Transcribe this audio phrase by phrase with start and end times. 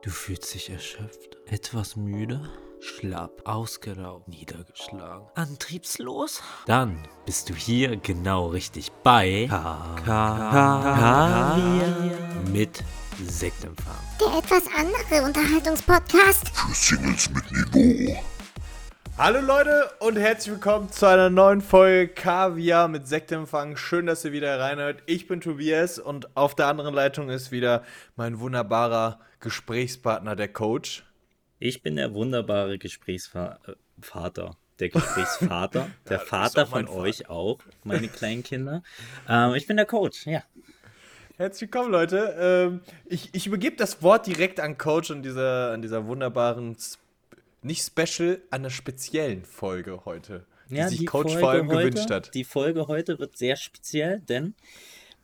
[0.00, 2.48] Du fühlst dich erschöpft, etwas müde,
[2.80, 6.40] schlapp, ausgeraubt, niedergeschlagen, antriebslos?
[6.66, 11.56] Dann bist du hier genau richtig bei K K K
[12.52, 12.84] mit
[13.26, 13.96] Sektempfang.
[14.20, 16.48] Der etwas andere Unterhaltungspodcast.
[16.50, 18.22] Für Singles mit Niveau.
[19.18, 23.76] Hallo Leute und herzlich willkommen zu einer neuen Folge Kaviar mit Sektempfang.
[23.76, 25.02] Schön, dass ihr wieder reinhört.
[25.06, 27.82] Ich bin Tobias und auf der anderen Leitung ist wieder
[28.14, 31.04] mein wunderbarer Gesprächspartner, der Coach.
[31.58, 33.58] Ich bin der wunderbare Gesprächsvater.
[34.78, 38.84] Der Gesprächsvater, der Ja, Vater von euch auch, meine kleinen Kinder.
[39.28, 40.44] Ähm, ich bin der Coach, ja.
[41.38, 42.36] Herzlich willkommen, Leute.
[42.38, 46.76] Ähm, ich, ich übergebe das Wort direkt an Coach an dieser, an dieser wunderbaren,
[47.62, 52.10] nicht Special, an der speziellen Folge heute, die ja, sich Coach vor allem heute, gewünscht
[52.10, 52.34] hat.
[52.34, 54.54] Die Folge heute wird sehr speziell, denn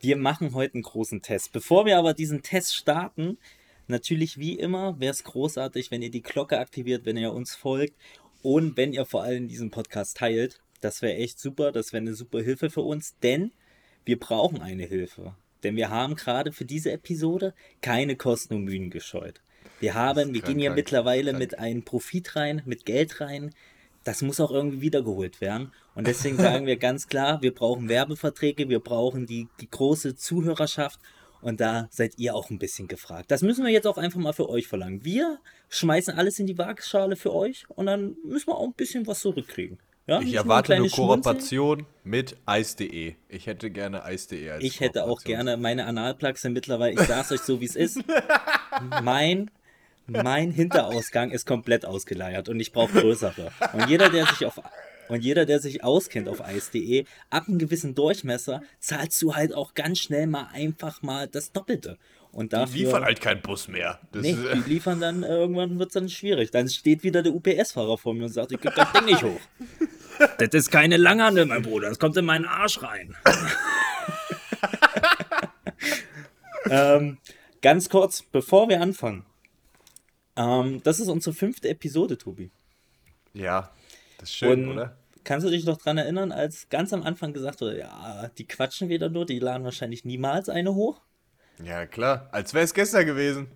[0.00, 1.52] wir machen heute einen großen Test.
[1.52, 3.38] Bevor wir aber diesen Test starten,
[3.86, 7.94] natürlich wie immer, wäre es großartig, wenn ihr die Glocke aktiviert, wenn ihr uns folgt
[8.42, 10.60] und wenn ihr vor allem diesen Podcast teilt.
[10.80, 13.52] Das wäre echt super, das wäre eine super Hilfe für uns, denn
[14.04, 15.34] wir brauchen eine Hilfe.
[15.62, 19.40] Denn wir haben gerade für diese Episode keine Kosten und Mühen gescheut.
[19.84, 21.38] Wir haben, wir gehen ja mittlerweile krank.
[21.38, 23.54] mit einem Profit rein, mit Geld rein.
[24.02, 25.72] Das muss auch irgendwie wiedergeholt werden.
[25.94, 31.00] Und deswegen sagen wir ganz klar, wir brauchen Werbeverträge, wir brauchen die, die große Zuhörerschaft.
[31.42, 33.30] Und da seid ihr auch ein bisschen gefragt.
[33.30, 35.04] Das müssen wir jetzt auch einfach mal für euch verlangen.
[35.04, 39.06] Wir schmeißen alles in die Waagschale für euch und dann müssen wir auch ein bisschen
[39.06, 39.78] was zurückkriegen.
[40.06, 41.22] Ja, Ich nicht erwarte eine Schmunzeln.
[41.22, 43.14] Kooperation mit Eis.de.
[43.28, 45.86] Ich hätte gerne Eis.de als Ich hätte auch gerne meine
[46.36, 48.02] sind mittlerweile, ich sag's euch so wie es ist.
[49.02, 49.50] Mein,
[50.06, 53.50] mein Hinterausgang ist komplett ausgeleiert und ich brauche größere.
[53.72, 54.60] Und jeder, der sich auf
[55.08, 59.74] und jeder, der sich auskennt auf eis.de, ab einem gewissen Durchmesser, zahlst du halt auch
[59.74, 61.98] ganz schnell mal einfach mal das Doppelte.
[62.32, 62.76] Und Die dafür.
[62.76, 64.00] liefern halt keinen Bus mehr.
[64.12, 66.50] Das Nee, die liefern dann, äh, irgendwann wird es dann schwierig.
[66.50, 69.40] Dann steht wieder der UPS-Fahrer vor mir und sagt, ich krieg das Ding nicht hoch.
[70.38, 73.14] Das ist keine Langhande, mein Bruder, das kommt in meinen Arsch rein.
[76.70, 77.18] ähm,
[77.62, 79.24] ganz kurz, bevor wir anfangen.
[80.36, 82.50] Ähm, das ist unsere fünfte Episode, Tobi.
[83.32, 83.70] ja,
[84.18, 84.96] das ist schön, Und oder?
[85.24, 88.88] kannst du dich noch dran erinnern, als ganz am Anfang gesagt wurde, ja, die quatschen
[88.88, 91.00] wieder nur, die laden wahrscheinlich niemals eine hoch?
[91.62, 92.28] Ja, klar.
[92.32, 93.48] Als wäre es gestern gewesen.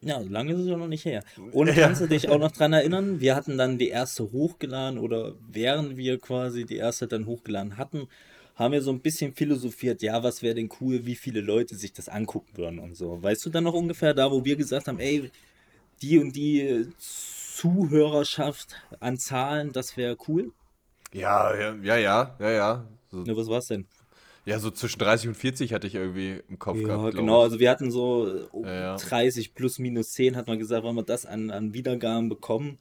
[0.00, 1.22] Ja, so lange ist es ja noch nicht her.
[1.50, 1.76] Und Ja.
[1.76, 5.96] kannst du dich auch noch dran erinnern, wir hatten dann die erste hochgeladen oder während
[5.96, 8.08] wir quasi die erste dann hochgeladen hatten,
[8.54, 11.92] haben wir so ein bisschen philosophiert, ja, was wäre denn cool, wie viele Leute sich
[11.92, 13.20] das angucken würden und so.
[13.22, 15.30] Weißt du dann noch ungefähr da, wo wir gesagt haben, ey,
[16.02, 20.52] die und die Zuhörerschaft an Zahlen, das wäre cool?
[21.12, 22.84] Ja, ja, ja, ja, ja, ja.
[23.10, 23.86] So, Ne, was war's denn?
[24.46, 27.14] ja, so zwischen 30 und 40 hatte ich irgendwie im Kopf Ja, gehabt.
[27.16, 28.96] genau, also wir hatten so um Ja, ja.
[28.96, 32.78] 30 plus minus 10 hat man gesagt, wenn wir das an, an Wiedergaben bekommen,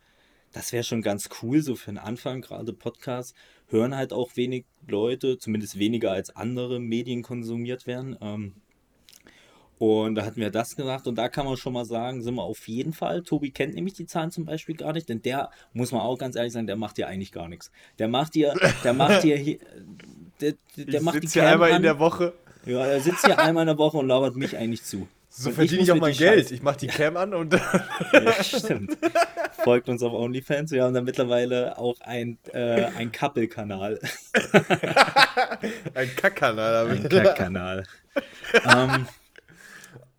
[0.52, 3.34] das wäre schon ganz cool, so für den Anfang, gerade Podcasts,
[3.68, 8.18] hören halt auch wenig Leute, zumindest weniger als andere Medien konsumiert werden.
[8.22, 8.53] Ähm,
[9.79, 12.44] und da hatten wir das gemacht und da kann man schon mal sagen, sind wir
[12.44, 13.22] auf jeden Fall.
[13.23, 16.35] Tobi kennt nämlich die Zahlen zum Beispiel gar nicht, denn der, muss man auch ganz
[16.35, 17.72] ehrlich sagen, der macht ja eigentlich gar nichts.
[18.00, 18.53] Der macht dir,
[18.84, 19.57] der macht dir hier,
[20.41, 21.78] der, der Ich macht die hier einmal an.
[21.78, 22.34] in der Woche.
[22.66, 25.07] Ja, er sitzt hier einmal in der Woche und labert mich eigentlich zu.
[25.35, 26.47] So Und verdiene muss ich auch mein Geld.
[26.47, 27.53] Scheiße- Ich mache die Cam an und
[28.13, 28.95] Ja, stimmt.
[29.63, 30.72] Folgt uns auf OnlyFans.
[30.72, 34.00] Wir haben da mittlerweile auch ein, äh, ein Couple-Kanal.
[35.95, 36.90] ein Kackkanal.
[36.91, 37.84] Ein Kack-Kanal.
[38.66, 39.07] ähm,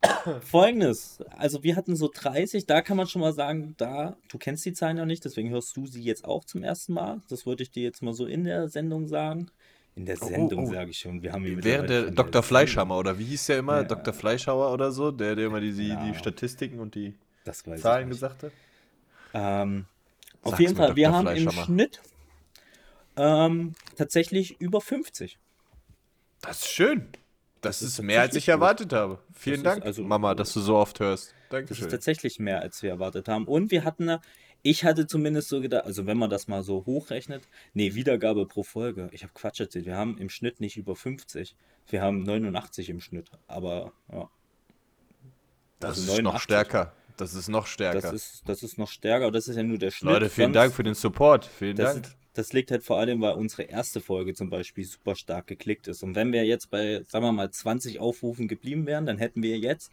[0.45, 4.65] Folgendes, also wir hatten so 30, da kann man schon mal sagen, da, du kennst
[4.65, 7.21] die Zahlen ja nicht, deswegen hörst du sie jetzt auch zum ersten Mal.
[7.29, 9.51] Das wollte ich dir jetzt mal so in der Sendung sagen.
[9.97, 10.73] In der Oh, Sendung oh.
[10.73, 11.23] sage ich schon.
[11.23, 12.35] Wir haben hier Während der Dr.
[12.35, 13.77] eine Fleischhammer, oder wie hieß der immer?
[13.77, 13.85] Ja.
[13.85, 14.13] Dr.
[14.13, 16.05] Fleischhauer oder so, der, der immer die, die, Ja.
[16.05, 17.15] die Statistiken und die
[17.77, 18.53] Zahlen gesagt hat?
[19.33, 19.87] Ähm,
[20.43, 21.51] auf jeden Fall, wir haben im.
[21.51, 22.01] Schnitt
[23.17, 25.39] ähm, tatsächlich über 50.
[26.41, 27.09] Das ist schön.
[27.65, 29.19] Das, ist ist mehr, als ich erwartet habe.
[29.33, 31.29] Vielen Das ist Dank, also- Mama, dass du so oft hörst.
[31.29, 31.89] Das ist Dankeschön.
[31.89, 33.47] tatsächlich mehr, als wir erwartet haben.
[33.47, 34.19] Und wir hatten,
[34.63, 37.43] ich hatte zumindest so gedacht, also wenn man das mal so hochrechnet,
[37.75, 39.09] nee, Wiedergabe pro Folge.
[39.13, 39.87] Ich habe Quatsch erzählt.
[39.87, 41.55] Wir haben im Schnitt nicht über 50.
[41.89, 43.31] Wir haben 89 im Schnitt.
[43.47, 44.29] Aber ja,
[45.81, 46.43] Das also ist noch 89.
[46.43, 46.93] stärker.
[47.17, 48.01] Das ist noch stärker.
[48.01, 49.31] das ist, das ist noch stärker.
[49.31, 50.13] Das ist ja nur der Schnitt.
[50.13, 51.45] Leute, vielen Sonst- Dank für den Support.
[51.45, 52.07] Vielen Das, Dank.
[52.35, 56.03] Das liegt halt vor allem, weil unsere erste Folge zum Beispiel super stark geklickt ist.
[56.03, 59.59] Und wenn wir jetzt bei, sagen wir mal, 20 Aufrufen geblieben wären, dann hätten wir
[59.59, 59.93] jetzt,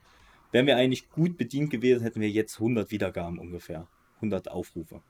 [0.51, 3.87] wären wir eigentlich gut bedient gewesen, hätten wir jetzt 100 Wiedergaben ungefähr.
[4.17, 5.01] 100 Aufrufe.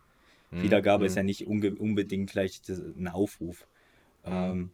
[0.51, 3.67] Wiedergabe ist ja nicht unbedingt gleich ein Aufruf.
[4.25, 4.71] Ähm,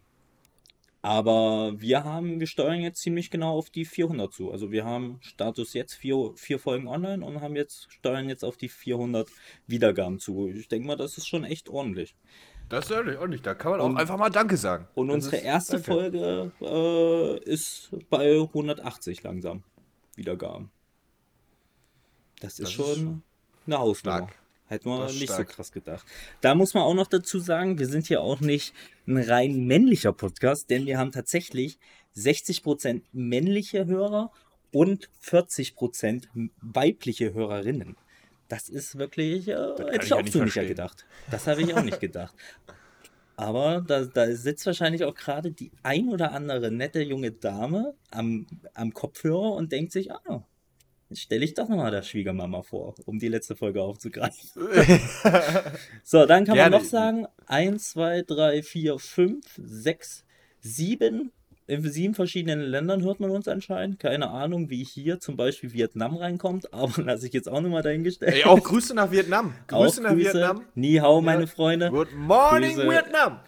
[1.08, 4.52] Aber wir haben, wir steuern jetzt ziemlich genau auf die 400 zu.
[4.52, 8.58] Also wir haben Status jetzt vier, vier Folgen online und haben jetzt, steuern jetzt auf
[8.58, 9.30] die 400
[9.68, 10.50] Wiedergaben zu.
[10.50, 12.14] Ich denke mal, das ist schon echt ordentlich.
[12.68, 13.42] Das ist ehrlich, ordentlich.
[13.42, 14.90] Da kann man auch Und- einfach mal Danke sagen.
[14.96, 15.86] Und Das unsere ist- erste danke.
[15.94, 19.64] Folge äh, ist bei 180 langsam
[20.18, 20.72] Wiedergaben.
[22.42, 23.24] Das ist Das ist schon
[23.66, 24.18] eine Hausnummer.
[24.18, 24.36] stark.
[24.68, 25.50] Hätten wir Das nicht stark.
[25.50, 26.06] so krass gedacht.
[26.42, 28.74] Da muss man auch noch dazu sagen, wir sind hier auch nicht
[29.08, 31.80] ein rein männlicher Podcast, denn wir haben tatsächlich
[32.16, 34.32] 60% männliche Hörer
[34.72, 36.24] und 40%
[36.62, 37.96] weibliche Hörerinnen.
[38.50, 39.54] Das ist wirklich, äh,
[39.90, 41.06] hätte ich auch nicht so nicht gedacht.
[41.32, 42.34] Das habe ich auch nicht gedacht.
[43.36, 48.48] Aber da, da sitzt wahrscheinlich auch gerade die ein oder andere nette junge Dame am,
[48.74, 50.44] am Kopfhörer und denkt sich, ah,
[51.14, 54.50] stelle ich doch nochmal der Schwiegermama vor, um die letzte Folge aufzugreifen.
[56.04, 56.72] so, dann kann Gerne.
[56.72, 60.26] man noch sagen, 1, 2, 3, 4, 5, 6,
[60.60, 61.32] 7.
[61.70, 64.00] In sieben verschiedenen Ländern hört man uns anscheinend.
[64.00, 68.36] Keine Ahnung, wie hier zum Beispiel Vietnam reinkommt, aber lasse ich jetzt auch nochmal dahingestellt.
[68.36, 69.54] Ey, auch Grüße nach Vietnam.
[69.72, 70.64] Auch Grüße nach Vietnam.
[70.76, 71.48] Ni hao, meine Ja.
[71.48, 71.90] Freunde.
[71.90, 72.90] Good morning, Grüße.
[72.90, 73.40] Vietnam.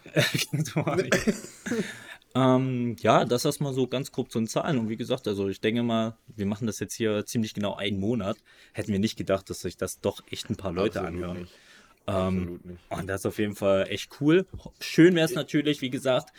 [2.34, 4.78] Ähm, ja, das erstmal so ganz grob zu den Zahlen.
[4.78, 7.98] Und wie gesagt, also ich denke mal, wir machen das jetzt hier ziemlich genau einen
[7.98, 8.36] Monat.
[8.72, 11.40] Hätten wir nicht gedacht, dass sich das doch echt ein paar Leute Absolut anhören.
[11.40, 11.52] nicht.
[12.06, 12.80] Ähm, Absolut nicht.
[12.90, 14.46] und das ist auf jeden Fall echt cool.
[14.80, 16.32] Schön wäre es natürlich, wie gesagt,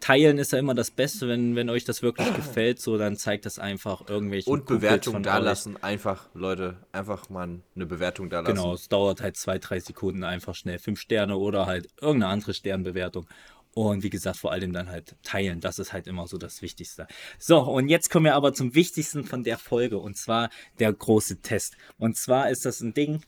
[0.00, 3.46] teilen ist ja immer das Beste, wenn, wenn euch das wirklich gefällt, so dann zeigt
[3.46, 5.82] das einfach irgendwelche Und Bewertung da lassen.
[5.82, 8.54] Einfach, Leute, einfach mal eine Bewertung da lassen.
[8.54, 10.78] Genau, es dauert halt zwei, drei Sekunden einfach schnell.
[10.78, 13.26] Fünf Sterne oder halt irgendeine andere Sternbewertung.
[13.72, 15.60] Und wie gesagt, vor allem dann halt teilen.
[15.60, 17.06] Das ist halt immer so das Wichtigste.
[17.38, 19.98] So, und jetzt kommen wir aber zum Wichtigsten von der Folge.
[19.98, 21.76] Und zwar der große Test.
[21.96, 23.20] Und zwar ist das ein Ding.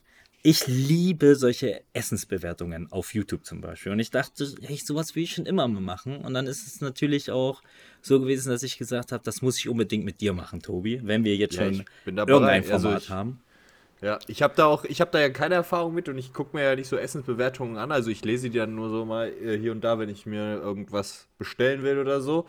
[0.44, 3.92] Ich liebe solche Essensbewertungen auf YouTube zum Beispiel.
[3.92, 6.16] Und ich dachte, hey, sowas will ich schon immer mal machen.
[6.16, 7.62] Und dann ist es natürlich auch
[8.00, 11.22] so gewesen, dass ich gesagt habe, das muss ich unbedingt mit dir machen, Tobi, wenn
[11.22, 13.40] wir jetzt Ja, schon irgendein Also Format ich- haben.
[14.02, 16.56] Ja, ich habe da auch, ich habe da ja keine Erfahrung mit und ich gucke
[16.56, 17.92] mir ja nicht so Essensbewertungen an.
[17.92, 20.56] Also ich lese die dann nur so mal äh, hier und da, wenn ich mir
[20.56, 22.46] irgendwas bestellen will oder so.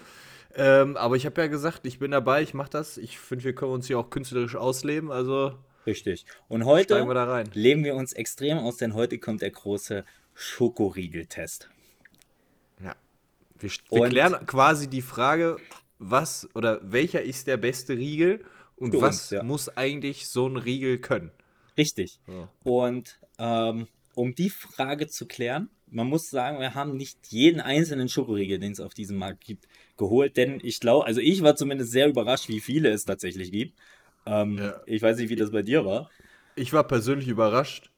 [0.56, 2.98] Ähm, aber ich habe ja gesagt, ich bin dabei, ich mache das.
[2.98, 5.12] Ich finde, wir können uns hier auch künstlerisch ausleben.
[5.12, 5.54] Also
[5.86, 6.26] Richtig.
[6.48, 11.70] Und heute wir leben wir uns extrem aus, denn heute kommt der große Schokoriegeltest.
[12.84, 12.96] Ja.
[13.60, 15.58] Wir, wir klären quasi die Frage,
[16.00, 18.44] was oder welcher ist der beste Riegel
[18.76, 19.44] und was uns, ja.
[19.44, 21.32] muss eigentlich so ein Riegel können?
[21.78, 22.20] Richtig.
[22.28, 22.50] Ja.
[22.64, 28.10] Und ähm, um die Frage zu klären, man muss sagen, wir haben nicht jeden einzelnen
[28.10, 29.68] Schokoriegel, den es auf diesem Markt gibt,
[29.98, 33.78] geholt, denn ich glaube, also ich war zumindest sehr überrascht, wie viele es tatsächlich gibt.
[34.26, 34.82] Ähm, Ja.
[34.86, 36.10] Ich weiß nicht, wie das bei dir war.
[36.56, 37.92] Ich war persönlich überrascht,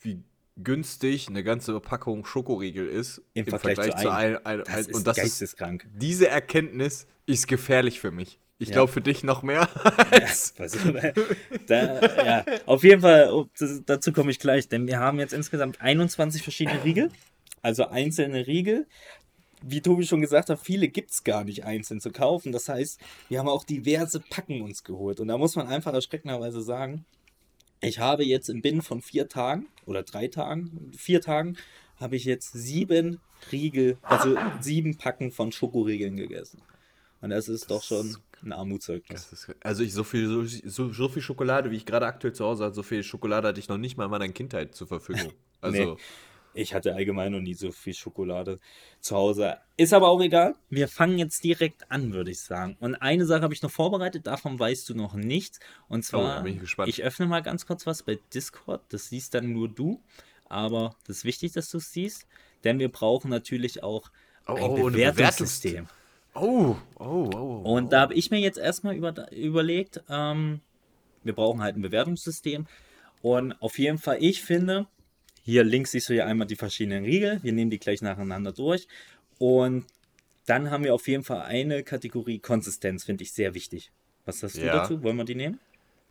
[0.00, 0.22] wie
[0.62, 5.06] günstig eine ganze Packung Schokoriegel ist Im Vergleich zu ein, ein, Das ein, ist und
[5.06, 5.86] das ist, geisteskrank.
[5.94, 8.38] diese Erkenntnis ist gefährlich für mich.
[8.62, 8.74] Ich Ja.
[8.74, 9.62] glaube für dich noch mehr.
[10.12, 11.14] Weißt du,
[11.66, 15.32] da, ja, auf jeden Fall, oh, das, dazu komme ich gleich, denn wir haben jetzt
[15.32, 17.10] insgesamt 21 verschiedene Riegel,
[17.60, 18.86] also einzelne Riegel.
[19.64, 22.52] Wie Tobi schon gesagt hat, viele gibt es gar nicht einzeln zu kaufen.
[22.52, 25.18] Das heißt, wir haben auch diverse Packen uns geholt.
[25.18, 27.04] Und da muss man einfach erschreckenderweise sagen,
[27.80, 31.56] ich habe jetzt im Binnen von vier Tagen oder drei Tagen, vier Tagen,
[31.98, 33.20] habe ich jetzt sieben
[33.50, 36.62] Riegel, also sieben Packen von Schokoriegeln gegessen.
[37.20, 39.32] Und das ist doch schon ein Armutszeugnis.
[39.32, 42.44] Ist, also ich so viel, so, so, so viel Schokolade, wie ich gerade aktuell zu
[42.44, 45.32] Hause habe, so viel Schokolade hatte ich noch nicht mal in meiner Kindheit zur Verfügung.
[45.64, 45.96] Also, Nee.
[46.54, 48.58] Ich hatte allgemein noch nie so viel Schokolade
[49.00, 49.56] zu Hause.
[49.76, 50.54] Ist aber auch egal.
[50.68, 52.76] Wir fangen jetzt direkt an, würde ich sagen.
[52.80, 55.60] Und eine Sache habe ich noch vorbereitet, davon weißt du noch nichts.
[55.88, 58.82] Und Oh, zwar, bin ich ich öffne mal ganz kurz was bei Discord.
[58.90, 60.02] Das siehst dann nur du.
[60.46, 62.26] Aber das ist wichtig, dass du es siehst.
[62.64, 64.10] Denn wir brauchen natürlich auch
[64.46, 65.86] Oh, ein oh, Bewertungssystem.
[66.34, 67.62] Oh, oh, oh.
[67.64, 70.60] Und da habe ich mir jetzt erstmal über, überlegt, ähm,
[71.24, 72.66] wir brauchen halt ein Bewertungssystem.
[73.20, 74.86] Und auf jeden Fall, ich finde,
[75.44, 77.40] hier links siehst du ja einmal die verschiedenen Riegel.
[77.42, 78.88] Wir nehmen die gleich nacheinander durch.
[79.38, 79.84] Und
[80.46, 83.92] dann haben wir auf jeden Fall eine Kategorie Konsistenz, finde ich sehr wichtig.
[84.24, 84.72] Was hast du Ja.
[84.78, 85.02] dazu?
[85.02, 85.60] Wollen wir die nehmen?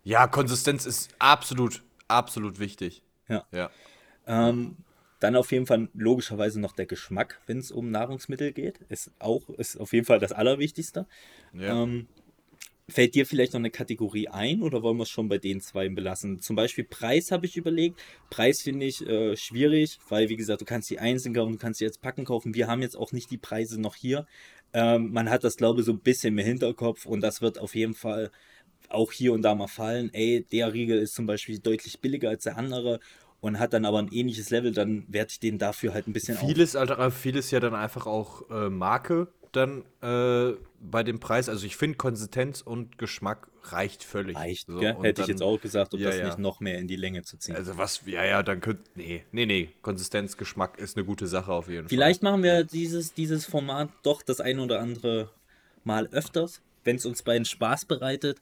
[0.04, 3.02] Ja, Konsistenz ist absolut, absolut wichtig.
[3.28, 3.44] Ja.
[3.52, 3.70] Ja.
[4.26, 4.76] Ähm,
[5.22, 8.80] dann auf jeden Fall logischerweise noch der Geschmack, wenn es um Nahrungsmittel geht.
[8.88, 11.06] Ist auch, ist auf jeden Fall das Allerwichtigste.
[11.52, 11.82] ja.
[11.82, 12.08] Ähm,
[12.88, 15.88] fällt dir vielleicht noch eine Kategorie ein oder wollen wir es schon bei den zwei
[15.88, 16.40] belassen?
[16.40, 18.02] Zum Beispiel Preis habe ich überlegt.
[18.28, 21.78] Preis finde ich äh, schwierig, weil wie gesagt, du kannst die einzeln kaufen, du kannst
[21.78, 22.54] sie jetzt packen kaufen.
[22.54, 24.26] Wir haben jetzt auch nicht die Preise noch hier.
[24.74, 27.74] Ähm, man hat das, glaube ich, so ein bisschen im Hinterkopf und das wird auf
[27.74, 28.30] jeden Fall
[28.88, 30.10] auch hier und da mal fallen.
[30.12, 33.00] Ey, der Riegel ist zum Beispiel deutlich billiger als der andere
[33.42, 36.38] und hat dann aber ein ähnliches Level, dann werte ich den dafür halt ein bisschen
[36.38, 36.46] auf.
[36.46, 39.28] Vieles, Alter, vieles ja dann einfach auch äh, Marke.
[39.52, 44.34] dann äh, bei dem Preis, also ich finde Konsistenz und Geschmack reicht völlig.
[44.34, 46.24] Reicht, So, Hätte ich dann- jetzt auch gesagt, um Ja, das ja.
[46.26, 47.54] nicht noch mehr in die Länge zu ziehen.
[47.54, 51.52] Also was, ja, ja, dann könnt, nee, nee, nee, Konsistenz, Geschmack ist eine gute Sache
[51.52, 55.28] auf jeden Vielleicht machen wir dieses, dieses Format doch das ein oder andere
[55.84, 58.40] Mal öfters, wenn es uns beiden Spaß bereitet.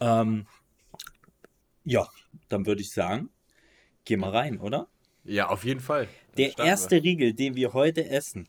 [0.00, 0.46] Ähm,
[1.84, 2.06] ja,
[2.48, 3.30] dann würde ich sagen,
[4.04, 4.88] geh mal rein, oder?
[5.24, 6.08] Ja, auf jeden Fall.
[6.36, 8.48] Der erste Riegel, den wir heute essen,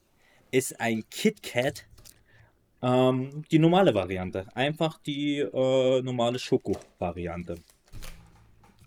[0.52, 1.86] ist ein Kit Kat.
[2.82, 4.46] Ähm, die normale Variante.
[4.56, 7.56] Einfach die äh, normale Schoko-Variante.
[7.56, 7.64] wir.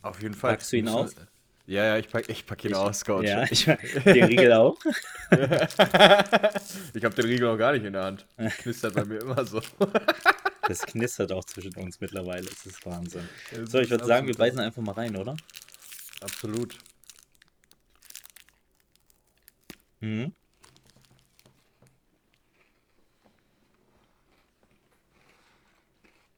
[0.03, 0.53] Auf jeden Fall.
[0.53, 1.15] Packst du ihn aus?
[1.67, 3.29] Ja, ja, ich pack, ich pack ihn aus, Coach.
[3.29, 4.79] Ja, ich, den Riegel auch.
[6.95, 8.27] Ich habe den Riegel noch gar nicht in der Hand.
[8.59, 9.61] Knistert bei mir immer so.
[10.69, 12.47] Das knistert auch zwischen uns mittlerweile.
[12.47, 13.29] Das ist Wahnsinn.
[13.53, 15.37] Das So, ich würde sagen, wir beißen einfach mal rein, oder?
[16.21, 16.79] Absolut.
[20.01, 20.33] Mhm.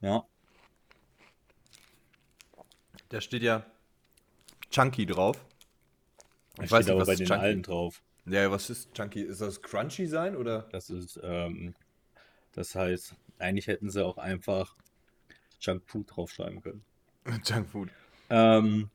[0.01, 0.25] Ja,
[3.09, 3.65] Da steht ja
[4.71, 5.45] Chunky drauf.
[6.61, 7.43] ich Ich weiß steht nicht, aber was bei ist den Chunky?
[7.43, 8.03] allen drauf.
[8.27, 9.23] Ja, was ist Chunky?
[9.23, 10.69] Ist das Crunchy sein oder?
[10.73, 11.75] Das ist, ähm,
[12.53, 14.77] das heißt, eigentlich hätten sie auch einfach
[15.61, 16.85] Junk Food draufschreiben können.
[17.45, 17.91] Junkfood.
[18.31, 18.91] Ähm,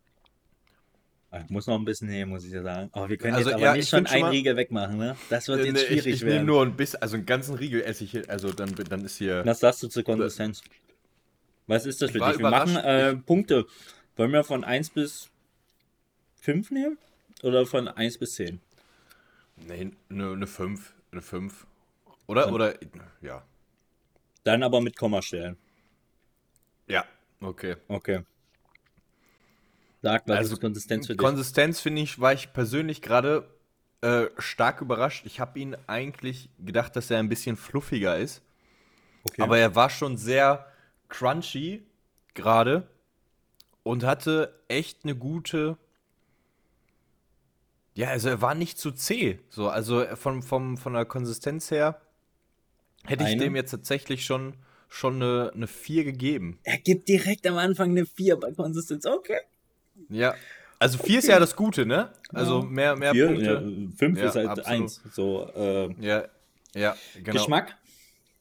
[1.41, 2.89] ich muss noch ein bisschen nehmen, muss ich ja sagen.
[2.91, 5.15] Aber wir können Also, jetzt aber ja, nicht ich schon einen Riegel wegmachen, ne?
[5.29, 6.45] Das wird Äh, jetzt ich schwierig ich nehme werden.
[6.45, 9.43] nur ein bisschen, also einen ganzen Riegel esse ich also dann, dann ist hier.
[9.45, 10.61] Was sagst du zur Konsistenz?
[11.67, 12.39] Was ist das Ich für dich?
[12.39, 13.65] Wir machen äh, Punkte.
[14.15, 15.29] Wollen wir von 1 bis
[16.41, 16.97] 5 nehmen?
[17.41, 18.59] Oder von 1 bis 10?
[19.67, 20.93] Nee, eine, eine 5.
[21.11, 21.65] Eine 5.
[22.27, 22.53] Oder?
[22.53, 22.75] Oder,
[23.21, 23.43] ja.
[24.43, 25.57] Dann aber mit Kommastellen.
[26.87, 27.05] Ja,
[27.41, 27.75] okay.
[27.87, 28.21] Okay.
[30.03, 31.17] Sag, was Also, ist Konsistenz für dich?
[31.17, 33.49] Konsistenz finde ich, war ich persönlich gerade
[34.01, 35.25] äh, stark überrascht.
[35.25, 38.41] Ich habe ihn eigentlich gedacht, dass er ein bisschen fluffiger ist.
[39.23, 39.41] okay.
[39.41, 40.67] Aber er war schon sehr
[41.07, 41.83] crunchy
[42.33, 42.85] gerade
[43.83, 45.77] und hatte echt eine gute.
[47.95, 49.39] Ja, also er war nicht zu zäh.
[49.49, 52.01] So, also von, vom, von der Konsistenz her
[53.05, 53.43] hätte ich Eine?
[53.43, 54.57] dem jetzt tatsächlich schon,
[54.89, 56.59] schon eine, eine 4 gegeben.
[56.63, 59.05] er gibt direkt am Anfang eine 4 bei Konsistenz.
[59.05, 59.39] Okay.
[60.09, 60.33] Ja.
[60.79, 62.11] Also 4 ist ja das Gute, ne?
[62.33, 62.65] Also Ja.
[62.65, 63.45] mehr, mehr 4, Punkte.
[63.45, 64.67] ja, 5 Ja, ist halt absolut.
[64.69, 65.01] 1.
[65.13, 66.25] So, äh, Ja,
[66.75, 67.31] ja, genau.
[67.39, 67.75] Geschmack?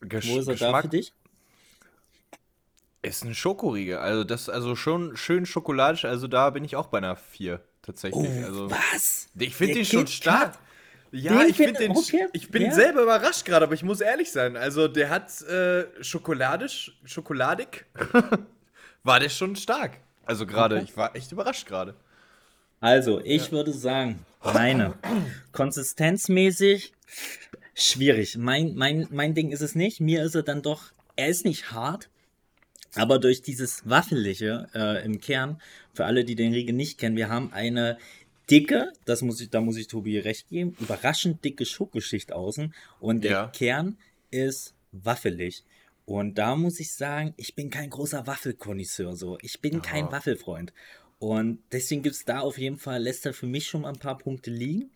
[0.00, 1.12] Gesch Wo ist er da Geschmack für dich?
[3.02, 3.98] ist ein Schokoriegel.
[3.98, 6.04] Also das also schon schön schokoladisch.
[6.04, 8.44] Also da bin ich auch bei einer 4 tatsächlich.
[8.44, 9.28] also Oh, Was?
[9.38, 10.58] ich finde den schon stark.
[11.10, 11.96] Ja, Den ich finde find- den.
[11.96, 12.72] okay, Ich bin ja.
[12.72, 14.56] selber überrascht gerade, aber ich muss ehrlich sein.
[14.56, 17.84] Also der hat äh, schokoladisch, schokoladig.
[19.02, 19.98] war der schon stark.
[20.24, 21.94] Also gerade, ich war echt überrascht gerade.
[22.80, 24.94] Also, ich würde sagen, meine
[25.52, 26.92] konsistenzmäßig
[27.74, 28.36] schwierig.
[28.36, 30.00] Mein, mein, mein Ding ist es nicht.
[30.00, 32.08] Mir ist er dann doch, er ist nicht hart,
[32.94, 35.60] aber durch dieses Waffelige äh, im Kern,
[35.94, 37.98] für alle, die den Riegel nicht kennen, wir haben eine
[38.50, 43.24] dicke, das muss ich, da muss ich Tobi recht geben, überraschend dicke Schokoschicht außen und
[43.24, 43.46] der Ja.
[43.48, 43.96] Kern
[44.30, 45.62] ist waffelig.
[46.12, 49.38] Und da muss ich sagen, ich bin kein großer Waffelkonnoisseur so.
[49.40, 50.12] Ich bin kein Aha.
[50.12, 50.74] Waffelfreund.
[51.18, 53.98] Und deswegen gibt es da auf jeden Fall, lässt er für mich schon mal ein
[53.98, 54.90] paar Punkte liegen.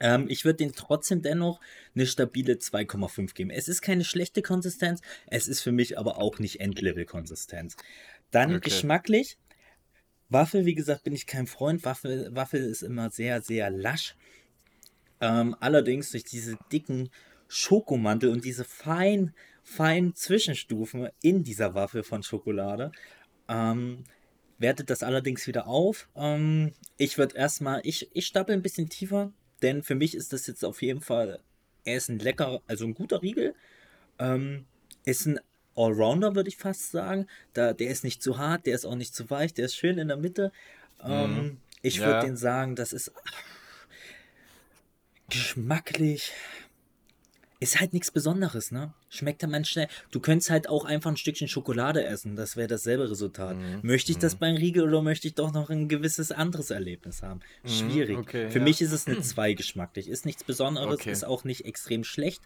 [0.00, 1.60] Ähm, ich würde den trotzdem dennoch
[1.94, 3.50] eine stabile 2,5 geben.
[3.50, 7.76] Es ist keine schlechte Konsistenz, es ist für mich aber auch nicht Endlevel-Konsistenz.
[8.32, 8.70] Dann Okay.
[8.70, 9.38] geschmacklich.
[10.30, 11.84] Waffel, wie gesagt, bin ich kein Freund.
[11.84, 14.16] Waffel, Waffel ist immer sehr, sehr lasch.
[15.20, 17.10] Ähm, allerdings durch diese dicken
[17.46, 19.32] Schokomantel und diese feinen,
[19.64, 22.92] feinen Zwischenstufen in dieser Waffel von Schokolade
[23.48, 24.04] ähm,
[24.58, 26.08] wertet das allerdings wieder auf.
[26.14, 30.46] Ähm, ich würde erstmal, ich, ich stapel ein bisschen tiefer, denn für mich ist das
[30.46, 31.40] jetzt auf jeden Fall,
[31.84, 33.54] er ist ein lecker, also ein guter Riegel.
[34.18, 34.66] Ähm,
[35.04, 35.40] ist ein
[35.74, 37.26] Allrounder, würde ich fast sagen.
[37.52, 39.98] Da, der ist nicht zu hart, der ist auch nicht zu weich, der ist schön
[39.98, 40.52] in der Mitte.
[41.02, 42.20] Ähm, ich würde Ja.
[42.20, 43.12] den sagen, das ist
[45.28, 46.32] geschmacklich.
[47.60, 48.94] Ist halt nichts Besonderes, ne?
[49.14, 49.86] Schmeckt dann man schnell.
[50.10, 52.34] Du könntest halt auch einfach ein Stückchen Schokolade essen.
[52.36, 53.56] Das wäre dasselbe Resultat.
[53.56, 53.78] Mhm.
[53.82, 57.40] Möchte ich das beim Riegel oder möchte ich doch noch ein gewisses anderes Erlebnis haben?
[57.64, 58.16] Schwierig.
[58.16, 58.64] Mhm, okay, Für ja.
[58.64, 60.08] mich ist es eine 2 geschmacklich.
[60.08, 61.12] Ist nichts Besonderes, Okay.
[61.12, 62.42] ist auch nicht extrem schlecht.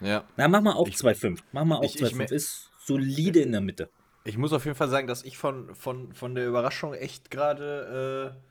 [0.00, 0.24] Ja.
[0.36, 1.38] Na, mach mal auch Ich- 2,5.
[1.52, 2.16] Mach mal auch ich- ich 2,5.
[2.16, 3.88] me- Ist solide in der Mitte.
[4.24, 8.34] Ich muss auf jeden Fall sagen, dass ich von, von, von der Überraschung echt gerade.
[8.36, 8.49] Äh,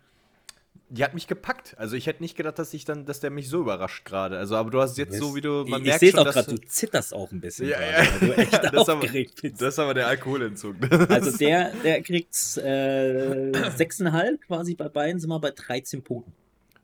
[0.90, 1.76] die hat mich gepackt.
[1.78, 4.38] Also ich hätte nicht gedacht, dass ich dann, dass der mich so überrascht gerade.
[4.38, 5.64] Also, aber du hast jetzt so, wie du.
[5.68, 7.70] Man ich merkt sehe es schon, auch dass gerade, du- zitterst auch ein bisschen.
[7.70, 7.98] Ja, ja.
[8.20, 9.62] weil du echt Das ist aber- aufgeregt bist.
[9.62, 10.76] Das ist aber der Alkoholentzug.
[11.10, 16.34] Also der, der kriegt äh, 6,5 quasi bei beiden, sind wir bei 13 Punkten.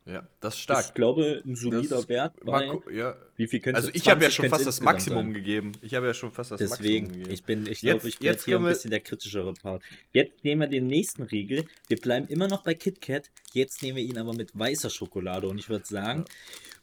[0.08, 0.86] Ja, das ist stark.
[0.88, 2.34] Ich glaube, ein solider Das- Wert.
[2.46, 3.16] Bei, ja.
[3.38, 5.34] wie viel Also ich habe ja 20 schon fast das Maximum sein.
[5.34, 5.72] gegeben.
[5.82, 7.34] Ich habe ja schon fast das Deswegen, Maximum gegeben.
[7.34, 9.82] ich bin, ich Jetzt- glaube, ich bin jetzt jetzt hier ein bisschen der kritischere Part.
[10.14, 11.66] Jetzt nehmen wir den nächsten Riegel.
[11.88, 13.32] Wir bleiben immer noch bei KitKat.
[13.54, 15.48] Jetzt nehmen wir ihn aber mit weißer Schokolade.
[15.48, 16.26] Und ich würde sagen,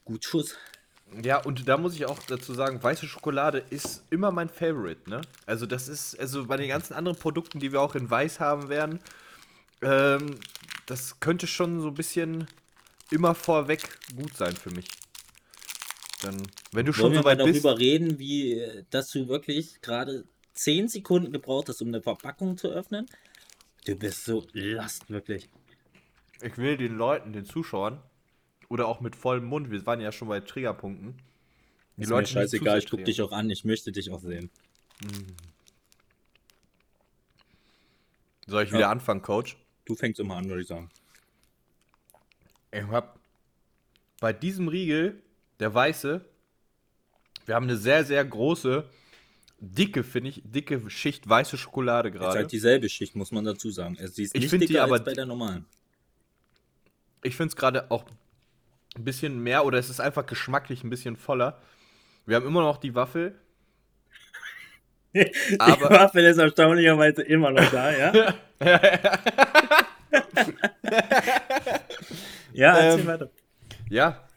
[0.04, 0.56] gut Schuss.
[1.22, 5.20] Ja, und da muss ich auch dazu sagen, weiße Schokolade ist immer mein Favorite, ne?
[5.46, 8.68] Also das ist, also bei den ganzen anderen Produkten, die wir auch in weiß haben
[8.68, 8.98] werden,
[9.82, 10.36] ähm,
[10.86, 12.46] das könnte schon so ein bisschen
[13.12, 14.88] immer vorweg gut sein für mich.
[16.22, 16.42] Dann,
[16.72, 20.24] wenn du schon so mal weit bist, darüber reden, wie, äh, dass du wirklich gerade
[20.54, 23.06] 10 Sekunden gebraucht hast, um eine Verpackung zu öffnen?
[23.84, 25.48] Du bist so last, wirklich.
[26.40, 28.00] ich will den Leuten, den Zuschauern,
[28.68, 31.14] oder auch mit vollem Mund, wir waren ja schon bei Triggerpunkten,
[31.96, 34.20] die Ist mir Leute nicht scheißegal, ich guck dich auch an, ich möchte dich auch
[34.20, 34.50] sehen.
[38.46, 38.90] Soll ich wieder Ja.
[38.90, 39.56] anfangen, Coach?
[39.84, 40.90] Du fängst immer an, würde ich sagen.
[42.72, 43.18] Ich hab
[44.20, 45.22] bei diesem Riegel,
[45.60, 46.24] der weiße,
[47.46, 48.88] wir haben eine sehr, sehr große,
[49.58, 52.38] dicke, finde ich, dicke Schicht weiße Schokolade Ist gerade.
[52.38, 53.96] halt dieselbe Schicht, muss man dazu sagen.
[54.00, 55.66] Sie ist Ich nicht find die dicker aber- als bei der normalen.
[57.22, 58.04] Ich finde es gerade auch
[58.96, 61.60] ein bisschen mehr oder es ist einfach geschmacklich ein bisschen voller.
[62.26, 63.38] Wir haben immer noch die Waffel.
[65.14, 68.12] Die Aber- Waffel ist erstaunlicherweise immer noch da, ja?
[68.14, 68.34] ja,
[72.54, 73.30] erzähl Ähm, weiter.
[73.88, 74.28] Ja.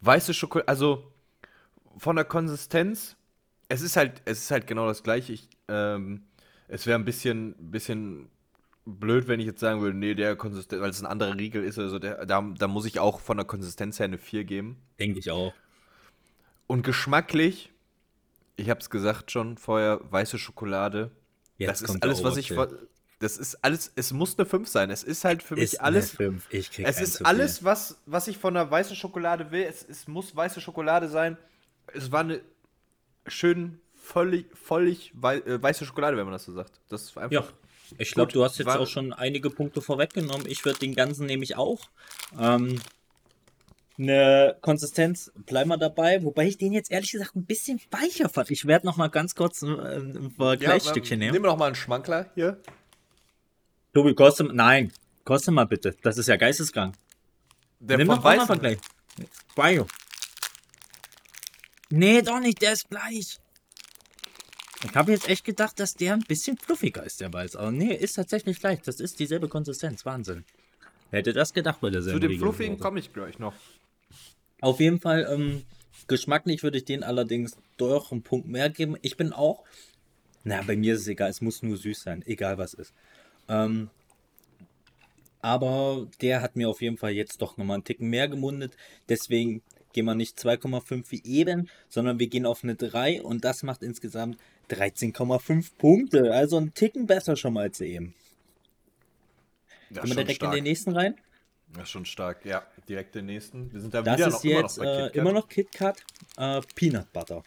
[0.00, 1.12] Weiße Schokolade, also
[1.96, 3.16] von der Konsistenz,
[3.68, 5.32] es ist halt, es ist halt genau das gleiche.
[5.32, 6.24] Ich, ähm,
[6.68, 8.30] es wäre ein bisschen, bisschen
[8.86, 11.78] blöd, wenn ich jetzt sagen würde, nee, der Konsistenz, weil es ein anderer Riegel ist
[11.78, 14.76] oder so, der, da, da muss ich auch von der Konsistenz her eine 4 geben.
[14.98, 15.52] Denke ich auch.
[16.66, 17.72] Und geschmacklich,
[18.56, 21.10] ich habe es gesagt schon vorher, weiße Schokolade.
[21.56, 22.52] Jetzt das ist alles, was ich.
[23.20, 24.90] Das ist alles, es muss eine 5 sein.
[24.90, 26.14] Es ist halt für mich Ist alles.
[26.18, 29.62] Es ist alles, was, was ich von der weißen Schokolade will.
[29.62, 31.36] Es, es muss weiße Schokolade sein.
[31.92, 32.40] Es war eine
[33.26, 36.80] schön völlig, völlig wei äh, weiße Schokolade, wenn man das so sagt.
[36.88, 37.32] Das ist einfach.
[37.32, 37.44] Ja,
[37.98, 40.46] ich glaube, du hast jetzt war- auch schon einige Punkte vorweggenommen.
[40.46, 41.88] Ich würde den ganzen nämlich auch.
[42.38, 42.80] Ähm,
[43.98, 48.48] eine Konsistenz, bleiben wir dabei, wobei ich den jetzt ehrlich gesagt ein bisschen weicher fand.
[48.52, 51.32] Ich werde noch mal ganz kurz ein, ein Vergleichsstückchen ähm, nehmen.
[51.32, 52.60] Nehmen wir noch mal einen Schmankler hier.
[53.92, 54.92] Tobi, koste, nein,
[55.24, 55.96] koste mal bitte.
[56.02, 56.94] Das ist ja geisteskrank.
[57.80, 58.44] Der Nimm doch mal.
[58.46, 58.78] Vergleich.
[59.54, 59.86] Bio.
[61.90, 63.38] Nee, doch nicht, der ist gleich.
[64.84, 67.56] Ich habe jetzt echt gedacht, dass der ein bisschen fluffiger ist, der Weiß.
[67.56, 68.80] Aber nee, ist tatsächlich gleich.
[68.82, 70.06] Das ist dieselbe Konsistenz.
[70.06, 70.44] Wahnsinn.
[71.10, 73.54] Hätte das gedacht bei derselben Zu dem Fluffigen komme ich gleich noch.
[74.60, 75.64] Auf jeden Fall, ähm,
[76.06, 78.96] geschmacklich würde ich den allerdings doch einen Punkt mehr geben.
[79.02, 79.64] Ich bin auch,
[80.44, 82.92] na, bei mir ist es egal, es muss nur süß sein, egal was ist.
[83.48, 83.90] Ähm,
[85.40, 88.76] aber der hat mir auf jeden Fall jetzt doch nochmal einen Ticken mehr gemundet.
[89.08, 93.62] Deswegen gehen wir nicht 2,5 wie eben, sondern wir gehen auf eine 3 und das
[93.62, 94.38] macht insgesamt
[94.70, 96.32] 13,5 Punkte.
[96.32, 98.14] Also einen Ticken besser schon mal als eben.
[99.90, 101.16] Das Gehen wir direkt in den nächsten rein.
[101.72, 102.62] Das ist schon stark, ja.
[102.88, 103.72] Direkt den nächsten.
[103.72, 106.04] Wir sind da Das wieder ist noch immer noch jetzt bei äh, immer noch KitKat
[106.36, 107.42] äh, Peanut Butter.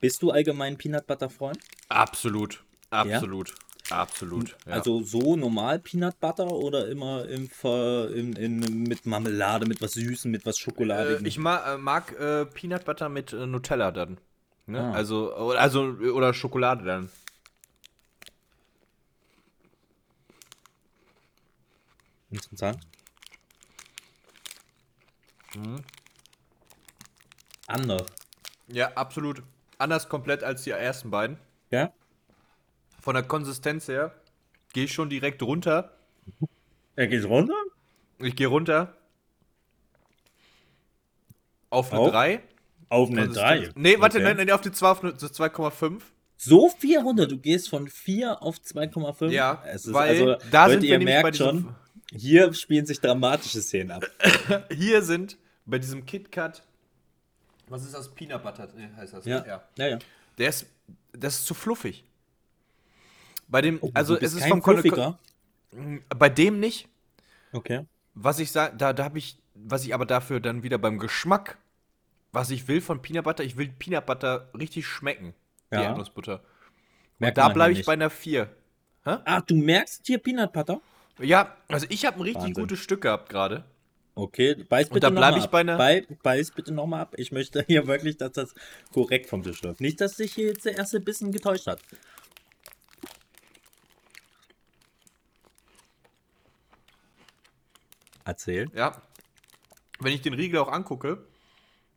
[0.00, 1.58] Bist du allgemein Peanut Butter Freund?
[1.88, 2.64] Absolut.
[2.90, 3.54] Absolut.
[3.90, 4.56] Absolut.
[4.66, 4.72] Ja.
[4.72, 9.92] Also so normal Peanut Butter oder immer im Ver, in, in, mit Marmelade, mit was
[9.92, 11.24] Süßem, mit was Äh, Schokoladigem?
[11.26, 14.18] ich ma äh, mag äh, Peanut Butter mit äh, Nutella dann.
[14.66, 14.80] Ne?
[14.82, 14.92] Ah.
[14.92, 17.10] Also, oder- also, oder Schokolade dann.
[22.30, 22.78] Interessant.
[25.54, 25.76] Mhm.
[27.66, 28.06] Anders.
[28.68, 29.42] Ja, absolut.
[29.78, 31.38] Anders komplett als die ersten beiden.
[31.70, 31.92] Ja?
[33.06, 34.12] Von der Konsistenz her
[34.72, 35.96] gehe ich schon direkt runter.
[36.96, 37.54] Er geht runter?
[38.18, 38.96] Ich gehe runter.
[41.70, 42.10] Auf eine Auf?
[42.10, 42.40] 3.
[42.88, 43.70] Auf eine 3.
[43.76, 44.24] Nee, warte, Okay.
[44.24, 46.02] nein, nein, auf die 2 auf eine, so 2,5.
[46.36, 47.28] So viel runter.
[47.28, 49.30] Du gehst von 4 auf 2,5.
[49.30, 51.76] Ja, es ist, weil also, da sind wir ihr merkt schon,
[52.10, 54.04] hier spielen sich dramatische Szenen ab.
[54.72, 56.64] Hier sind bei diesem KitKat.
[57.68, 58.12] Was ist das?
[58.12, 59.24] Peanut Butter nee, heißt das.
[59.26, 59.62] Ja, ja.
[59.78, 59.86] ja.
[59.90, 59.98] ja.
[60.38, 60.66] Der ist,
[61.12, 62.02] das ist zu fluffig.
[63.48, 65.18] Bei dem, Oh, also es ist vom Kon Fluffiger.
[66.16, 66.88] Bei dem nicht.
[67.52, 67.86] Okay.
[68.14, 71.58] Was ich sage, da, da habe ich, was ich aber dafür dann wieder beim Geschmack,
[72.32, 75.34] was ich will von Peanut Butter, ich will Peanut Butter richtig schmecken.
[75.70, 75.82] Die Ja.
[75.84, 76.42] Erdnussbutter.
[77.18, 78.48] Merkt Und da bleibe ich bei einer 4.
[79.04, 80.80] Ah, du merkst hier Peanut Butter?
[81.20, 82.62] Ja, also ich habe ein richtig Wahnsinn.
[82.62, 83.64] gutes Stück gehabt gerade.
[84.14, 85.50] Okay, beiß bitte da noch bleib mal ich ab.
[85.50, 87.14] bei Bei, beiß bitte nochmal ab.
[87.18, 88.54] Ich möchte hier wirklich, dass das
[88.92, 89.80] korrekt vom Tisch läuft.
[89.80, 91.80] Nicht, dass sich hier jetzt der erste Bissen getäuscht hat.
[98.26, 98.68] Erzähl.
[98.74, 99.00] Ja.
[100.00, 101.24] Wenn ich den Riegel auch angucke,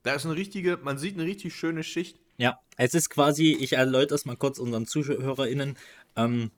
[0.04, 2.18] da ist eine richtige, man sieht eine richtig schöne Schicht.
[2.38, 5.76] Ja, es ist quasi, ich erläutere es mal kurz unseren ZuhörerInnen,
[6.16, 6.52] ähm,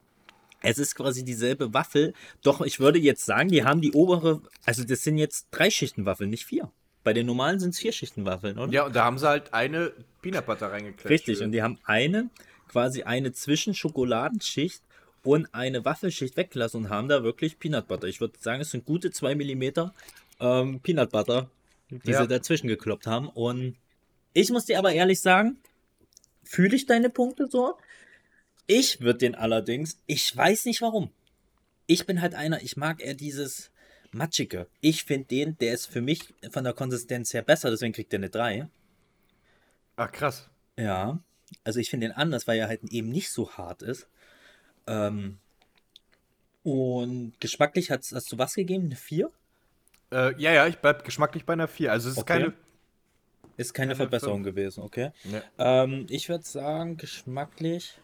[0.61, 4.83] es ist quasi dieselbe Waffel, doch ich würde jetzt sagen, die haben die obere, also
[4.83, 6.69] das sind jetzt drei Schichten Waffeln, nicht vier.
[7.03, 8.71] Bei den normalen sind es vier Schichten Waffeln, oder?
[8.71, 11.09] Ja, und da haben sie halt eine Peanut Butter reingeklatscht.
[11.09, 12.29] Richtig, und die haben eine,
[12.67, 14.83] quasi eine Zwischenschekoladenschicht
[15.23, 18.07] und eine Waffelschicht weggelassen und haben da wirklich Peanut Butter.
[18.07, 19.93] Ich würde sagen, es sind gute zwei Millimeter
[20.39, 21.49] ähm, Peanut Butter,
[21.89, 22.21] die Ja.
[22.21, 23.29] sie dazwischen gekloppt haben.
[23.29, 23.75] Und
[24.33, 25.57] ich muss dir aber ehrlich sagen,
[26.43, 27.77] fühle ich deine Punkte so.
[28.67, 31.11] Ich würde den allerdings, ich weiß nicht warum.
[31.87, 33.69] Ich bin halt einer, ich mag eher dieses
[34.11, 34.67] Matschige.
[34.81, 38.19] Ich finde den, der ist für mich von der Konsistenz her besser, deswegen kriegt er
[38.19, 38.67] eine 3.
[39.97, 40.49] Ach, krass.
[40.77, 41.19] Ja,
[41.63, 44.07] also ich finde den anders, weil er halt eben nicht so hart ist.
[44.87, 45.37] Ähm,
[46.63, 48.85] und geschmacklich hast, hast du was gegeben?
[48.85, 49.31] Eine 4?
[50.11, 51.91] Äh, ja, ja, ich bleib geschmacklich bei einer 4.
[51.91, 52.33] Also es ist Okay.
[52.39, 52.53] keine.
[53.57, 55.11] Ist keine Keine Verbesserung gewesen, okay.
[55.25, 55.43] Ne.
[55.59, 57.99] Ähm, ich würde sagen, geschmacklich.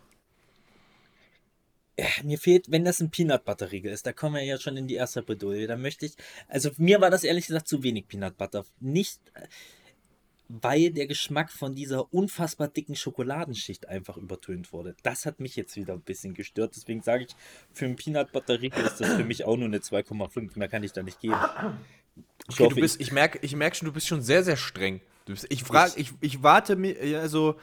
[1.99, 4.77] Ja, mir fehlt, wenn das ein Peanut Butter Riegel ist, da kommen wir ja schon
[4.77, 5.65] in die erste Bredouille.
[5.65, 6.13] Da möchte ich,
[6.47, 8.65] also mir war das ehrlich gesagt zu wenig Peanut Butter.
[8.79, 9.19] Nicht,
[10.49, 14.95] weil der Geschmack von dieser unfassbar dicken Schokoladenschicht einfach übertönt wurde.
[15.03, 16.73] Das hat mich jetzt wieder ein bisschen gestört.
[16.75, 17.35] Deswegen sage ich,
[17.73, 20.57] für einen Peanut Butter Riegel ist das für mich auch nur eine 2,5.
[20.57, 21.35] Mehr kann ich da nicht geben.
[22.49, 24.57] Ich Okay, hoffe, du bist, ich merke ich merk schon, du bist schon sehr, sehr
[24.57, 25.01] streng.
[25.25, 27.57] Bist, ich frage, ich, ich warte mir, ja, also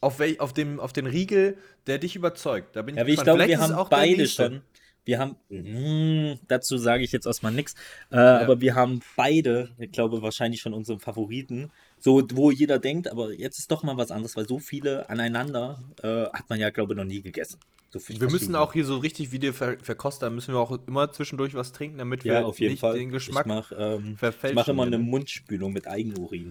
[0.00, 2.74] auf, wel, auf, dem, auf den Riegel, der dich überzeugt.
[2.74, 4.62] Da bin Ja, wie ich glaube, wir haben beide schon.
[5.04, 7.74] Wir haben, mm, dazu sage ich jetzt erstmal nichts,
[8.10, 13.10] äh, aber wir haben beide, ich glaube, wahrscheinlich schon unseren Favoriten, so wo jeder denkt,
[13.10, 16.70] aber jetzt ist doch mal was anderes, weil so viele aneinander äh, hat man ja,
[16.70, 17.60] glaube ich, noch nie gegessen.
[17.92, 21.12] So Wir müssen auch hier so richtig wie der Ver Verkoster, müssen wir auch immer
[21.12, 22.96] zwischendurch was trinken, damit wir ja, auf jeden nicht Fall.
[22.96, 23.46] den Geschmack.
[23.46, 25.10] ich mache ähm, ich verfälschen mach immer hier, eine ne?
[25.10, 26.50] Mundspülung mit Eigenurin.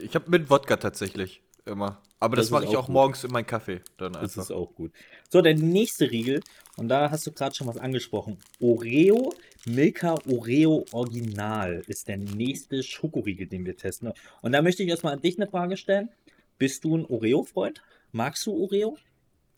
[0.00, 2.00] Ich habe mit Wodka tatsächlich immer.
[2.18, 3.80] Aber das, Das mache ich auch auch morgens in meinen Kaffee.
[3.96, 4.92] Dann Das ist auch gut.
[5.30, 6.40] So, der nächste Riegel,
[6.76, 8.38] und da hast du gerade schon was angesprochen.
[8.60, 9.32] Oreo,
[9.66, 14.12] Milka Oreo Original ist der nächste Schokoriegel, den wir testen.
[14.40, 16.08] Und da möchte ich erstmal an dich eine Frage stellen.
[16.58, 17.82] Bist du ein Oreo-Freund?
[18.10, 18.98] Magst du Oreo?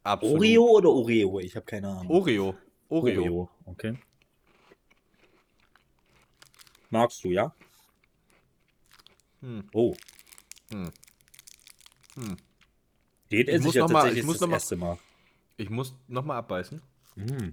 [0.02, 0.36] Absolut.
[0.36, 1.40] Oreo oder Oreo?
[1.40, 2.10] Ich habe keine Ahnung.
[2.10, 2.54] Oreo.
[2.88, 3.48] Oreo.
[3.64, 3.94] okay.
[6.90, 7.54] Magst du, ja?
[9.40, 9.64] Hm.
[9.72, 9.94] Oh.
[10.70, 10.90] Hm.
[12.14, 12.36] Hm.
[13.32, 14.98] Den Ich muss ja noch mal- ich muss das noch mal- erste Mal.
[15.56, 16.80] Ich muss nochmal abbeißen.
[17.16, 17.50] Mm.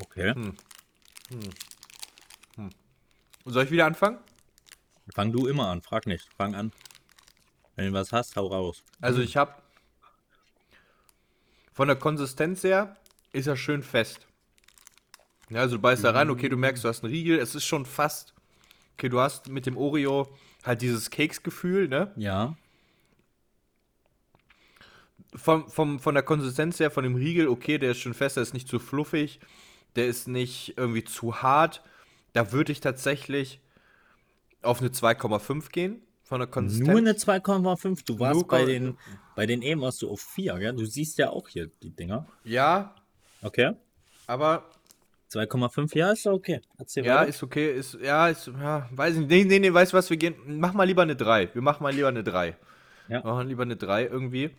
[0.00, 0.34] Okay.
[0.34, 0.56] Hm.
[3.44, 4.18] Soll ich wieder anfangen?
[5.14, 6.28] Fang du immer an, frag nicht.
[6.36, 6.72] Fang an.
[7.76, 8.84] Wenn du was hast, hau raus.
[9.00, 9.54] Also ich habe
[11.72, 12.96] von der Konsistenz her
[13.32, 14.26] ist er schön fest.
[15.48, 17.64] Ja, also du beißt da rein, okay, du merkst, du hast einen Riegel, es ist
[17.64, 18.34] schon fast.
[18.94, 20.28] Okay, du hast mit dem Oreo
[20.64, 22.12] halt dieses Keksgefühl, ne?
[22.16, 22.56] Ja.
[25.34, 28.42] Vom, vom, von der Konsistenz her, von dem Riegel, okay, der ist schon fest, der
[28.42, 29.40] ist nicht zu fluffig,
[29.96, 31.82] der ist nicht irgendwie zu hart.
[32.32, 33.60] Da würde ich tatsächlich
[34.62, 36.88] auf eine 2,5 gehen, von der Konsistenz.
[36.88, 38.04] Nur eine 2,5.
[38.06, 38.96] Du warst Nur bei den,
[39.34, 40.72] bei den eben warst du auf 4, gell?
[40.74, 42.26] Du siehst ja auch hier die Dinger.
[42.44, 42.94] Ja,
[43.42, 43.72] Okay.
[44.26, 44.70] aber
[45.32, 46.60] 2,5, ja, ist okay.
[46.78, 47.28] Erzähl Ja, weiter.
[47.28, 47.72] ist okay.
[47.72, 49.30] Ist, ja, ist, ja, weiß ich nicht.
[49.30, 50.34] Nee, nee, nee, weißt du was, wir gehen.
[50.46, 51.54] Mach mal lieber eine 3.
[51.54, 52.56] Wir machen mal lieber eine 3.
[53.08, 53.22] Ja.
[53.22, 54.50] Machen lieber eine 3 irgendwie.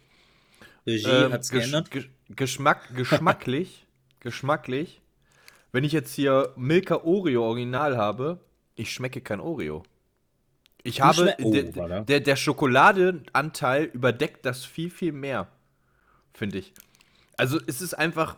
[0.88, 1.89] Regie Ähm, hat's Gesch- geändert.
[1.89, 3.86] Gesch- Geschmack, geschmacklich,
[4.20, 5.02] geschmacklich,
[5.72, 8.40] wenn ich jetzt hier Milka Oreo Original habe,
[8.76, 9.84] ich schmecke kein Oreo.
[10.84, 11.64] Ich Du habe, Oh, der,
[12.06, 15.48] der, der Schokoladenanteil überdeckt das viel, viel mehr,
[16.34, 16.74] finde ich.
[17.38, 18.36] Also es ist einfach,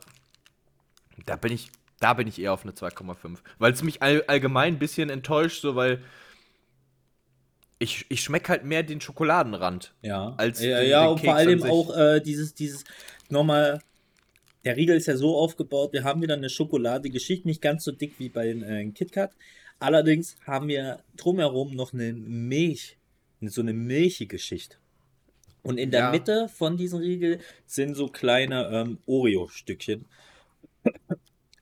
[1.26, 3.38] da bin ich, da bin ich eher auf eine 2,5.
[3.60, 6.04] Weil es mich all, allgemein ein bisschen enttäuscht, so weil
[7.80, 9.93] ich, ich schmecke halt mehr den Schokoladenrand.
[10.02, 12.84] Ja, als ja, den- ja den und vor allem auch äh, dieses, dieses
[13.30, 13.82] nochmal,
[14.65, 17.91] der Riegel ist ja so aufgebaut, wir haben wieder eine schokoladige Schicht, nicht ganz so
[17.91, 19.32] dick wie bei den äh, KitKat.
[19.80, 22.97] Allerdings haben wir drumherum noch eine Milch,
[23.41, 24.80] so eine milchige Schicht.
[25.62, 26.12] Und in der Ja.
[26.12, 30.06] Mitte von diesem Riegel sind so kleine ähm, Oreo-Stückchen.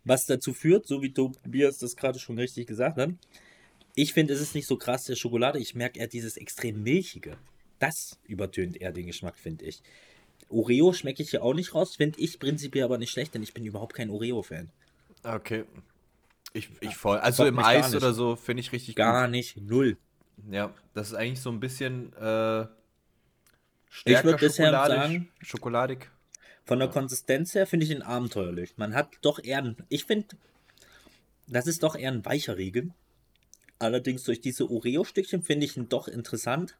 [0.03, 3.11] Was dazu führt, so wie Tobias das gerade schon richtig gesagt hat,
[3.93, 5.59] ich finde, es ist nicht so krass der Schokolade.
[5.59, 7.37] Ich merke eher dieses extrem milchige.
[7.79, 9.81] Das übertönt eher den Geschmack, finde ich.
[10.51, 13.53] Oreo schmecke ich hier auch nicht raus, finde ich prinzipiell aber nicht schlecht, denn ich
[13.53, 14.69] bin überhaupt kein Oreo-Fan.
[15.23, 15.65] Okay.
[16.53, 17.17] Ich, ich voll.
[17.19, 19.31] Also im gar Eis oder so finde ich richtig Gar gut.
[19.31, 19.97] nicht, null.
[20.49, 22.67] Ja, das ist eigentlich so ein bisschen äh, Ich
[23.91, 24.97] stärker würd deshalb schokoladig.
[24.97, 26.11] sagen- schokoladig.
[26.65, 28.73] Von der Konsistenz her finde ich ihn abenteuerlich.
[28.77, 30.27] Man hat doch eher, ein- ich finde,
[31.47, 32.91] das ist doch eher ein weicher Riegel.
[33.79, 36.77] Allerdings durch diese Oreo-Stückchen finde ich ihn doch interessant.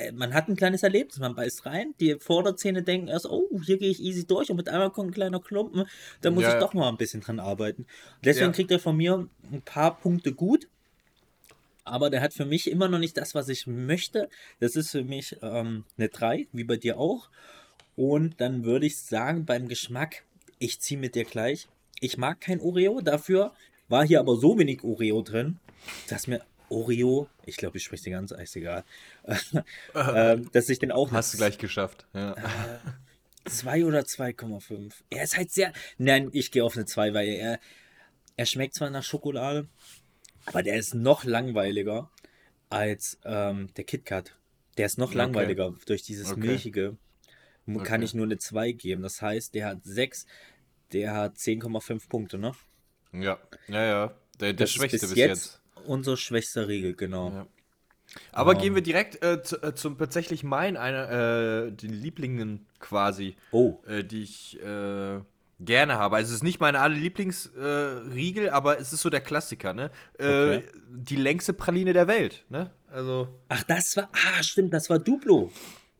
[0.00, 3.78] Äh, Man hat ein kleines Erlebnis, man beißt rein, die Vorderzähne denken erst, oh, hier
[3.78, 5.84] gehe ich easy durch und mit einmal kommt ein kleiner Klumpen,
[6.20, 7.86] da muss Ja, ich doch mal ein bisschen dran arbeiten.
[8.24, 8.52] Deswegen Ja.
[8.52, 10.68] kriegt er von mir ein paar Punkte gut,
[11.84, 14.28] aber der hat für mich immer noch nicht das, was ich möchte.
[14.60, 17.30] Das ist für mich ähm, eine 3, wie bei dir auch.
[17.96, 20.24] Und dann würde ich sagen, beim Geschmack,
[20.58, 21.68] ich ziehe mit dir gleich.
[22.00, 23.52] Ich mag kein Oreo, dafür
[23.88, 25.58] war hier aber so wenig Oreo drin,
[26.08, 28.84] dass mir Oreo, ich glaube, ich spreche die ganze, ist egal,
[29.94, 32.06] ähm, dass ich den auch Hast du gleich geschafft.
[32.14, 32.34] Ja.
[33.44, 34.92] 2 oder 2,5.
[35.10, 35.72] Er ist halt sehr.
[35.98, 37.58] Nein, ich gehe auf eine 2, weil er,
[38.36, 39.68] er schmeckt zwar nach Schokolade,
[40.46, 42.10] aber der ist noch langweiliger
[42.70, 44.36] als ähm, der KitKat.
[44.78, 45.18] Der ist noch Okay.
[45.18, 46.38] langweiliger durch dieses Okay.
[46.38, 46.96] Milchige.
[47.66, 48.04] Kann Okay.
[48.04, 49.02] ich nur eine 2 geben.
[49.02, 50.26] Das heißt, der hat 6,
[50.92, 52.52] der hat 10,5 Punkte, ne?
[53.12, 54.14] Ja, ja, ja.
[54.40, 55.59] Der, der Schwächste bis bis jetzt, jetzt.
[55.86, 57.30] Unser schwächster Riegel, genau.
[57.30, 57.46] Ja.
[58.32, 58.58] Aber Ähm.
[58.58, 61.10] gehen wir direkt äh, zu, äh, zum tatsächlich mein, einer,
[61.66, 65.20] äh, den Lieblingen quasi, Oh, äh, die ich äh,
[65.60, 66.16] gerne habe.
[66.16, 69.90] Also es ist nicht meine alle Lieblingsriegel, äh, aber es ist so der Klassiker, ne?
[70.14, 70.64] Okay.
[70.90, 72.70] Die längste Praline der Welt, ne?
[72.90, 74.08] Also ach, das war.
[74.12, 75.50] Ah, stimmt, das war Duplo.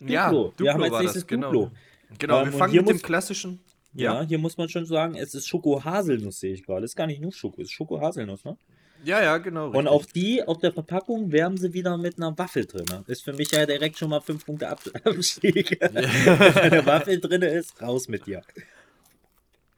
[0.00, 0.52] ja, Duplo.
[0.64, 1.52] Wir haben als war nächstes das, genau.
[1.52, 1.70] Duplo.
[2.18, 3.60] Genau, Ähm, wir und fangen mit dem muss- klassischen.
[3.92, 4.26] Ja, Ja.
[4.26, 6.84] hier muss man schon sagen, es ist Schoko-Haselnuss, sehe ich gerade.
[6.84, 8.56] Ist gar nicht nur Schoko, ist Schoko-Haselnuss, ne?
[9.04, 9.68] Ja, ja, genau.
[9.68, 9.88] Und richtig.
[9.88, 12.86] auch die auf der Verpackung wärmen sie wieder mit einer Waffel drin.
[13.06, 15.78] Ist für mich ja direkt schon mal 5 Punkte Ab Abstieg.
[15.80, 18.42] Wenn eine Waffel drin ist, raus mit dir.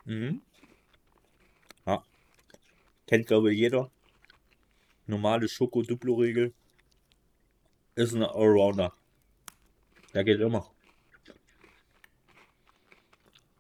[0.05, 0.41] Mhm.
[1.87, 2.03] Ja.
[3.07, 3.91] Kennt, glaube ich, jeder.
[5.07, 6.53] Normale Schoko-Duplo-Regel.
[7.95, 8.93] Ist ein Allrounder.
[10.15, 10.71] Der geht immer.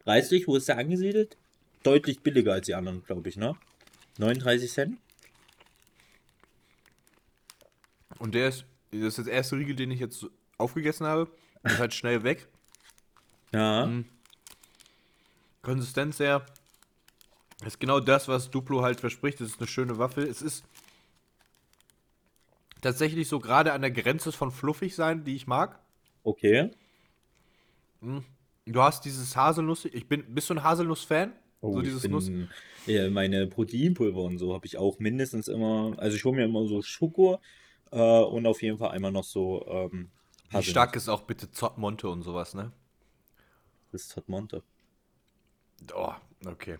[0.04, 1.36] Preislich, wo ist der angesiedelt?
[1.82, 3.56] Deutlich billiger als die anderen, glaube ich, ne?
[4.18, 4.98] 39 Cent?
[8.22, 10.24] Und der ist, das ist der erste Riegel, den ich jetzt
[10.56, 11.28] aufgegessen habe.
[11.64, 12.46] Ist halt schnell weg.
[13.52, 13.86] Ja.
[13.86, 14.04] Mhm.
[15.60, 16.46] Konsistenz her.
[17.66, 19.40] Ist genau das, was Duplo halt verspricht.
[19.40, 20.24] Es ist eine schöne Waffel.
[20.24, 20.64] Es ist
[22.80, 25.80] tatsächlich so gerade an der Grenze von fluffig sein, die ich mag.
[26.22, 26.70] Okay.
[28.66, 29.84] Du hast dieses Haselnuss.
[29.86, 31.32] Ich bin, bist du ein Haselnuss-Fan?
[31.60, 32.30] Oh, so dieses bin, Nuss.
[32.86, 35.94] Ja, meine Proteinpulver und so habe ich auch mindestens immer.
[35.96, 37.40] Also ich hole mir immer so Schoko
[37.92, 39.64] äh, und auf jeden Fall einmal noch so.
[39.68, 40.10] Ähm,
[40.50, 42.72] Wie stark ist auch bitte Zott Monte und sowas, ne?
[43.92, 44.62] Das ist Hot Monte.
[45.94, 46.12] Oh,
[46.46, 46.78] okay.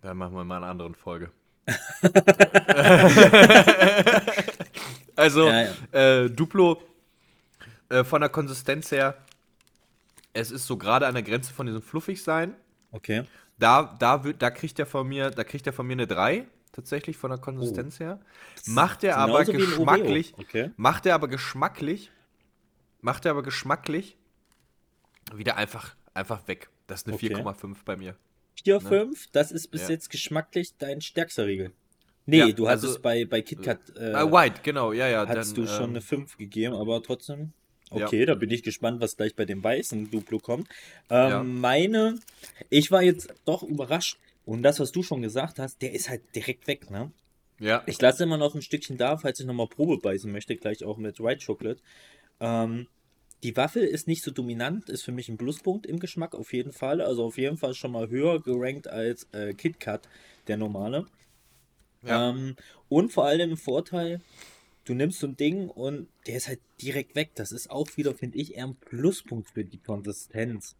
[0.00, 1.30] Dann machen wir mal eine andere Folge.
[5.16, 6.82] also, Ja, Äh, Duplo,
[7.88, 9.16] äh, von der Konsistenz her,
[10.32, 12.54] es ist so gerade an der Grenze von diesem Fluffigsein.
[12.90, 13.24] Okay.
[13.58, 16.46] Da, da, wird, da kriegt er von mir, da kriegt er von mir eine 3,
[16.74, 18.20] tatsächlich von der Konsistenz her.
[18.66, 19.44] Macht er aber Oh.
[19.52, 20.70] Geschmacklich, Okay.
[20.76, 22.10] macht er aber geschmacklich,
[23.00, 23.42] macht er aber
[25.34, 26.68] wieder einfach, einfach weg.
[26.86, 27.28] Das ist eine Okay.
[27.28, 28.16] 4,5 bei mir.
[28.62, 29.90] 4, 5, das ist bis Ja.
[29.90, 31.72] jetzt geschmacklich dein stärkster Riegel.
[32.26, 33.96] Nee, Ja, du also- hattest bei, bei KitKat.
[33.96, 35.26] Äh, Äh, White, genau, ja, ja.
[35.28, 37.52] Hattest dann, du schon ähm, eine 5 gegeben, aber trotzdem.
[37.92, 38.06] Ja.
[38.06, 40.68] Okay, da bin ich gespannt, was gleich bei dem weißen Duplo kommt.
[41.10, 41.42] Ähm, Ja.
[41.42, 42.18] Meine,
[42.70, 44.18] ich war jetzt doch überrascht.
[44.44, 47.12] Und das, was du schon gesagt hast, der ist halt direkt weg, ne?
[47.60, 50.84] Ja, Ich lasse immer noch ein Stückchen da, falls ich nochmal Probe beißen möchte, gleich
[50.84, 51.80] auch mit White Chocolate.
[52.40, 52.88] Ähm,
[53.44, 56.72] die Waffel ist nicht so dominant, ist für mich ein Pluspunkt im Geschmack auf jeden
[56.72, 57.00] Fall.
[57.00, 60.08] Also auf jeden Fall schon mal höher gerankt als äh, KitKat,
[60.48, 61.06] der normale.
[62.02, 62.30] Ja.
[62.30, 62.56] Ähm,
[62.88, 64.20] und vor allem ein Vorteil,
[64.84, 67.30] du nimmst so ein Ding und der ist halt direkt weg.
[67.34, 70.76] Das ist auch wieder, finde ich, eher ein Pluspunkt für die Konsistenz.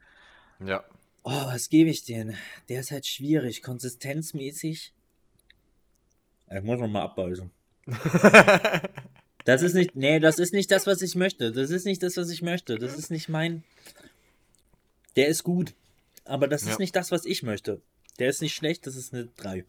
[0.59, 0.85] ja.
[1.24, 2.37] Oh, was gebe ich denn?
[2.68, 3.62] Der ist halt schwierig.
[3.62, 4.92] Konsistenzmäßig.
[6.50, 7.50] Ich muss noch mal abbeißen.
[9.46, 11.52] Das ist nicht, nee, das ist nicht das, was ich möchte.
[11.52, 12.78] Das ist nicht das, was ich möchte.
[12.78, 13.62] Das ist nicht mein.
[15.16, 15.74] Der ist gut.
[16.24, 16.70] Aber das Ja.
[16.72, 17.82] ist nicht das, was ich möchte.
[18.18, 19.66] Der ist nicht schlecht, das ist eine 3.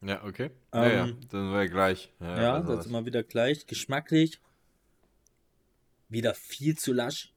[0.00, 0.50] Ja, okay.
[0.72, 2.10] ja, ja, Ähm, dann war ja gleich.
[2.20, 3.66] Ja, also das ist immer wieder gleich.
[3.66, 4.40] Geschmacklich.
[6.08, 7.33] Wieder viel zu lasch.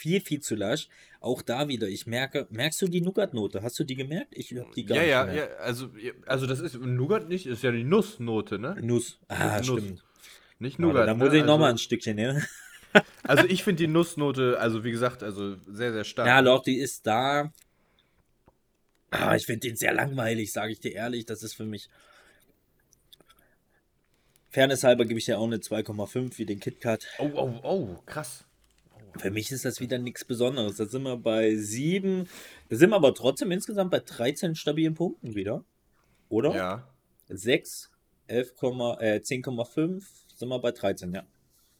[0.00, 0.88] Viel, viel zu lasch.
[1.20, 3.62] Auch da wieder, ich merke, merkst du die Nougat-Note?
[3.62, 4.32] Hast du die gemerkt?
[4.34, 5.50] Ich hab die gar ja, nicht ja, gemerkt.
[5.50, 5.90] ja, also,
[6.24, 8.78] also das ist Nougat nicht, ist ja die Nussnote, ne?
[8.80, 9.18] Nuss.
[9.28, 9.66] Ah, Nuss.
[9.66, 10.04] stimmt.
[10.58, 11.06] Nicht Nougat.
[11.06, 11.24] dann ne?
[11.24, 12.42] muss ich nochmal ein also, Stückchen nehmen.
[13.22, 16.26] also ich finde die Nussnote, also wie gesagt, also sehr, sehr stark.
[16.26, 17.52] Ja, doch, die ist da.
[19.10, 21.26] Ah, ich finde den sehr langweilig, sage ich dir ehrlich.
[21.26, 21.90] Das ist für mich.
[24.48, 27.06] Fairness halber gebe ich ja auch eine 2,5 wie den KitKat.
[27.18, 28.46] Oh, oh, oh, krass.
[29.18, 30.76] Für mich ist das wieder nichts Besonderes.
[30.76, 32.28] Da sind wir bei 7.
[32.68, 35.64] Da sind wir aber trotzdem insgesamt bei 13 stabilen Punkten wieder.
[36.28, 36.54] Oder?
[36.54, 36.88] Ja.
[37.28, 37.90] 6,
[38.28, 38.52] 11,
[39.00, 40.02] äh, 10,5
[40.34, 41.24] sind wir bei 13, ja.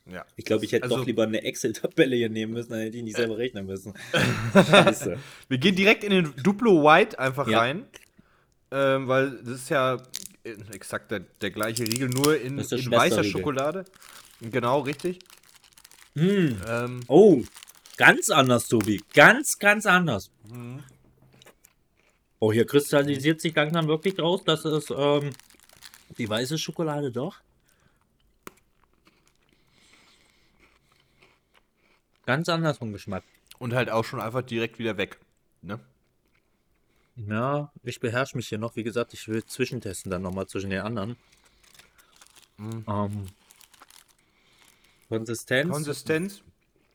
[0.06, 0.24] Ja.
[0.36, 3.04] Ich glaube, ich hätte Also- doch lieber eine Excel-Tabelle hier nehmen müssen, dann hätte ich
[3.04, 3.94] nicht selber rechnen müssen.
[4.54, 5.18] Scheiße.
[5.48, 7.60] Wir gehen direkt in den Duplo White einfach Ja.
[7.60, 7.86] rein.
[8.72, 9.96] Ähm, weil das ist ja
[10.44, 13.24] äh, exakt der, der gleiche Riegel, nur in, in weißer.
[13.24, 13.84] Schokolade.
[14.40, 15.18] Genau, richtig.
[16.14, 16.60] Hm.
[16.66, 17.42] Ähm, Oh,
[17.96, 19.02] ganz anders, Tobi.
[19.12, 20.30] Ganz, ganz anders.
[22.38, 25.30] Oh, hier kristallisiert sich langsam wirklich raus, dass es ähm,
[26.18, 27.40] die weiße Schokolade doch.
[32.26, 33.24] Ganz anders vom Geschmack.
[33.58, 35.18] und halt auch schon einfach direkt wieder weg.
[35.62, 35.78] Ne?
[37.16, 38.76] Ja, ich beherrsche mich hier noch.
[38.76, 41.16] Wie gesagt, ich will zwischentesten dann nochmal zwischen den anderen.
[42.56, 42.84] Mhm.
[42.88, 43.26] Ähm,
[45.10, 45.70] Konsistenz?
[45.70, 46.42] Konsistenz.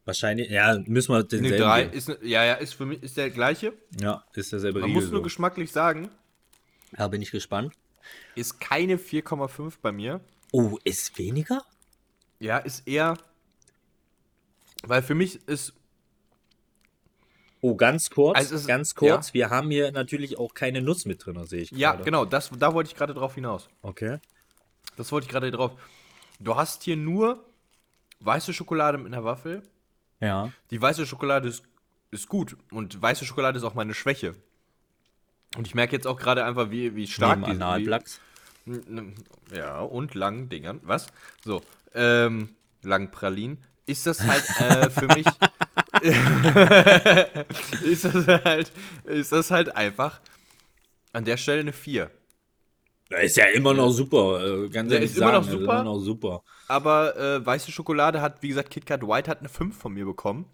[0.06, 1.58] Wahrscheinlich, ja, müssen wir Ne, denselben.
[1.60, 1.94] drei geben.
[1.94, 3.74] ist, ne- ja, ja, ist für mich ist der gleiche.
[4.00, 5.02] Ja, ist derselbe Man Riegel.
[5.04, 5.24] muss nur so.
[5.24, 6.10] geschmacklich sagen,
[6.98, 7.74] Ja, bin ich gespannt.
[8.36, 10.22] ist keine 4,5 bei mir.
[10.52, 11.64] Oh, ist weniger?
[12.40, 13.18] Ja, ist eher.
[14.84, 15.74] Weil für mich ist.
[17.62, 19.34] Oh, ganz kurz, Also es ist- ganz kurz.
[19.34, 22.04] Wir haben hier natürlich auch keine Nuss mit drin, sehe ich Ja, gerade.
[22.04, 23.70] genau, das, da wollte ich gerade drauf hinaus.
[23.82, 24.20] Okay.
[24.98, 25.72] Das wollte ich gerade drauf.
[26.40, 27.44] Du hast hier nur
[28.20, 29.62] weiße Schokolade mit einer Waffel.
[30.20, 30.52] Ja.
[30.72, 31.64] Die weiße Schokolade ist,
[32.12, 32.58] ist gut.
[32.72, 34.36] Und weiße Schokolade ist auch meine Schwäche.
[35.58, 38.20] Und ich merke jetzt auch gerade einfach, wie, wie stark Neben die- Analplax.
[39.54, 40.80] Ja, und langen Dingern.
[40.84, 41.08] Was?
[41.44, 41.62] So,
[41.94, 43.60] ähm, langen Pralinen.
[43.86, 45.26] Ist das halt äh, für mich.
[47.84, 48.72] ist das halt.
[49.06, 50.20] Ist das halt einfach
[51.14, 52.10] an der Stelle eine 4.
[53.10, 54.64] Ist ja immer noch super.
[54.66, 55.56] äh, Ganz Ja, ehrlich ist immer noch super.
[55.58, 56.44] Ist immer noch super.
[56.68, 60.46] Aber äh, weiße Schokolade hat, wie gesagt, KitKat White hat eine 5 von mir bekommen.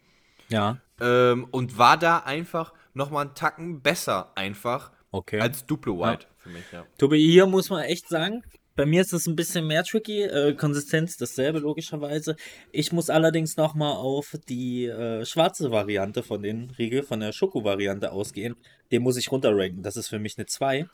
[0.49, 0.77] Ja.
[0.99, 5.39] Ähm, und war da einfach nochmal einen Tacken besser einfach Okay.
[5.39, 6.85] als Duplo White für mich, ja.
[6.97, 8.43] Tobi, hier muss man echt sagen,
[8.75, 10.23] bei mir ist es ein bisschen mehr tricky.
[10.23, 12.35] Äh, Konsistenz dasselbe, logischerweise.
[12.71, 18.11] Ich muss allerdings nochmal auf die äh, schwarze Variante von den Riegel, von der Schoko-Variante
[18.11, 18.55] ausgehen.
[18.91, 19.83] Den muss ich runterranken.
[19.83, 20.87] Das ist für mich eine 2.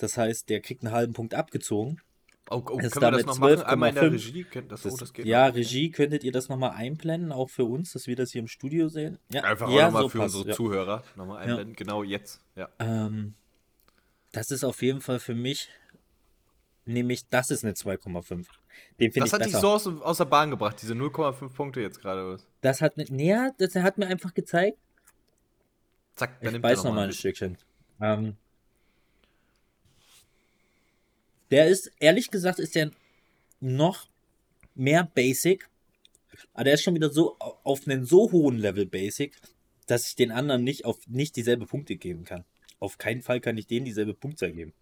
[0.00, 2.00] Das heißt, der kriegt einen halben Punkt abgezogen.
[2.48, 3.62] Oh, oh, Ist damit noch machen?
[3.62, 4.12] Einmal in der 12,5.
[4.12, 4.46] Regie?
[4.66, 5.54] Das, Das, oh, das ja, noch.
[5.54, 8.88] Regie, könntet ihr das nochmal einblenden, auch für uns, dass wir das hier im Studio
[8.88, 9.18] sehen?
[9.32, 10.56] Ja, Einfach auch ja, nochmal so für passt, unsere ja.
[10.56, 11.76] Zuhörer nochmal einblenden.
[11.76, 12.40] Genau jetzt.
[12.56, 12.68] Ja.
[12.80, 13.34] Ähm,
[14.32, 15.68] das ist auf jeden Fall für mich,
[16.86, 18.46] nämlich, das ist eine 2,5.
[18.98, 19.60] Den Das ich hat dich besser.
[19.60, 22.38] so aus, aus der Bahn gebracht, diese 0,5 Punkte jetzt gerade.
[22.62, 24.78] Das hat, näher, das hat mir einfach gezeigt.
[26.16, 27.58] Zack, Ich beiß noch mal ein ein Stückchen.
[28.00, 28.36] Ähm,
[31.50, 32.90] der ist, ehrlich gesagt, ist der
[33.60, 34.08] noch
[34.74, 35.68] mehr Basic.
[36.54, 39.36] Aber der ist schon wieder so au- auf einen so hohen Level Basic,
[39.86, 42.44] dass ich den anderen nicht auf nicht dieselbe Punkte geben kann.
[42.78, 44.72] Auf keinen Fall kann ich denen dieselbe Punktzahl geben.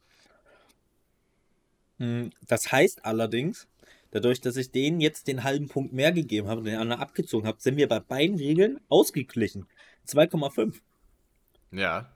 [1.99, 3.67] Hm, Das heißt allerdings,
[4.11, 7.47] dadurch, dass ich denen jetzt den halben Punkt mehr gegeben habe und den anderen abgezogen
[7.47, 9.67] habe, sind wir bei beiden Regeln ausgeglichen.
[10.07, 10.81] 2,5.
[11.73, 12.11] Ja.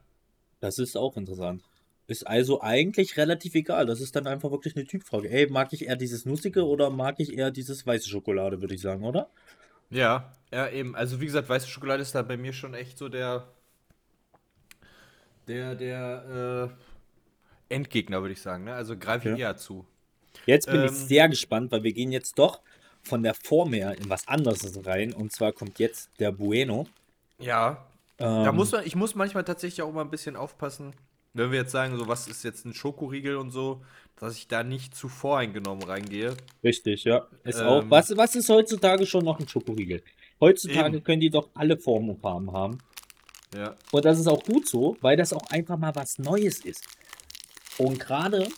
[0.60, 1.62] Das ist auch interessant.
[2.08, 3.86] Ist also eigentlich relativ egal.
[3.86, 5.30] Das ist dann einfach wirklich eine Typfrage.
[5.30, 8.80] Ey, mag ich eher dieses Nussige oder mag ich eher dieses weiße Schokolade, würde ich
[8.80, 9.30] sagen, oder?
[9.90, 10.96] Ja, ja, eben.
[10.96, 13.48] Also wie gesagt, weiße Schokolade ist da bei mir schon echt so der.
[15.48, 16.70] Der, der,
[17.70, 18.64] äh, Endgegner, würde ich sagen.
[18.64, 18.74] Ne?
[18.74, 19.48] Also greife ich Ja.
[19.48, 19.86] eher zu.
[20.46, 20.96] Jetzt bin ich Ähm.
[20.96, 22.60] sehr gespannt, weil wir gehen jetzt doch
[23.02, 25.12] von der Form her in was anderes rein.
[25.12, 26.86] Und zwar kommt jetzt der Bueno.
[27.38, 27.86] Ja.
[28.18, 30.94] Ähm, Da muss man, ich muss manchmal tatsächlich auch mal ein bisschen aufpassen,
[31.34, 33.82] wenn wir jetzt sagen, so was ist jetzt ein Schokoriegel und so,
[34.16, 36.36] dass ich da nicht zu voreingenommen reingehe.
[36.62, 37.26] Richtig, ja.
[37.44, 37.66] Ist Ähm.
[37.66, 40.02] auch, was, was ist heutzutage schon noch ein Schokoriegel?
[40.40, 41.04] Heutzutage Eben.
[41.04, 42.78] können die doch alle Formen und Farben haben.
[43.54, 43.76] Ja.
[43.90, 46.84] Und das ist auch gut so, weil das auch einfach mal was Neues ist.
[47.78, 48.48] Und gerade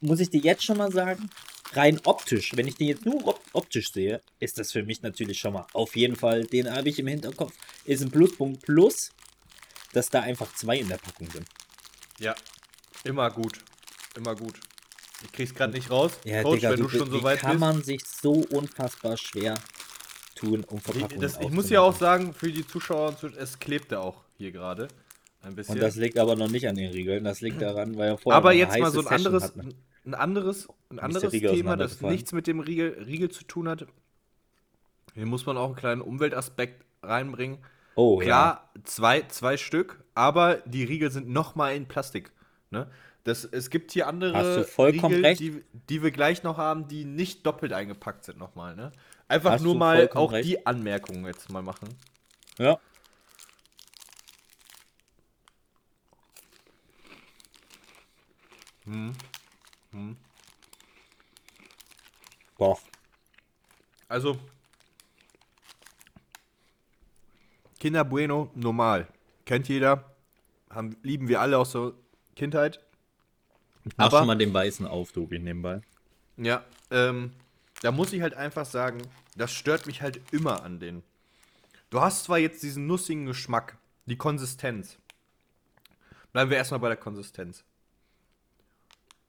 [0.00, 1.30] muss ich dir jetzt schon mal sagen,
[1.72, 5.38] rein optisch, wenn ich den jetzt nur op optisch sehe, ist das für mich natürlich
[5.38, 7.52] schon mal auf jeden Fall, den habe ich im Hinterkopf,
[7.84, 9.10] ist ein Pluspunkt plus,
[9.92, 11.46] dass da einfach zwei in der Packung sind.
[12.20, 12.34] Ja.
[13.04, 13.58] Immer gut.
[14.16, 14.60] Immer gut.
[15.24, 16.12] Ich krieg's gerade nicht raus.
[16.24, 17.60] Ja, Coach, Digga, wenn du, wie, schon so weit kann bist.
[17.60, 19.58] man sich so unfassbar schwer
[20.34, 24.00] tun, um Ich, Verpackungen das, ich muss ja auch sagen, für die Zuschauer, es klebte
[24.00, 24.88] auch hier gerade
[25.42, 25.74] ein bisschen.
[25.74, 28.36] Und das liegt aber noch nicht an den Riegeln, das liegt daran, weil er vorher
[28.36, 29.74] Aber jetzt mal so ein anderes, hatten.
[30.04, 33.86] ein anderes, ein der anderes Thema, das nichts mit dem Riegel, Riegel zu tun hat.
[35.14, 37.58] Hier muss man auch einen kleinen Umweltaspekt reinbringen.
[38.00, 42.32] Oh, Klar, zwei, zwei Stück, aber die Riegel sind nochmal in Plastik.
[42.70, 42.90] Ne?
[43.24, 45.36] Das, es gibt hier andere Hast du vollkommen Riegel.
[45.36, 48.74] Die, die wir gleich noch haben, die nicht doppelt eingepackt sind nochmal.
[48.74, 48.90] Ne?
[49.28, 50.48] einfach Hast nur mal auch recht.
[50.48, 51.88] die Anmerkung jetzt mal machen.
[52.56, 52.80] Ja.
[62.56, 62.78] Boah.
[64.08, 64.38] Also,
[67.80, 69.08] Kinder Bueno, normal.
[69.46, 70.04] Kennt jeder.
[70.70, 71.92] Haben, lieben wir alle aus der
[72.36, 72.78] Kindheit.
[73.96, 75.80] Mach Aber- schon mal den Weißen auf, Tobi, nebenbei.
[76.36, 77.32] Ja, ähm,
[77.82, 79.00] da muss ich halt einfach sagen,
[79.36, 81.02] das stört mich halt immer an denen.
[81.88, 83.76] Du hast zwar jetzt diesen nussigen Geschmack,
[84.06, 84.96] die Konsistenz.
[86.32, 87.64] Bleiben wir erstmal bei der Konsistenz.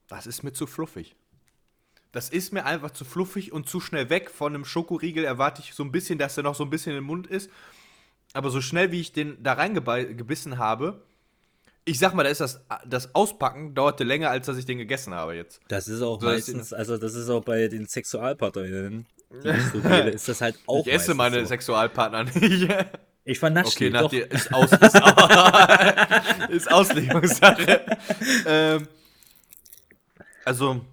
[0.08, 1.16] Das ist mir zu fluffig.
[2.12, 4.30] Das ist mir einfach zu fluffig und zu schnell weg.
[4.30, 7.06] Von einem Schokoriegel erwarte ich so ein bisschen, dass der noch so ein bisschen im
[7.06, 7.49] Mund ist.
[8.34, 11.04] Aber so schnell, wie ich den da reingebissen habe,
[11.84, 15.14] ich sag mal, da ist das, das Auspacken dauerte länger, als dass ich den gegessen
[15.14, 15.60] habe jetzt.
[15.68, 19.06] Das ist auch So, meistens, also das ist auch bei den Sexualpartnerinnen,
[19.74, 21.48] so ist das halt auch Ich esse meine so.
[21.48, 22.68] Sexualpartner nicht.
[23.24, 24.10] Ich vernasche Okay, die nach doch.
[24.10, 24.96] dir ist, aus, ist,
[26.50, 27.86] ist Auslegungssache.
[28.48, 28.88] ähm,
[30.44, 30.84] also,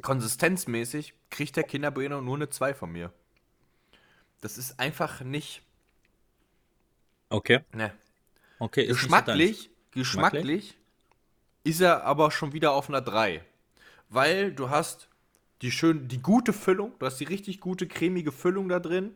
[0.00, 3.12] konsistenzmäßig kriegt der Kinder Bueno nur eine 2 von mir.
[4.40, 5.62] Das ist einfach nicht.
[7.30, 7.92] Okay, Ne.
[8.58, 8.82] okay.
[8.82, 10.42] ist nicht so Geschmacklich, Geschmacklich?
[10.42, 10.76] geschmacklich
[11.64, 13.42] ist er aber schon wieder auf einer 3.
[14.08, 15.08] Weil du hast
[15.62, 19.14] die schön, die gute Füllung, du hast die richtig gute cremige Füllung da drin.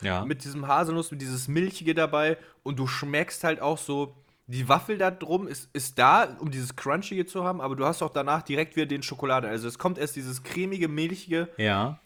[0.00, 0.24] Ja.
[0.24, 4.16] mit diesem Haselnuss, mit dieses Milchige dabei und du schmeckst halt auch so,
[4.48, 8.02] die Waffel da drum ist, ist da, um dieses Crunchige zu haben, aber du hast
[8.02, 9.46] auch danach direkt wieder den Schokolade.
[9.46, 12.00] Also es kommt erst dieses cremige, milchige, ja.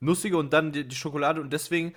[0.00, 1.92] nussige und dann die, die Schokolade und deswegen,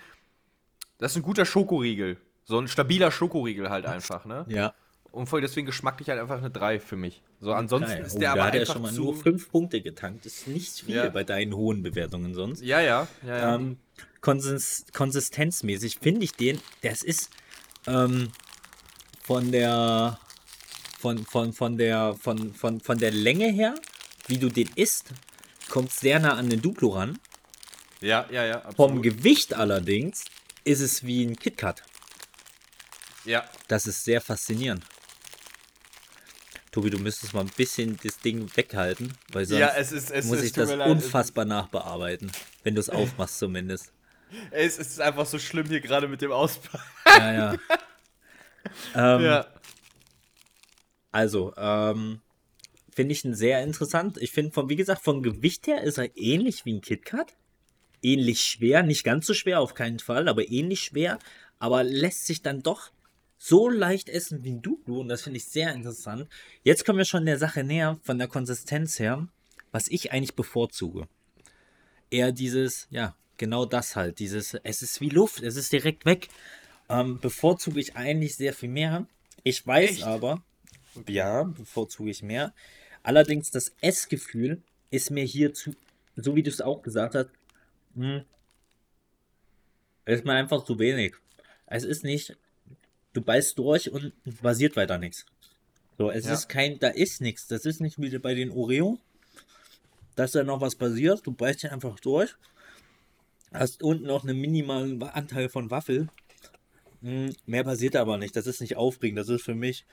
[0.97, 2.17] das ist ein guter Schokoriegel.
[2.45, 4.45] So ein stabiler Schokoriegel halt einfach, ne?
[4.47, 4.73] Ja.
[5.11, 7.21] Und voll deswegen geschmacklich halt einfach eine 3 für mich.
[7.39, 8.05] So, ansonsten Geil.
[8.05, 9.01] ist Oh, der da aber hat er schon mal zu...
[9.01, 10.25] nur fünf Punkte getankt.
[10.25, 11.09] Das ist nicht viel Ja.
[11.09, 12.61] bei deinen hohen Bewertungen sonst.
[12.61, 13.55] ja, ja, ja, ja.
[13.55, 13.77] Ähm,
[14.21, 17.29] konsist konsistenzmäßig finde ich den, das ist
[17.87, 18.31] ähm,
[19.23, 20.19] von der
[20.99, 23.75] von, von, von der von, von, von der Länge her,
[24.27, 25.11] wie du den isst,
[25.69, 27.19] kommt sehr nah an den Duplo ran.
[28.01, 29.03] ja, ja, ja, Vom absolut.
[29.03, 30.25] Gewicht allerdings
[30.63, 31.83] ist es wie ein KitKat.
[33.25, 34.83] Ja, Das ist sehr faszinierend.
[36.71, 40.25] Tobi, du müsstest mal ein bisschen das Ding weghalten, weil sonst ja, es ist, es
[40.25, 42.31] muss es ich das unfassbar nachbearbeiten,
[42.63, 43.91] wenn du es aufmachst zumindest.
[44.51, 46.83] Es ist einfach so schlimm hier gerade mit dem Auspacken.
[47.05, 47.53] Ja, ja.
[49.15, 49.47] ähm, Ja.
[51.11, 52.19] Also, ähm,
[52.93, 54.17] finde ich ihn sehr interessant.
[54.17, 57.33] Ich finde, von, wie gesagt, vom Gewicht her ist er ähnlich wie ein KitKat.
[58.01, 61.19] Ähnlich schwer, nicht ganz so schwer auf keinen Fall, aber ähnlich schwer.
[61.59, 62.91] Aber lässt sich dann doch
[63.47, 66.27] so leicht essen wie ein Duplo und das finde ich sehr interessant.
[66.63, 69.27] Jetzt kommen wir schon der Sache näher, von der Konsistenz her,
[69.71, 71.07] was ich eigentlich bevorzuge.
[72.09, 76.29] Eher dieses, ja, genau das halt, dieses, es ist wie Luft, es ist direkt weg.
[76.89, 79.05] Ähm, bevorzuge ich eigentlich sehr viel mehr.
[79.43, 80.03] Ich weiß Echt?
[80.03, 80.41] aber,
[81.07, 82.51] ja, bevorzuge ich mehr.
[83.03, 85.75] Allerdings das Essgefühl ist mir hier zu,
[86.15, 87.29] so wie du es auch gesagt hast,
[87.93, 88.23] hm,
[90.05, 91.13] ist mir einfach zu wenig.
[91.67, 92.35] Es ist nicht,
[93.15, 95.25] du beißt durch und basiert weiter nichts.
[95.97, 96.33] So, es Ja.
[96.33, 97.47] ist kein, da ist nichts.
[97.47, 98.99] Das ist nicht wie bei den Oreo,
[100.15, 101.25] dass da noch was passiert.
[101.25, 102.35] Du beißt dich einfach durch.
[103.53, 106.09] Hast unten noch einen minimalen Anteil von Waffel.
[107.01, 108.35] Hm, Mehr passiert aber nicht.
[108.35, 109.17] Das ist nicht aufregend.
[109.19, 109.85] Das ist für mich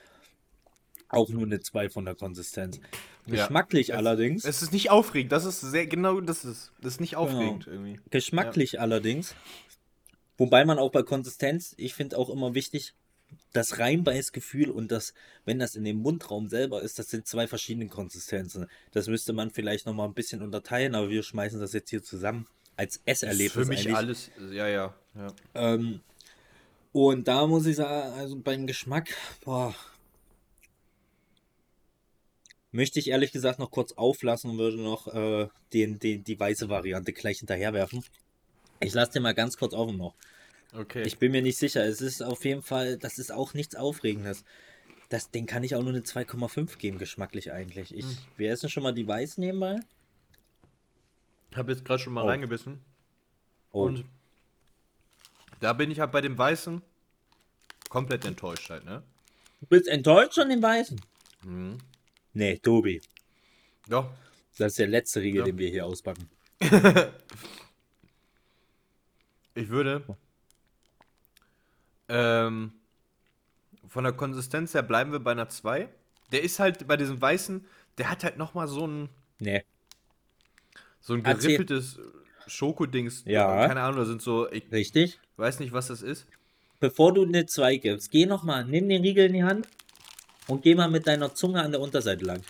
[1.07, 2.79] auch nur eine 2 von der Konsistenz.
[3.25, 3.35] Ja.
[3.45, 4.43] Geschmacklich Es- allerdings.
[4.43, 6.73] Es ist nicht aufregend, das ist sehr genau das ist.
[6.81, 7.99] Das ist nicht aufregend irgendwie.
[8.09, 9.35] Geschmacklich allerdings.
[10.37, 12.95] Wobei man auch bei Konsistenz, ich finde auch immer wichtig,
[13.51, 15.13] das Reinbeißgefühl und das,
[15.45, 18.67] wenn das in dem Mundraum selber ist, das sind zwei verschiedene Konsistenzen.
[18.91, 22.47] Das müsste man vielleicht nochmal ein bisschen unterteilen, aber wir schmeißen das jetzt hier zusammen
[22.75, 23.95] als Esserlebnis Für mich eigentlich.
[23.95, 25.27] alles, ja, ja, ja.
[25.53, 26.01] Ähm,
[26.91, 29.09] und da muss ich sagen, also beim Geschmack,
[29.43, 29.75] boah,
[32.71, 36.69] möchte ich ehrlich gesagt noch kurz auflassen und würde noch äh, den, den, die weiße
[36.69, 38.03] Variante gleich hinterherwerfen.
[38.79, 40.15] Ich lasse den mal ganz kurz offen noch.
[40.75, 41.03] Okay.
[41.03, 41.83] Ich bin mir nicht sicher.
[41.85, 44.43] Es ist auf jeden Fall, das ist auch nichts Aufregendes.
[45.09, 47.93] Das, den kann ich auch nur eine 2,5 geben, geschmacklich eigentlich.
[47.95, 48.05] Ich,
[48.37, 49.79] wir essen schon mal die Weiß nebenbei.
[51.55, 52.27] habe jetzt gerade schon mal Oh.
[52.27, 52.79] reingebissen.
[53.71, 54.05] Oh, Und
[55.59, 56.81] da bin ich halt bei dem Weißen
[57.89, 59.03] komplett enttäuscht halt, ne?
[59.61, 60.99] du bist enttäuscht von den Weißen?
[61.43, 61.77] Mhm.
[62.33, 62.99] Nee, Tobi.
[63.87, 64.09] Doch.
[64.57, 65.45] Das ist der letzte Riegel, Ja.
[65.45, 66.27] den wir hier auspacken.
[69.55, 70.03] Ich würde
[72.13, 72.73] ähm,
[73.89, 75.89] von der Konsistenz her bleiben wir bei einer 2.
[76.31, 77.65] Der ist halt bei diesem Weißen,
[77.97, 79.09] der hat halt nochmal so ein,
[79.39, 79.63] Nee.
[81.01, 81.99] so ein gerippeltes.
[82.45, 83.23] Schokodings.
[83.25, 83.67] Ja.
[83.67, 85.19] Keine Ahnung, da sind so, ich Richtig?
[85.37, 86.25] weiß nicht, was das ist.
[86.79, 89.67] Bevor du eine 2 gibst, geh nochmal, nimm den Riegel in die Hand
[90.47, 92.41] und geh mal mit deiner Zunge an der Unterseite lang.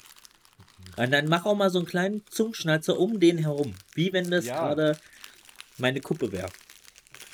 [0.97, 3.76] Und dann mach auch mal so einen kleinen Zungenschnalzer um den herum.
[3.93, 4.55] Wie wenn das Ja.
[4.57, 4.97] gerade
[5.78, 6.49] meine Kuppe wäre.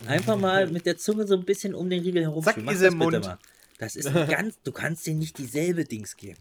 [0.07, 2.43] Einfach mal mit der Zunge so ein bisschen um den Riegel herum.
[2.43, 3.19] Zack, ist das im Mund.
[3.23, 3.37] mal.
[3.77, 6.39] Das ist ein ganz, du kannst dir nicht dieselbe Dings geben.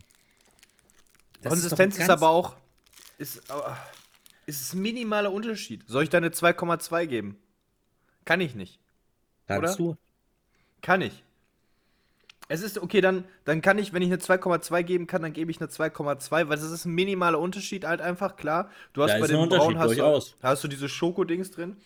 [1.42, 2.56] Das Konsistenz ist, ganz- aber auch.
[3.18, 3.52] Ist, äh,
[4.46, 5.82] ist ein minimaler Unterschied.
[5.86, 7.36] Soll ich da eine 2,2 geben?
[8.24, 8.78] Kann ich nicht.
[9.46, 9.92] Kannst oder?
[9.92, 9.96] du.
[10.82, 11.22] Kann ich.
[12.50, 15.50] Es ist okay, dann, dann kann ich, wenn ich eine 2,2 geben kann, dann gebe
[15.50, 18.70] ich eine 2,2, weil das ist ein minimaler Unterschied halt einfach, klar.
[18.94, 21.76] Du hast Da bei ist dem Unterschied, Braun hast du, hast du diese Schokodings drin.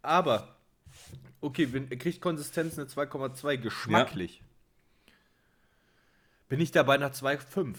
[0.00, 0.56] Aber,
[1.40, 4.42] okay, wenn, kriegt Konsistenz eine 2,2 geschmacklich.
[6.48, 7.76] Bin ich da bei einer 2,5.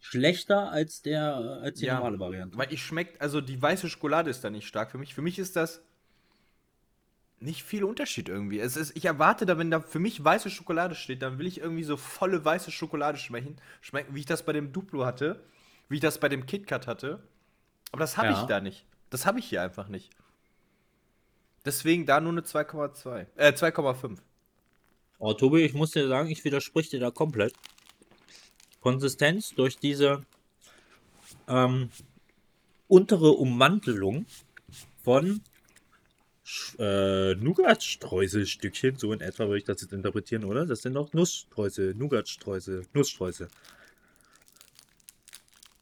[0.00, 1.94] Schlechter als der als die Ja.
[1.96, 2.58] normale Variante.
[2.58, 5.14] Weil ich schmeckt, also die weiße Schokolade ist da nicht stark für mich.
[5.14, 5.80] Für mich ist das
[7.40, 8.58] nicht viel Unterschied irgendwie.
[8.60, 11.58] Es ist, ich erwarte da, wenn da für mich weiße Schokolade steht, dann will ich
[11.60, 15.42] irgendwie so volle weiße Schokolade schmecken, schmecken wie ich das bei dem Duplo hatte,
[15.88, 17.22] wie ich das bei dem KitKat hatte.
[17.92, 18.40] Aber das habe Ja.
[18.40, 18.84] ich da nicht.
[19.10, 20.10] Das habe ich hier einfach nicht.
[21.64, 23.26] Deswegen da nur eine 2,2.
[23.36, 24.18] Äh, 2,5.
[25.18, 27.54] Oh, Tobi, ich muss dir sagen, ich widerspreche dir da komplett.
[28.80, 30.26] Konsistenz durch diese
[31.48, 31.88] ähm,
[32.88, 34.26] untere Ummantelung
[35.02, 35.40] von
[36.78, 40.66] äh, Nougat-Streuselstückchen, so in etwa würde ich das jetzt interpretieren, oder?
[40.66, 43.48] Das sind doch Nussstreusel, Nougat-Streusel, Nussstreusel.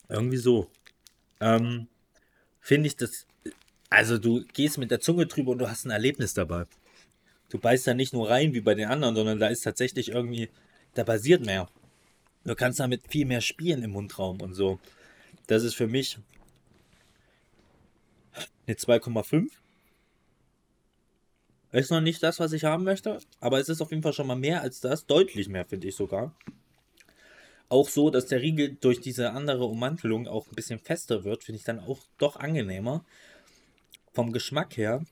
[0.09, 0.71] Irgendwie so.
[1.41, 1.89] Ähm,
[2.61, 3.27] Finde ich das.
[3.93, 6.65] Also, du gehst mit der Zunge drüber und du hast ein Erlebnis dabei.
[7.51, 10.49] Du beißt da nicht nur rein wie bei den anderen, sondern da ist tatsächlich irgendwie,
[10.95, 11.69] da passiert mehr.
[12.45, 14.81] Du kannst damit viel mehr spielen im Mundraum und so.
[15.47, 16.17] Das ist für mich
[18.67, 19.51] eine 2,5.
[21.73, 24.27] Ist noch nicht das, was ich haben möchte, aber es ist auf jeden Fall schon
[24.27, 25.05] mal mehr als das.
[25.05, 26.35] Deutlich mehr, finde ich sogar.
[27.69, 31.59] Auch so, dass der Riegel durch diese andere Ummantelung auch ein bisschen fester wird, finde
[31.59, 33.05] ich dann auch doch angenehmer.
[34.13, 35.05] Vom Geschmack her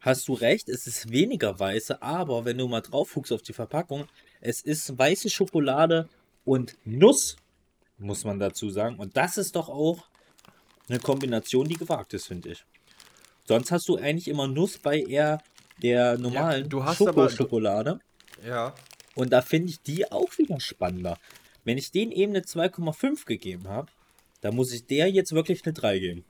[0.00, 3.52] hast du recht, es ist weniger weiße, aber wenn du mal drauf guckst auf die
[3.52, 4.06] Verpackung,
[4.40, 6.08] es ist weiße Schokolade
[6.44, 7.36] und Nuss,
[7.98, 8.96] muss man dazu sagen.
[8.98, 10.04] Und das ist doch auch
[10.88, 12.64] eine Kombination, die gewagt ist, finde ich.
[13.48, 15.42] Sonst hast du eigentlich immer Nuss bei eher
[15.82, 17.98] der normalen du hast aber- Schokoschokolade.
[18.46, 18.74] Ja.
[19.14, 21.18] Und da finde ich die auch wieder spannender.
[21.64, 23.90] Wenn ich den eben eine 2,5 gegeben habe,
[24.40, 26.24] dann muss ich der jetzt wirklich eine 3 geben.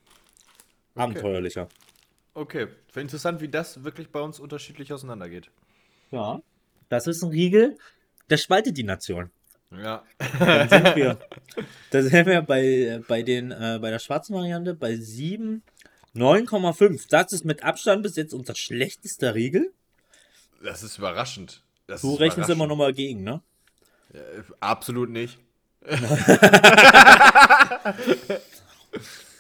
[0.96, 1.68] Abenteuerlicher.
[2.34, 2.66] Okay.
[2.92, 5.50] Wäre interessant, wie das wirklich bei uns unterschiedlich auseinandergeht.
[6.10, 6.40] Ja.
[6.88, 7.76] Das ist ein Riegel,
[8.30, 9.30] der spaltet die Nation.
[9.70, 10.04] Ja.
[10.38, 11.18] Dann sind wir,
[11.90, 15.62] da sind wir bei, bei, den, äh, bei der schwarzen Variante bei 7,
[16.14, 17.06] 9,5.
[17.10, 19.72] Das ist mit Abstand bis jetzt unser schlechtester Riegel.
[20.62, 21.62] Das ist überraschend.
[21.86, 22.68] Das Du ist rechnest immer überraschend.
[22.68, 23.40] noch mal gegen, ne?
[24.12, 24.18] Äh,
[24.60, 25.38] Absolut nicht.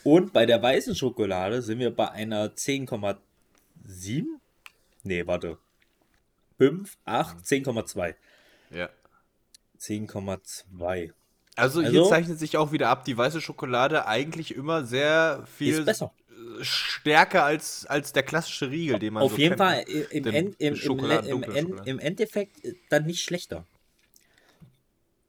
[0.06, 4.24] Und bei der weißen Schokolade sind wir bei einer 10,7?
[5.02, 5.58] Nee, warte.
[6.58, 8.14] 5, 8, 10,2.
[8.70, 8.88] Ja.
[9.80, 11.12] 10,2.
[11.56, 15.84] Also, hier Also- zeichnet sich auch wieder ab, die weiße Schokolade eigentlich immer sehr viel
[16.60, 19.58] stärker als, als der klassische Riegel, den man Auf so jeden kennt.
[19.58, 23.66] Fall äh, im, Den im, im, im, im Endeffekt äh, dann nicht schlechter.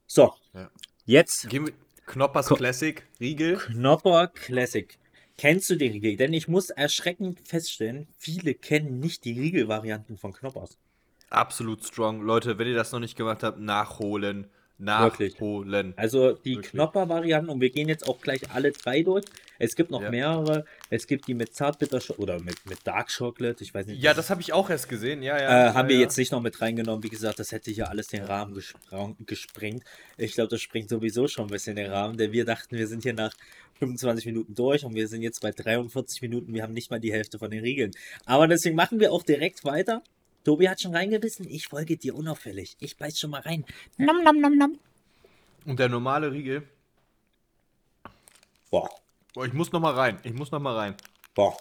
[0.05, 0.69] So, Ja.
[1.05, 1.73] jetzt Gehen wir
[2.07, 3.57] Knoppers Ko- Classic Riegel.
[3.57, 4.97] Knopper Classic.
[5.37, 6.17] Kennst du den Riegel?
[6.17, 10.77] Denn ich muss erschreckend feststellen, viele kennen nicht die Riegelvarianten von Knoppers.
[11.29, 12.21] Absolut strong.
[12.21, 14.47] Leute, wenn ihr das noch nicht gemacht habt, nachholen.
[14.79, 15.33] Wirklich.
[15.33, 15.93] Nachholen.
[15.97, 16.71] Also die Wirklich.
[16.71, 19.25] Knopper-Varianten und wir gehen jetzt auch gleich alle drei durch.
[19.59, 20.11] Es gibt noch Ja.
[20.11, 20.65] mehrere.
[20.89, 23.63] Es gibt die mit Zartbitter oder mit, mit Dark Chocolate.
[23.63, 24.03] Ich weiß nicht.
[24.03, 25.23] Ja, das habe ich auch erst gesehen.
[25.23, 25.43] Ja, ja.
[25.49, 26.01] äh, ja, haben wir ja.
[26.01, 27.03] jetzt nicht noch mit reingenommen.
[27.03, 28.59] Wie gesagt, das hätte hier alles den Rahmen
[29.25, 29.83] gesprengt.
[30.17, 33.03] Ich glaube, das springt sowieso schon ein bisschen den Rahmen, denn wir dachten, wir sind
[33.03, 33.33] hier nach
[33.79, 36.53] 25 Minuten durch und wir sind jetzt bei 43 Minuten.
[36.53, 37.91] Wir haben nicht mal die Hälfte von den Riegeln.
[38.25, 40.03] Aber deswegen machen wir auch direkt weiter.
[40.47, 41.45] Tobi hat schon reingebissen.
[41.49, 42.77] Ich folge dir unauffällig.
[42.79, 43.65] Ich beiß schon mal rein.
[43.97, 44.79] Nom nom nom nom.
[45.65, 46.65] Und der normale Riegel.
[48.71, 48.89] Boah,
[49.33, 50.19] Boah, ich muss noch mal rein.
[50.23, 50.95] Ich muss noch mal rein.
[51.35, 51.57] boah.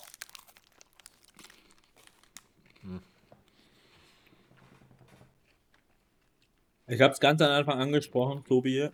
[6.87, 8.91] Ich habe es ganz am Anfang angesprochen, Tobi.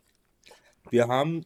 [0.88, 1.44] Wir haben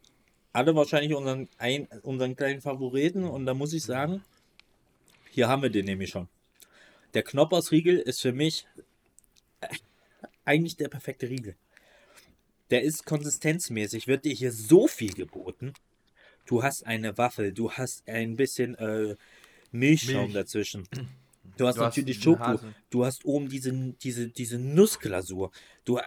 [0.53, 4.23] alle wahrscheinlich unseren, ein, unseren kleinen Favoriten und da muss ich sagen,
[5.33, 6.29] hier haben wir den nämlich schon.
[7.15, 8.67] Der Knoppersriegel ist für mich
[9.61, 9.69] äh,
[10.45, 11.57] eigentlich der perfekte Riegel.
[12.71, 15.73] Der ist konsistenzmäßig, wird dir hier so viel geboten.
[16.47, 19.17] Du hast eine Waffel, du hast ein bisschen äh,
[19.73, 20.35] Milchschaum Milch.
[20.35, 20.89] dazwischen.
[21.57, 22.45] Du hast Du hast natürlich einen Schoko.
[22.45, 22.75] Hasen.
[22.91, 25.53] Du hast oben diese, diese, diese Nussglasur.
[25.85, 26.05] Du, ah,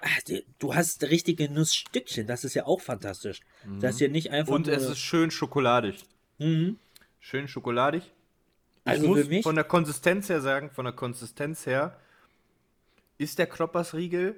[0.60, 2.28] du hast richtige Nussstückchen.
[2.28, 3.40] Das ist ja auch fantastisch.
[3.80, 4.76] Das ist hier nicht einfach Und nur...
[4.76, 6.04] es ist schön schokoladig.
[6.40, 6.78] mhm.
[7.22, 8.04] Schön schokoladig.
[8.94, 9.44] Ich Also muss für mich...
[9.44, 11.98] von der Konsistenz her sagen, von der Konsistenz her
[13.18, 14.36] ist der Knoppersriegel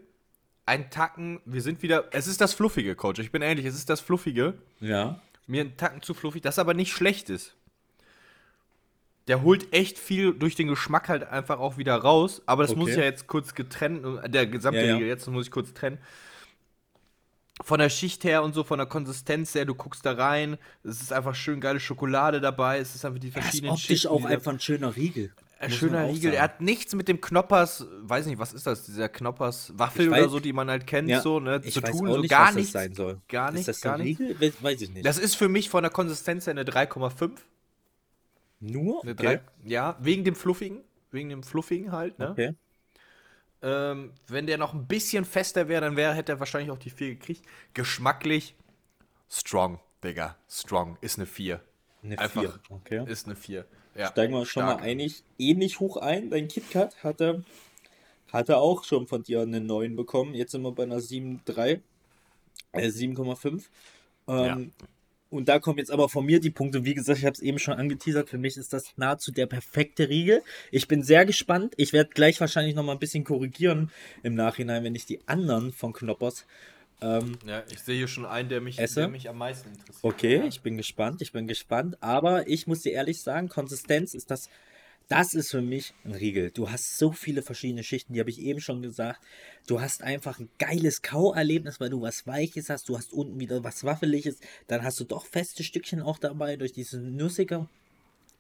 [0.65, 3.89] ein Tacken, wir sind wieder, es ist das Fluffige, Coach, ich bin ehrlich, es ist
[3.89, 5.19] das Fluffige, Ja.
[5.47, 7.55] mir ein Tacken zu fluffig, das aber nicht schlecht ist.
[9.27, 12.83] Der holt echt viel durch den Geschmack halt einfach auch wieder raus, aber das muss
[12.85, 12.91] Okay.
[12.91, 14.93] ich ja jetzt kurz getrennt, der gesamte Ja, ja.
[14.95, 15.99] Riegel, jetzt muss ich kurz trennen.
[17.63, 21.01] Von der Schicht her und so, von der Konsistenz her, du guckst da rein, es
[21.01, 24.07] ist einfach schön geile Schokolade dabei, es ist einfach die Er ist verschiedenen optisch Schichten,
[24.07, 25.31] auch einfach ein schöner Riegel.
[25.59, 26.33] ein schöner Riegel.
[26.33, 30.27] Er hat nichts mit dem Knoppers, weiß nicht, was ist das, dieser Knoppers Waffel oder
[30.29, 32.71] so, die man halt kennt, Ja, so, ne, zu tun, so nicht, gar was nichts.
[32.71, 33.21] das sein soll.
[33.27, 34.19] Gar Ist nichts, das gar ein nichts.
[34.21, 34.39] Riegel?
[34.39, 35.05] We- Weiß ich nicht.
[35.05, 37.31] Das ist für mich von der Konsistenz her eine 3,5.
[38.59, 39.01] Nur?
[39.03, 39.23] Eine Okay.
[39.23, 40.81] 3, ja, wegen dem Fluffigen.
[41.11, 42.31] Wegen dem Fluffigen halt, ne?
[42.31, 42.55] okay.
[43.63, 46.89] Ähm, wenn der noch ein bisschen fester wäre, dann wäre, hätte er wahrscheinlich auch die
[46.89, 47.45] 4 gekriegt.
[47.73, 48.55] Geschmacklich
[49.29, 50.35] strong, Digga.
[50.49, 50.97] Strong.
[51.01, 51.61] Ist eine 4.
[52.03, 52.59] Eine Einfach 4.
[52.69, 53.05] Okay.
[53.07, 53.65] Ist eine 4.
[53.95, 54.79] Ja, Steigen wir schon stark.
[54.79, 56.29] mal einig, ähnlich hoch ein.
[56.29, 57.43] Dein KitKat hatte,
[58.31, 60.33] hatte auch schon von dir einen 9 bekommen.
[60.33, 61.81] Jetzt sind wir bei einer 7,3.
[62.71, 63.65] Äh, 7,5.
[64.27, 64.71] Ähm,
[65.31, 66.83] Und da kommen jetzt aber von mir die Punkte.
[66.83, 68.29] Wie gesagt, ich habe es eben schon angeteasert.
[68.29, 70.43] Für mich ist das nahezu der perfekte Riegel.
[70.71, 71.73] Ich bin sehr gespannt.
[71.77, 73.91] Ich werde gleich wahrscheinlich noch mal ein bisschen korrigieren
[74.23, 76.45] im Nachhinein, wenn ich die anderen von Knoppers
[77.01, 79.01] ähm, Ja, ich sehe hier schon einen, der mich, Esse?
[79.01, 80.03] der mich am meisten interessiert.
[80.03, 81.97] Okay, ich bin gespannt, ich bin gespannt.
[82.01, 84.49] Aber ich muss dir ehrlich sagen, Konsistenz ist das,
[85.11, 86.51] das ist für mich ein Riegel.
[86.51, 89.19] Du hast so viele verschiedene Schichten, die habe ich eben schon gesagt.
[89.67, 92.87] Du hast einfach ein geiles Kauerlebnis, weil du was Weiches hast.
[92.87, 94.39] Du hast unten wieder was Waffeliges.
[94.67, 97.67] Dann hast du doch feste Stückchen auch dabei durch diese Nussige.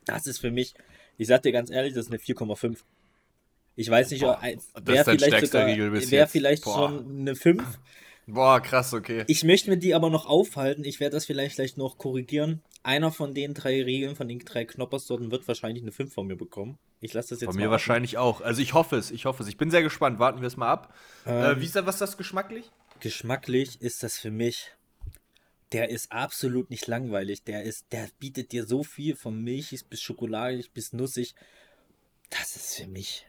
[0.05, 0.73] Das ist für mich,
[1.17, 2.77] ich sag dir ganz ehrlich, das ist eine 4,5.
[3.75, 7.63] Ich weiß nicht, wäre vielleicht, sogar, wär vielleicht schon eine 5.
[8.27, 9.23] Boah, krass, okay.
[9.27, 10.83] Ich möchte mir die aber noch aufhalten.
[10.85, 12.61] Ich werde das vielleicht gleich noch korrigieren.
[12.83, 16.35] Einer von den drei Regeln, von den drei Knopperssorten, wird wahrscheinlich eine 5 von mir
[16.35, 16.77] bekommen.
[16.99, 17.71] Ich lasse das jetzt Von mir warten.
[17.71, 18.41] wahrscheinlich auch.
[18.41, 19.49] Also ich hoffe es, ich hoffe es.
[19.49, 20.19] Ich bin sehr gespannt.
[20.19, 20.93] Warten wir es mal ab.
[21.25, 22.71] Äh, ähm, äh, wie ist das, was ist das geschmacklich?
[22.99, 24.71] Geschmacklich ist das für mich.
[25.71, 27.43] Der ist absolut nicht langweilig.
[27.43, 31.33] Der ist, der bietet dir so viel von milchig bis schokoladig bis nussig.
[32.29, 33.25] Das ist für mich.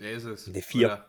[0.00, 0.48] Der ist es.
[0.48, 1.04] Eine 4.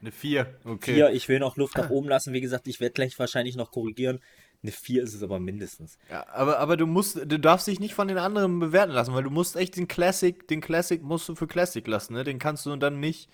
[0.00, 0.94] Eine 4, okay.
[0.94, 2.32] Vier, ich will noch Luft nach oben lassen.
[2.32, 4.20] Wie gesagt, ich werde gleich wahrscheinlich noch korrigieren.
[4.62, 5.98] Eine 4 ist es aber mindestens.
[6.10, 9.22] Ja, aber, aber du musst, du darfst dich nicht von den anderen bewerten lassen, weil
[9.22, 12.24] du musst echt den Classic, den Classic musst du für Classic lassen, ne?
[12.24, 13.28] Den kannst du dann nicht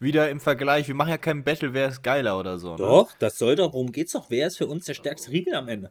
[0.00, 0.86] wieder im Vergleich.
[0.86, 2.72] Wir machen ja keinen Battle, wer ist geiler oder so.
[2.72, 2.76] Ne?
[2.78, 4.30] Doch, das soll doch, worum geht's doch?
[4.30, 5.90] Wer ist für uns der stärkste Riegel am Ende?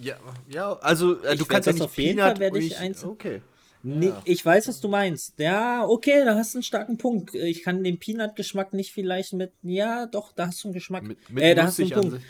[0.00, 0.14] Ja,
[0.48, 3.04] ja, also äh, Ich du kannst ja nicht auf jeden Fall werde ich nicht- eins-
[3.04, 3.42] Okay.
[3.82, 5.38] Nee, ich weiß, was du meinst.
[5.38, 7.34] Ja, okay, da hast du einen starken Punkt.
[7.34, 9.52] Ich kann den Peanut-Geschmack nicht vielleicht mit.
[9.62, 11.02] Ja, doch, da hast du einen Geschmack.
[11.04, 12.12] Mit, mit äh, da hast du einen Punkt.
[12.12, 12.22] sich.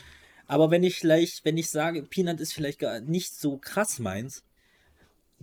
[0.47, 4.45] Aber wenn ich gleich, wenn ich sage, Peanut ist vielleicht gar nicht so krass meins,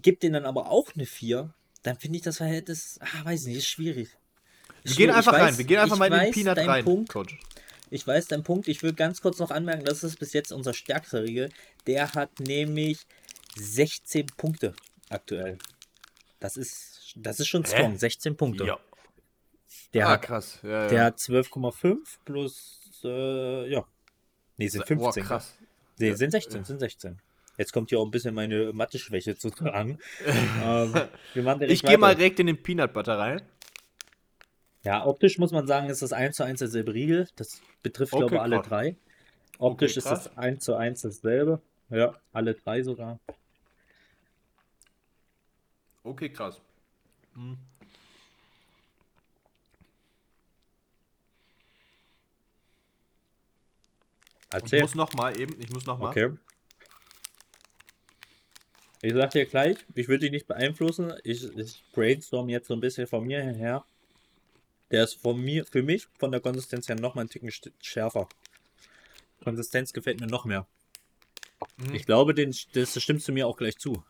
[0.01, 1.53] gib den dann aber auch eine 4,
[1.83, 4.09] dann finde ich das Verhältnis, ah, weiß nicht, ist schwierig.
[4.83, 6.83] Wir gehen einfach Ich rein, weiß- wir gehen einfach mal in den weiß Peanut rein,
[6.85, 7.09] Punkt.
[7.11, 7.37] Coach.
[7.89, 8.67] Ich weiß deinen Punkt.
[8.67, 11.49] Ich will ganz kurz noch anmerken, das ist bis jetzt unser stärkster Riegel.
[11.85, 12.99] Der hat nämlich
[13.57, 14.73] 16 Punkte
[15.09, 15.57] aktuell.
[16.39, 17.69] Das ist, das ist schon Hä?
[17.69, 17.97] strong.
[17.97, 18.65] 16 Punkte.
[18.65, 18.79] Ja.
[19.93, 20.59] Der, ah, hat, krass.
[20.63, 20.87] Ja, ja.
[20.87, 23.85] der hat 12,5 plus, äh, ja.
[24.57, 24.97] Nee, sind 15.
[24.97, 25.55] Boah, krass.
[25.99, 27.19] Nee, sind 16, sind 16.
[27.57, 29.97] Jetzt kommt hier auch ein bisschen meine Mathe-Schwäche zu tragen.
[30.25, 30.93] ähm,
[31.33, 33.41] wir machen direkt Ich gehe mal direkt in den Peanut Butter rein.
[34.83, 37.27] Ja, optisch muss man sagen, ist das 1 zu 1 derselbe Riegel.
[37.35, 38.67] Das betrifft, Okay, glaube ich, alle krass.
[38.67, 38.95] drei.
[39.57, 41.61] Optisch Okay, ist das 1 zu 1 dasselbe.
[41.89, 43.19] Ja, alle drei sogar.
[46.07, 46.61] Okay, krass.
[47.35, 47.57] Hm.
[54.49, 54.81] Ich Erzähl.
[54.81, 56.09] muss noch mal eben, ich muss noch mal.
[56.09, 56.31] Okay.
[59.01, 61.13] Ich sag dir gleich, ich würde dich nicht beeinflussen.
[61.23, 63.85] Ich, ich brainstorm jetzt so ein bisschen von mir her.
[64.89, 67.51] Der ist von mir, für mich von der Konsistenz her noch mal einen Ticken
[67.81, 68.29] schärfer.
[69.43, 70.65] Konsistenz gefällt mir noch mehr.
[71.75, 71.93] Mhm.
[71.93, 74.03] Ich glaube, den, das stimmst du mir auch gleich zu.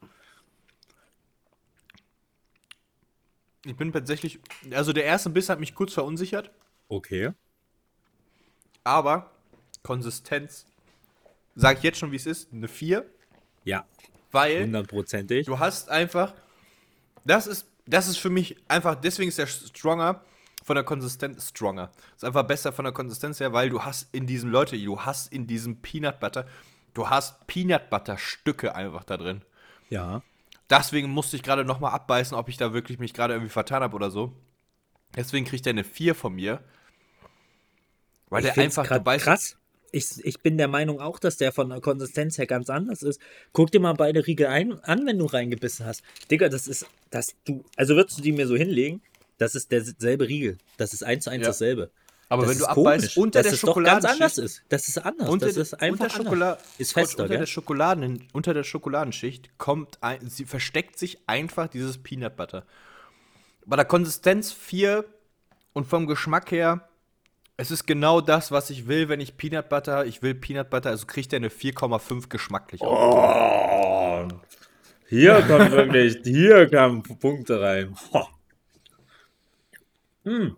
[3.65, 4.39] Ich bin tatsächlich,
[4.71, 6.51] also der erste Biss hat mich kurz verunsichert,
[6.89, 7.31] Okay.
[8.83, 9.31] aber
[9.83, 10.65] Konsistenz,
[11.55, 13.05] sage ich jetzt schon, wie es ist, eine 4,
[13.63, 13.85] Ja,
[14.31, 15.45] weil hundertprozentig.
[15.45, 16.33] du hast einfach,
[17.25, 20.23] das ist, das ist für mich einfach, deswegen ist der stronger
[20.63, 21.91] von der Konsistenz stronger.
[22.15, 25.31] Ist einfach besser von der Konsistenz her, weil du hast in diesem, Leute, du hast
[25.31, 26.45] in diesem Peanut Butter,
[26.93, 29.41] du hast Peanut Butter Stücke einfach da drin.
[29.89, 30.21] Ja.
[30.69, 33.83] Deswegen musste ich gerade noch mal abbeißen, ob ich da wirklich mich gerade irgendwie vertan
[33.83, 34.33] habe oder so.
[35.15, 36.61] Deswegen kriegt er eine 4 von mir.
[38.29, 39.57] Weil Ich der einfach, grad du weißt, krass.
[39.93, 43.21] Ich, ich bin der Meinung auch, dass der von der Konsistenz her ganz anders ist.
[43.53, 46.03] Guck dir mal beide Riegel ein, an, wenn du reingebissen hast.
[46.29, 49.01] Digga, das ist, dass du, also würdest du die mir so hinlegen,
[49.37, 50.57] das ist derselbe Riegel.
[50.75, 51.47] Das ist eins zu eins Ja.
[51.49, 51.89] dasselbe.
[52.29, 54.37] Aber das wenn du ist abbeißt, komisch, unter dass der es doch ganz anders Schokoladenschicht,
[54.59, 54.63] ist.
[54.69, 55.29] Das ist anders.
[55.29, 56.65] unter, das der- ist einfach unter, Schokola anders.
[56.77, 57.37] Ist fester, unter, gell?
[57.39, 62.65] der Schokoladen, unter der Schokoladenschicht kommt ein, sie versteckt sich einfach dieses Peanut Butter.
[63.65, 65.05] Bei der Konsistenz 4
[65.73, 66.87] und vom Geschmack her,
[67.57, 70.89] es ist genau das, was ich will, wenn ich Peanut Butter, ich will Peanut Butter,
[70.89, 72.81] also kriegt er eine 4,5 geschmacklich.
[72.81, 74.27] Oh,
[75.09, 77.95] hier kommen wirklich, hier kamen Punkte rein.
[80.23, 80.57] Hm.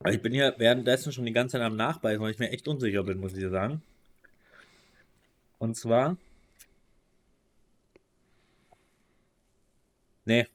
[0.00, 2.66] Aber Ich bin hier währenddessen schon die ganze Zeit am Nachbeißen, weil ich mir echt
[2.68, 3.82] unsicher bin, muss ich dir sagen.
[5.58, 6.16] Und zwar.
[10.24, 10.46] Nee.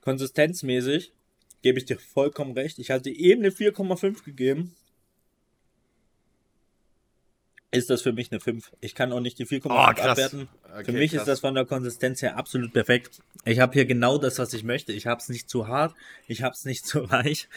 [0.00, 1.12] Konsistenzmäßig
[1.62, 2.80] gebe ich dir vollkommen recht.
[2.80, 4.74] Ich hatte eben eine 4,5 gegeben.
[7.74, 8.70] Ist das für mich eine 5.
[8.80, 10.48] Ich kann auch nicht die 4,5 Oh, abwerten.
[10.74, 11.22] Okay, für mich krass.
[11.22, 13.20] ist das von der Konsistenz her absolut perfekt.
[13.46, 14.92] Ich habe hier genau das, was ich möchte.
[14.92, 15.94] Ich habe es nicht zu hart,
[16.28, 17.48] ich habe es nicht zu weich.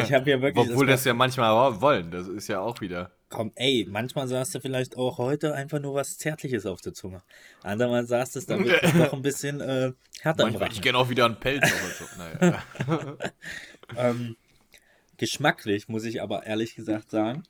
[0.00, 0.68] Ich habe hier wirklich.
[0.70, 3.10] Obwohl das das ja manchmal wollen, das ist ja auch wieder.
[3.30, 7.24] Komm, ey, manchmal sagst du vielleicht auch heute einfach nur was Zärtliches auf der Zunge.
[7.64, 8.06] Andermal
[8.36, 11.40] du es dann wirklich doch ein bisschen äh, härter Manchmal, ich gerne auch wieder einen
[11.40, 12.04] Pelz oder so.
[12.16, 12.62] Naja.
[13.96, 14.36] Ähm,
[15.16, 17.42] geschmacklich muss ich aber ehrlich gesagt sagen,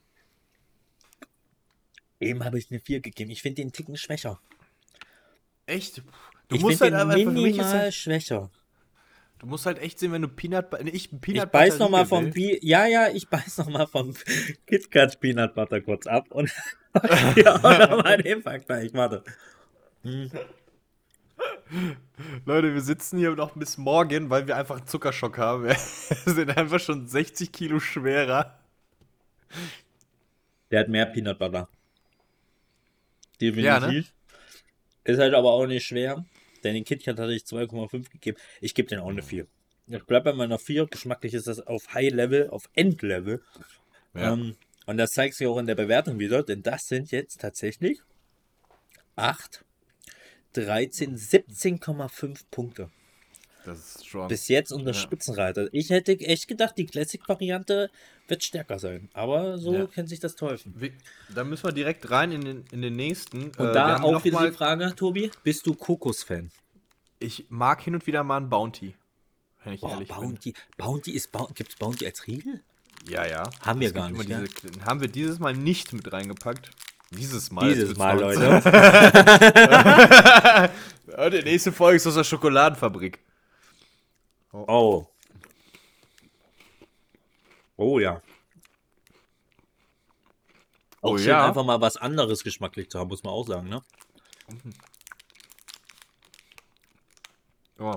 [2.24, 3.30] eben habe ich eine 4 gegeben.
[3.30, 4.40] Ich finde den Ticken schwächer.
[5.66, 6.02] Echt?
[6.48, 8.50] Du ich musst halt den einfach, minimal halt, schwächer.
[9.38, 12.02] du musst halt echt sehen, wenn du Peanut Butter, ich Peanut Ich beiß noch mal
[12.02, 12.30] Riegel vom.
[12.32, 14.14] Pi ja, ja, ich beiß noch mal vom
[14.66, 16.52] KitKat Peanut Butter kurz ab und
[17.36, 17.62] ja, noch
[18.04, 18.92] mal den Vergleich.
[18.92, 19.24] Warte.
[22.44, 25.64] Leute, wir sitzen hier noch bis morgen, weil wir einfach einen Zuckerschock haben.
[25.64, 25.76] Wir
[26.26, 28.58] sind einfach schon 60 Kilo schwerer.
[30.70, 31.68] Der hat mehr Peanut Butter.
[33.40, 33.64] Definitiv.
[33.64, 34.04] Ja, ne?
[35.04, 36.24] Ist halt aber auch nicht schwer.
[36.62, 38.38] Denn den KitKat hatte ich 2,5 gegeben.
[38.60, 39.46] Ich gebe den auch eine 4.
[39.86, 40.86] Ich bleibe bei meiner 4.
[40.86, 43.42] Geschmacklich ist das auf High Level, auf Endlevel.
[44.14, 44.32] Ja.
[44.32, 44.56] Ähm,
[44.86, 48.00] und das zeigt sich auch in der Bewertung wieder, denn das sind jetzt tatsächlich
[49.16, 49.64] 8,
[50.54, 52.90] 13, 17,5 Punkte.
[53.64, 54.28] Das ist schon.
[54.28, 54.94] Bis jetzt unter Ja.
[54.94, 55.68] Spitzenreiter.
[55.72, 57.90] Ich hätte echt gedacht, die Classic-Variante
[58.28, 59.08] wird stärker sein.
[59.14, 59.86] Aber so Ja.
[59.86, 60.72] kennt sich das Teufel.
[61.34, 63.44] Da müssen wir direkt rein in den, in den nächsten.
[63.56, 66.50] Und Äh, da auch wieder mal, die Frage, Tobi, bist du Kokos-Fan?
[67.20, 68.94] Ich mag hin und wieder mal einen Bounty.
[69.64, 70.54] Wenn ich Boah, ehrlich Bounty.
[70.76, 71.54] Bounty ist Bounty.
[71.54, 72.60] Gibt es Bounty als Riegel?
[73.04, 73.12] bin.
[73.12, 73.50] Ja, ja.
[73.60, 76.70] Haben wir gar nicht, Diese, den haben wir dieses Mal nicht mit reingepackt.
[77.10, 77.72] Dieses Mal.
[77.72, 78.60] Dieses Mal, Leute.
[81.06, 83.20] Ja, die nächste Folge ist aus der Schokoladenfabrik.
[84.54, 85.04] Oh.
[87.76, 88.22] Oh ja.
[91.02, 91.48] Auch Oh schön, ja.
[91.48, 93.82] einfach mal was anderes geschmacklich zu haben, muss man auch sagen, ne?
[97.80, 97.96] Oh.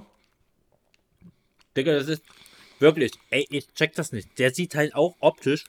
[1.78, 2.24] Digga, das ist
[2.80, 4.40] wirklich, ey, ich check das nicht.
[4.40, 5.66] Der sieht halt auch optisch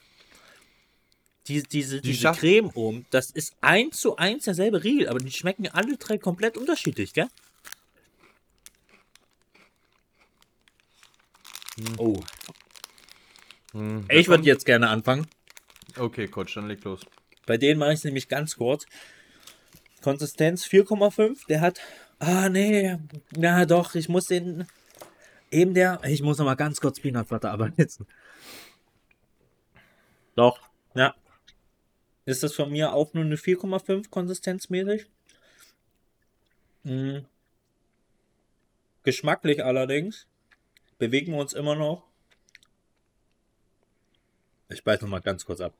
[1.49, 5.31] die, diese, Die diese Creme oben, das ist eins zu eins derselbe Riegel, aber die
[5.31, 7.29] schmecken alle drei komplett unterschiedlich, gell?
[11.99, 12.21] Oh.
[13.73, 15.27] Hm, Ich würde jetzt gerne anfangen.
[15.97, 17.01] Okay, Coach, dann leg los.
[17.47, 18.87] Bei denen mache ich es nämlich ganz kurz.
[20.03, 21.47] Konsistenz 4,5.
[21.49, 21.81] Der hat.
[22.19, 22.99] Ah, nee.
[23.37, 24.67] Na doch, ich muss den.
[25.51, 26.01] Eben der.
[26.05, 28.07] Ich muss noch mal ganz kurz Peanut Butter absetzen.
[30.37, 30.61] Doch,
[30.95, 31.15] ja.
[32.25, 35.07] Ist das von mir auch nur eine 4,5 konsistenzmäßig?
[36.85, 37.25] Hm.
[39.03, 40.27] Geschmacklich allerdings
[40.99, 42.05] bewegen wir uns immer noch.
[44.69, 45.73] Ich beiß noch mal ganz kurz ab.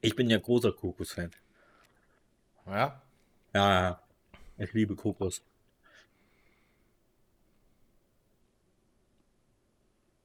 [0.00, 1.30] Ich bin ja großer Kokos-Fan.
[2.66, 3.02] Ja?
[3.54, 4.02] Ja.
[4.58, 5.42] Ich liebe Kokos.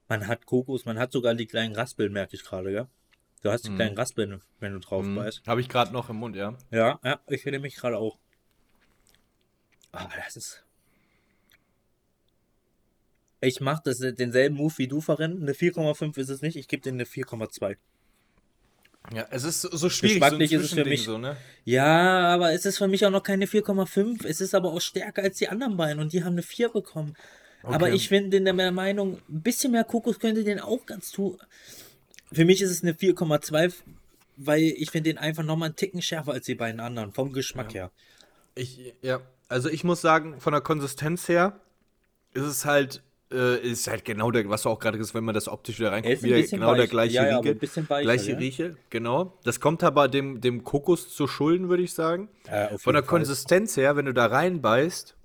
[0.08, 2.88] Man hat Kokos, man hat sogar die kleinen Raspeln, merke ich gerade, ja.
[3.42, 3.76] Du hast die Mhm.
[3.76, 5.44] kleinen Raspeln, wenn du drauf Hm, beißt.
[5.48, 6.58] Habe ich gerade noch im Mund, ja.
[6.72, 8.18] Ja, ja, ich finde mich gerade auch.
[9.92, 10.65] Ah, das ist.
[13.42, 15.42] Ich mache das denselben Move wie du vorhin.
[15.42, 16.56] Eine 4,5 ist es nicht.
[16.56, 17.78] Ich gebe dir eine 4,2.
[19.14, 21.38] Ja, es ist so- schwierig, Geschmacklich so ist es für mich- so, ne?
[21.64, 24.26] Ja, aber es ist für mich auch noch keine 4,5.
[24.26, 27.16] Es ist aber auch stärker als die anderen beiden und die haben eine 4 bekommen.
[27.62, 27.96] Aber Okay.
[27.96, 31.38] ich finde in der Meinung, ein bisschen mehr Kokos könnte den auch ganz tun.
[32.32, 33.84] Für mich ist es eine 4,2
[34.38, 37.74] weil ich finde den einfach nochmal einen Ticken schärfer als die beiden anderen, vom Geschmack
[37.74, 37.90] her.
[38.54, 41.58] Ich, ja, also ich muss sagen, von der Konsistenz her
[42.34, 43.02] ist es halt,
[43.32, 45.80] äh, ist halt genau der, was du auch gerade gesagt hast, wenn man das optisch
[45.80, 46.90] wieder Er reinguckt, wieder genau der weich.
[46.90, 48.38] gleiche Ja, ja, bisschen weicher, gleiche ja.
[48.38, 49.38] Riegel, genau.
[49.44, 52.30] Das kommt aber dem, dem Kokos zu Schulden, würde ich sagen.
[52.46, 53.10] Äh, Von der Fall.
[53.20, 55.16] Konsistenz her, wenn du da reinbeißt,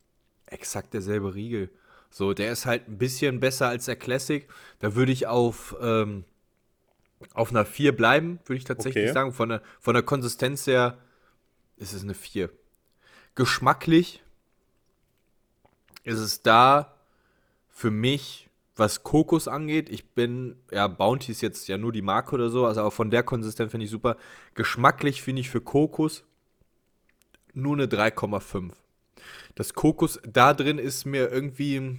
[0.46, 1.70] exakt derselbe Riegel.
[2.10, 4.48] So, der ist halt ein bisschen besser als der Classic.
[4.80, 6.24] Da würde ich auf, ähm,
[7.34, 9.12] auf einer 4 bleiben, würde ich tatsächlich Okay.
[9.12, 9.32] sagen.
[9.32, 10.98] Von der, von der Konsistenz her
[11.76, 12.50] ist es eine 4.
[13.36, 14.22] Geschmacklich
[16.02, 16.96] ist es da
[17.80, 19.88] für mich, was Kokos angeht.
[19.88, 23.10] Ich bin, ja, Bounty ist jetzt ja nur die Marke oder so, also auch von
[23.10, 24.16] der Konsistenz finde ich super.
[24.54, 26.24] Geschmacklich finde ich für Kokos
[27.54, 28.72] nur eine 3,5.
[29.54, 31.98] Das Kokos da drin ist mir irgendwie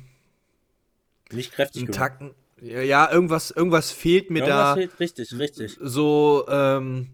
[1.31, 1.91] Nicht kräftig.
[1.91, 2.35] Tacken.
[2.61, 4.73] Ja, ja, irgendwas, irgendwas fehlt mir Irgendwas da.
[4.75, 5.77] fehlt- Richtig, richtig.
[5.81, 7.09] So, ähm,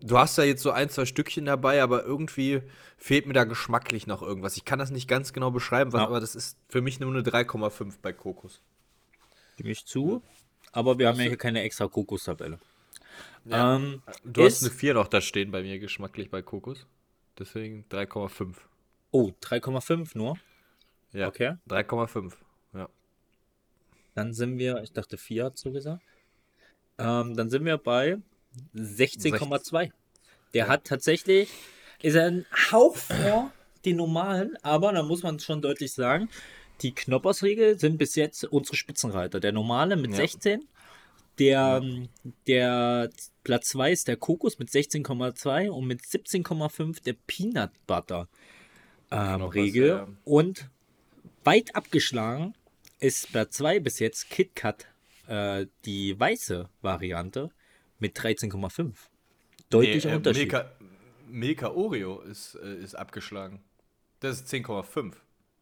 [0.00, 2.62] du hast da jetzt so ein, zwei Stückchen dabei, aber irgendwie
[2.96, 4.56] fehlt mir da geschmacklich noch irgendwas.
[4.56, 6.06] Ich kann das nicht ganz genau beschreiben, was, Ja.
[6.06, 8.60] aber das ist für mich nur eine 3,5 bei Kokos.
[9.54, 10.22] Stimme ich zu.
[10.72, 12.58] Aber wir haben ja hier keine extra Kokostabelle.
[13.50, 16.86] Ähm, Du hast eine 4 noch da stehen bei mir geschmacklich bei Kokos.
[17.38, 18.54] Deswegen 3,5.
[19.10, 20.36] Oh, 3,5 nur.
[21.12, 21.28] Ja.
[21.28, 21.54] Okay.
[21.68, 22.34] 3,5.
[22.74, 22.88] Ja.
[24.14, 26.02] Dann sind wir, ich dachte 4 hast du gesagt.
[26.98, 28.18] Ähm, dann sind wir bei
[28.74, 29.90] 16,2.
[30.54, 31.50] Der hat tatsächlich,
[32.02, 33.52] ist er ein Hauch vor
[33.84, 36.28] den normalen, aber da muss man schon deutlich sagen,
[36.82, 39.40] die Knoppersriegel sind bis jetzt unsere Spitzenreiter.
[39.40, 40.16] Der normale mit Ja.
[40.18, 40.66] 16,
[41.38, 41.82] der,
[42.46, 43.10] der
[43.44, 48.28] Platz 2 ist der Kokos mit 16,2 und mit 17,5 der Peanut Butter
[49.10, 49.88] ähm, Riegel.
[49.88, 50.08] ja.
[50.24, 50.68] Und
[51.44, 52.54] weit abgeschlagen
[53.00, 54.86] ist Platz 2 bis jetzt KitKat,
[55.28, 57.50] äh, die weiße Variante
[57.98, 58.92] mit 13,5.
[59.70, 60.42] Deutlicher Nee, äh, Unterschied.
[60.52, 60.72] Milka,
[61.28, 63.62] Milka Oreo ist, äh, ist abgeschlagen.
[64.20, 65.12] Das ist 10,5.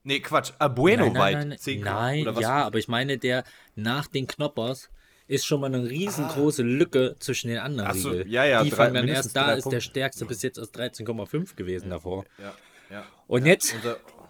[0.04, 0.52] Nee, Quatsch.
[0.58, 1.48] Abueno nein, nein, weit.
[1.48, 2.40] nein, 10, nein was?
[2.40, 3.42] ja, aber ich meine, der
[3.74, 4.88] nach den Knoppers
[5.26, 8.76] ist schon mal eine riesengroße Lücke zwischen den anderen Ach so, ja, ja, Die drei-
[8.76, 9.80] fangen dann erst da, ist der Punkte.
[9.80, 12.24] stärkste bis jetzt aus 13,5 gewesen davor.
[12.38, 12.54] Ja,
[12.90, 13.04] ja.
[13.26, 13.74] Und ja, jetzt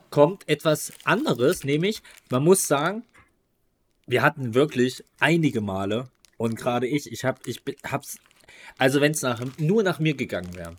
[0.09, 2.00] kommt etwas anderes, nämlich,
[2.30, 3.04] man muss sagen,
[4.07, 8.18] wir hatten wirklich einige Male und gerade ich, ich hab, ich bin- hab's,
[8.78, 10.76] also wenn es nach, nur nach mir gegangen wäre,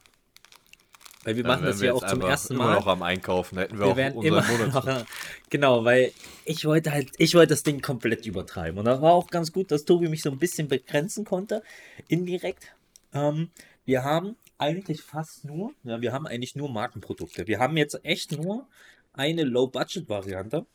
[1.23, 2.75] weil wir Dann machen das wir ja auch zum ersten immer Mal.
[2.75, 3.55] noch am Einkaufen.
[3.55, 4.85] Da hätten wir, Wir auch unseren immer Monat.
[4.85, 5.05] noch,
[5.49, 6.13] genau, weil
[6.45, 8.79] ich wollte halt, ich wollte das Ding komplett übertreiben.
[8.79, 11.63] Und das war auch ganz gut, dass Tobi mich so ein bisschen begrenzen konnte,
[12.07, 12.73] indirekt.
[13.13, 13.49] Ähm,
[13.83, 17.45] wir haben eigentlich fast nur, ja, wir haben eigentlich nur Markenprodukte.
[17.47, 18.65] Wir haben jetzt echt nur
[19.13, 20.65] eine Low-Budget-Variante.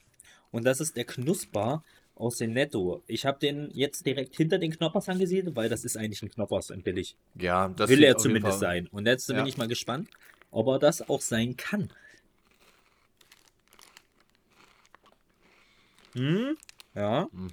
[0.51, 1.83] Und das ist der Knusper
[2.23, 3.03] aus dem Netto.
[3.09, 6.70] Ich habe den jetzt direkt hinter den Knoppers angesiedelt, weil das ist eigentlich ein Knoppers
[6.70, 7.16] in billig.
[7.35, 8.87] Ja, das Will er zumindest sein.
[8.93, 9.47] Und jetzt bin Ja.
[9.47, 10.09] ich mal gespannt,
[10.51, 11.93] ob er das auch sein kann.
[16.14, 16.57] Hm?
[16.95, 17.29] Ja.
[17.33, 17.51] Mhm.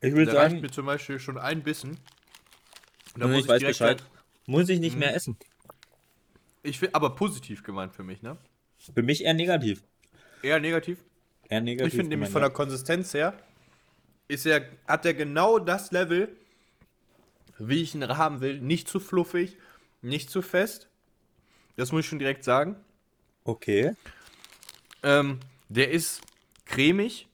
[0.00, 1.90] Ich würde Da reicht sagen, mir zum Beispiel schon ein Bissen.
[3.14, 4.00] Und da ich, muss ich weiß Bescheid.
[4.00, 4.10] sagen,
[4.46, 5.00] Muss ich nicht Mhm.
[5.00, 5.36] mehr essen.
[6.62, 8.36] Ich will, aber positiv gemeint für mich, ne?
[8.94, 9.82] Für mich eher negativ.
[10.42, 10.98] Eher negativ.
[11.48, 11.92] Eher negativ.
[11.92, 13.34] Ich finde nämlich von der Konsistenz her
[14.28, 16.28] ist er, hat er genau das Level,
[17.58, 18.60] wie ich ihn haben will.
[18.60, 19.56] Nicht zu fluffig,
[20.02, 20.88] nicht zu fest.
[21.76, 22.76] Das muss ich schon direkt sagen.
[23.44, 23.94] Okay.
[25.02, 26.20] Ähm, der ist
[26.66, 27.26] cremig.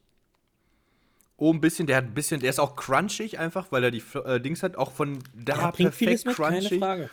[1.36, 4.02] Oh, ein bisschen, der hat ein bisschen, der ist auch crunchig einfach, weil er die
[4.24, 6.80] äh, Dings hat, auch von da Ja, bringt vieles perfekt mit.
[6.80, 7.10] Frage.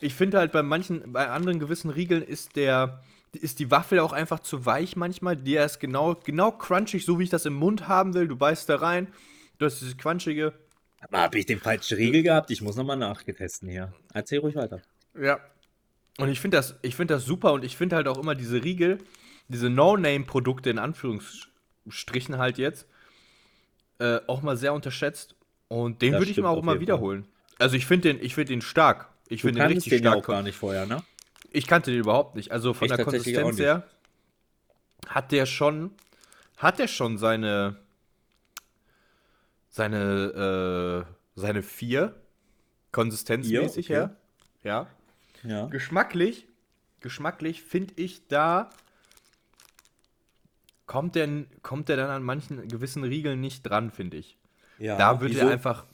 [0.00, 3.02] Ich finde halt bei manchen, bei anderen gewissen Riegeln ist der,
[3.32, 5.36] ist die Waffel auch einfach zu weich manchmal.
[5.36, 8.28] Der ist genau, genau crunchig, so wie ich das im Mund haben will.
[8.28, 9.08] Du beißt da rein,
[9.58, 10.52] du hast dieses crunchige.
[11.00, 12.50] Aber habe ich den falschen Riegel gehabt?
[12.50, 13.92] Ich muss nochmal nachgetesten hier.
[14.12, 14.80] Erzähl ruhig weiter.
[15.20, 15.40] Ja.
[16.18, 18.64] Und ich finde das, ich finde das super und ich finde halt auch immer diese
[18.64, 18.98] Riegel,
[19.48, 22.86] diese No-Name-Produkte in Anführungsstrichen halt jetzt,
[23.98, 25.34] äh, auch mal sehr unterschätzt.
[25.68, 27.26] Und den würde ich mir auch immer wiederholen.
[27.58, 29.08] Also ich finde den, ich finde den stark.
[29.28, 30.24] Ich finde den richtig den ja stark.
[30.24, 31.02] auch gar nicht vorher, ne?
[31.56, 32.52] Ich kannte den überhaupt nicht.
[32.52, 33.84] Also von Ich der Konsistenz her
[35.06, 35.92] hat der schon,
[36.58, 37.76] hat der schon seine,
[39.70, 42.14] seine, äh, seine vier
[42.92, 44.02] konsistenzmäßig Vier?
[44.02, 44.14] Okay.
[44.64, 44.86] her.
[45.42, 45.50] Ja.
[45.50, 45.66] Ja.
[45.68, 46.46] Geschmacklich,
[47.00, 48.68] geschmacklich finde ich da
[50.84, 54.36] kommt der, kommt der dann an manchen gewissen Riegeln nicht dran, finde ich.
[54.78, 54.96] ja.
[54.98, 55.46] Da wird wieso?
[55.46, 55.86] er einfach.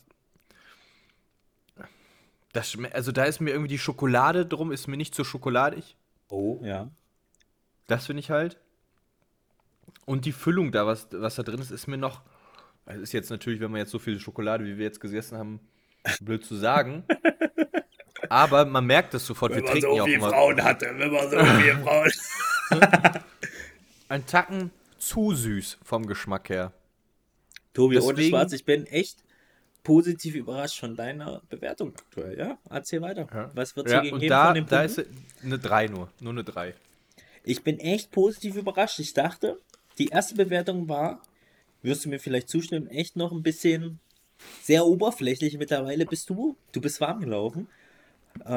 [2.53, 5.97] Das, also da ist mir irgendwie die Schokolade drum, ist mir nicht so schokoladig.
[6.29, 6.91] Oh, ja.
[7.87, 8.59] Das finde ich halt.
[10.05, 12.23] Und die Füllung da, was, was da drin ist, ist mir noch
[12.87, 15.61] Es ist jetzt natürlich, wenn man jetzt so viel Schokolade, wie wir jetzt gegessen haben,
[16.21, 17.05] blöd zu sagen.
[18.29, 19.55] Aber man merkt es sofort.
[19.55, 20.65] wir trinken ja auch immer.
[20.65, 23.23] hatte, wenn man so viele Frauen.
[24.09, 26.73] Ein Tacken zu süß vom Geschmack her.
[27.75, 29.25] Tobi, ohne Deswegen- Schwarz, ich bin echt
[29.83, 32.59] positiv überrascht von deiner Bewertung aktuell, ja?
[32.71, 33.51] Erzähl weiter.
[33.55, 35.01] Was wird Ja, hier und gegeben da, von den da Punkten?
[35.01, 36.11] ist eine 3 nur.
[36.21, 36.75] Nur eine 3.
[37.45, 38.99] Ich bin echt positiv überrascht.
[39.01, 39.59] Ich dachte,
[39.99, 41.21] die erste Bewertung war,
[41.83, 43.99] wirst du mir vielleicht zustimmen, echt noch ein bisschen
[44.63, 45.59] sehr oberflächlich.
[45.59, 47.67] Mittlerweile bist du, du bist warm gelaufen.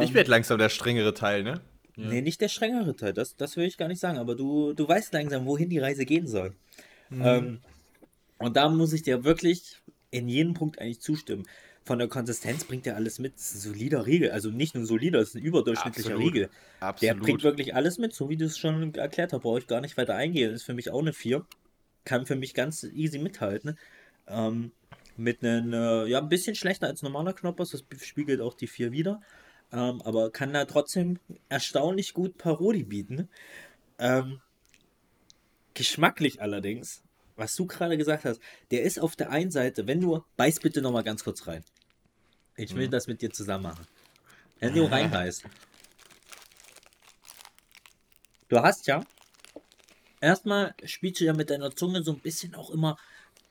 [0.01, 1.61] ich werde langsam der strengere Teil, ne?
[1.97, 4.85] Nee, nicht der strengere Teil, das, das will ich gar nicht sagen, aber du, du
[4.85, 6.53] weißt langsam, wohin die Reise gehen soll.
[7.09, 7.61] Ähm,
[8.37, 9.81] und da muss ich dir wirklich
[10.15, 11.45] in jedem Punkt eigentlich zustimmen.
[11.83, 13.35] Von der Konsistenz bringt er alles mit.
[13.35, 14.31] Das ist ein solider Riegel.
[14.31, 16.33] Also nicht nur solider, es ist ein überdurchschnittlicher Absolut.
[16.33, 16.49] Riegel.
[16.81, 17.19] Der Absolut.
[17.21, 19.41] bringt wirklich alles mit, so wie du es schon erklärt hast.
[19.41, 20.51] Brauche ich gar nicht weiter eingehen.
[20.51, 21.45] Ist für mich auch eine 4.
[22.05, 23.77] Kann für mich ganz easy mithalten.
[24.27, 24.71] Ähm,
[25.17, 27.71] mit einem, äh, ja, ein bisschen schlechter als normaler Knoppers.
[27.71, 29.21] Das spiegelt auch die 4 wieder.
[29.71, 33.29] Ähm, aber kann da trotzdem erstaunlich gut Paroli bieten.
[33.99, 34.41] Ähm,
[35.75, 37.03] geschmacklich allerdings,
[37.35, 38.39] was du gerade gesagt hast,
[38.71, 41.63] der ist auf der einen Seite, wenn du, beiß bitte nochmal ganz kurz rein.
[42.57, 43.85] Ich will das mit dir zusammen machen.
[44.59, 45.43] Wenn du reinbeißt.
[48.47, 49.03] Du hast ja,
[50.21, 52.97] erstmal spielst du ja mit deiner Zunge so ein bisschen auch immer,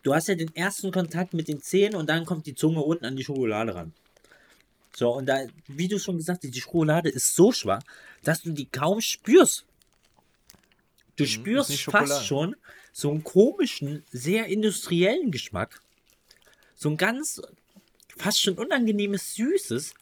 [0.03, 3.05] du hast ja den ersten Kontakt mit den Zähnen und dann kommt die Zunge unten
[3.05, 3.93] an die Schokolade ran.
[4.97, 7.83] So, und da, wie du schon gesagt hast, die Schokolade ist so schwach,
[8.23, 9.65] dass du die kaum spürst.
[11.17, 12.57] Du spürst nicht fast schon
[12.97, 15.83] so einen komischen, sehr industriellen Geschmack.
[16.77, 17.43] So ein ganz,
[18.17, 19.95] fast schon unangenehmes Süßes.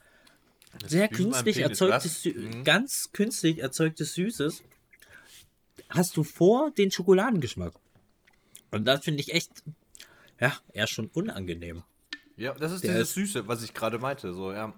[0.87, 2.65] Sehr wie mein künstlich erzeugtes, Mhm.
[2.65, 4.63] ganz künstlich erzeugtes Süßes.
[5.89, 7.73] Hast du vor den Schokoladengeschmack.
[8.71, 9.51] Und das finde ich echt,
[10.39, 11.83] ja, eher schon unangenehm.
[12.37, 14.33] Ja, das ist Der dieses ist- Süße, was ich gerade meinte.
[14.35, 14.75] So, ja.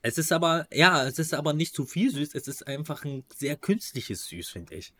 [0.00, 2.34] Es ist aber, ja, es ist aber nicht zu viel süß.
[2.34, 4.92] Es ist einfach ein sehr künstliches Süß, finde ich.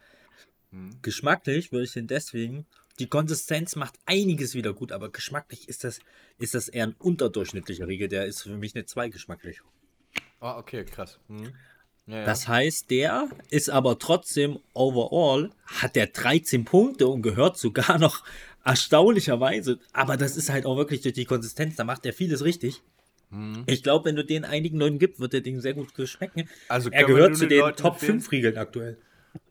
[0.71, 0.91] Hm.
[1.03, 2.67] Geschmacklich würde ich den deswegen,
[2.99, 6.01] die Konsistenz macht einiges wieder gut, aber geschmacklich ist das,
[6.39, 8.09] ist das eher ein unterdurchschnittlicher Riegel.
[8.09, 9.61] Der ist für mich eine 2 geschmacklich.
[10.41, 11.19] Ah, okay, krass.
[11.29, 11.53] Hm.
[12.07, 12.25] Ja, ja.
[12.25, 18.25] Das heißt, der ist aber trotzdem overall, hat der 13 Punkte und gehört sogar noch
[18.65, 19.79] erstaunlicherweise.
[19.93, 22.83] Aber das ist halt auch wirklich durch die Konsistenz, da macht er vieles richtig.
[23.67, 26.49] Ich glaube, wenn du den einigen Leuten gibt, wird der Ding sehr gut schmecken.
[26.69, 28.21] Also er gehört zu den den Top empfehlen?
[28.21, 28.97] 5 Riegeln aktuell.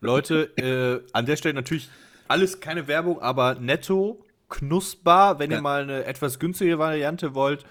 [0.01, 1.89] Leute, äh, an der Stelle natürlich
[2.27, 5.57] alles keine Werbung, aber netto, knusper, wenn Ja.
[5.57, 7.65] ihr mal eine etwas günstige Variante wollt.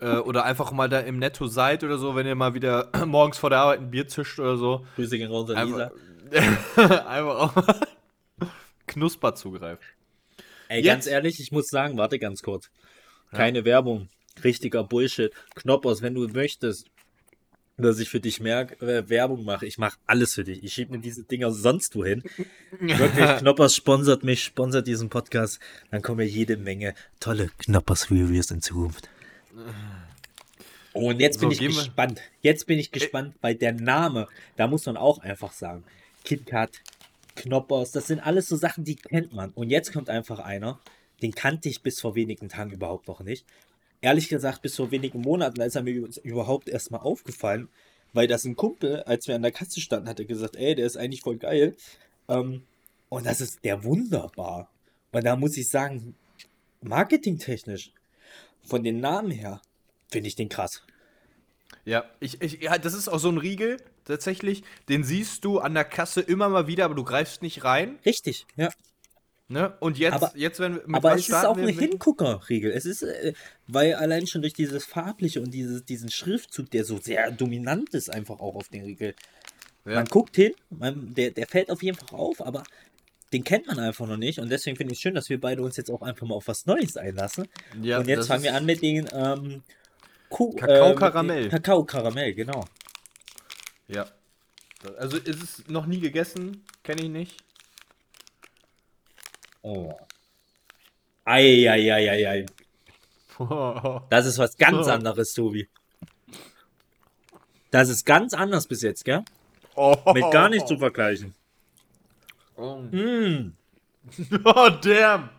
[0.00, 3.38] Äh, oder einfach mal da im Netto seid oder so, wenn ihr mal wieder morgens
[3.38, 4.84] vor der Arbeit ein Bier zischt oder so.
[4.96, 5.90] Grüße gehen raus an Einfach,
[6.74, 7.06] Lisa.
[7.06, 7.80] einfach auch mal
[8.86, 9.84] knusper zugreifen.
[10.68, 12.68] Ey, Jetzt- ganz ehrlich, ich muss sagen, warte ganz kurz.
[13.30, 14.08] Keine Werbung.
[14.42, 15.32] Richtiger Bullshit.
[15.54, 16.88] Knoppers, wenn du möchtest,
[17.78, 20.64] dass ich für dich mehr äh, Werbung mache, ich mache alles für dich.
[20.64, 22.22] Ich schiebe mir diese Dinger sonst wohin.
[22.80, 25.60] Wirklich, Knoppers sponsert mich, sponsert diesen Podcast.
[25.90, 29.08] Dann kommen ja jede Menge tolle Knoppers-Reviews in Zukunft.
[30.92, 32.22] Und jetzt bin So, ich gehen wir- gespannt.
[32.40, 35.84] Jetzt bin ich gespannt, weil der Name, da muss man auch einfach sagen,
[36.24, 36.70] KitKat,
[37.34, 39.50] Knoppers, das sind alles so Sachen, die kennt man.
[39.50, 40.80] Und jetzt kommt einfach einer,
[41.20, 43.44] den kannte ich bis vor wenigen Tagen überhaupt noch nicht.
[44.00, 47.68] Ehrlich gesagt, bis vor wenigen Monaten, ist er mir überhaupt erstmal aufgefallen,
[48.12, 50.96] weil das ein Kumpel, als wir an der Kasse standen, hatte gesagt, ey, der ist
[50.96, 51.76] eigentlich voll geil.
[52.28, 52.62] Ähm,
[53.08, 54.70] und das ist der wunderbar.
[55.12, 56.14] Und da muss ich sagen,
[56.82, 57.92] marketingtechnisch,
[58.64, 59.62] von den Namen her,
[60.08, 60.82] finde ich den krass.
[61.84, 64.64] Ja, ich, ich, ja, das ist auch so ein Riegel, tatsächlich.
[64.88, 67.98] Den siehst du an der Kasse immer mal wieder, aber du greifst nicht rein.
[68.04, 68.70] Richtig, ja.
[69.48, 69.74] Ne?
[69.78, 72.72] Und jetzt, Aber- jetzt wenn mit Aber es ist auch eine Hingucker-Regel.
[72.72, 73.32] Es ist, äh,
[73.68, 78.10] weil allein schon durch dieses Farbliche und dieses, diesen Schriftzug, der so sehr dominant ist,
[78.12, 79.14] einfach auch auf den Riegel.
[79.84, 79.94] Ja.
[79.94, 82.64] Man guckt hin, man, der, der fällt auf jeden Fall auf, aber
[83.32, 84.40] den kennt man einfach noch nicht.
[84.40, 86.48] Und deswegen finde ich es schön, dass wir beide uns jetzt auch einfach mal auf
[86.48, 87.46] was Neues einlassen.
[87.82, 89.62] Ja, und jetzt fangen wir an mit den ähm,
[90.28, 91.48] Ku- Kakao äh, mit den- Karamell.
[91.50, 92.64] Kakao Karamell, genau.
[93.86, 94.06] Ja.
[94.98, 97.44] Also ist es noch nie gegessen, kenne ich nicht.
[99.66, 99.92] Oh.
[101.24, 102.46] Eieieiei.
[104.08, 104.90] Das ist was ganz Oh.
[104.92, 105.68] anderes, Tobi.
[107.72, 109.24] Das ist ganz anders bis jetzt, gell?
[109.74, 109.96] oh.
[110.14, 111.34] Mit gar nicht zu vergleichen.
[112.56, 113.54] Oh, Mm.
[114.44, 115.30] oh damn.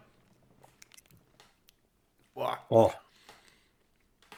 [2.34, 2.58] Boah.
[2.70, 2.92] Oh.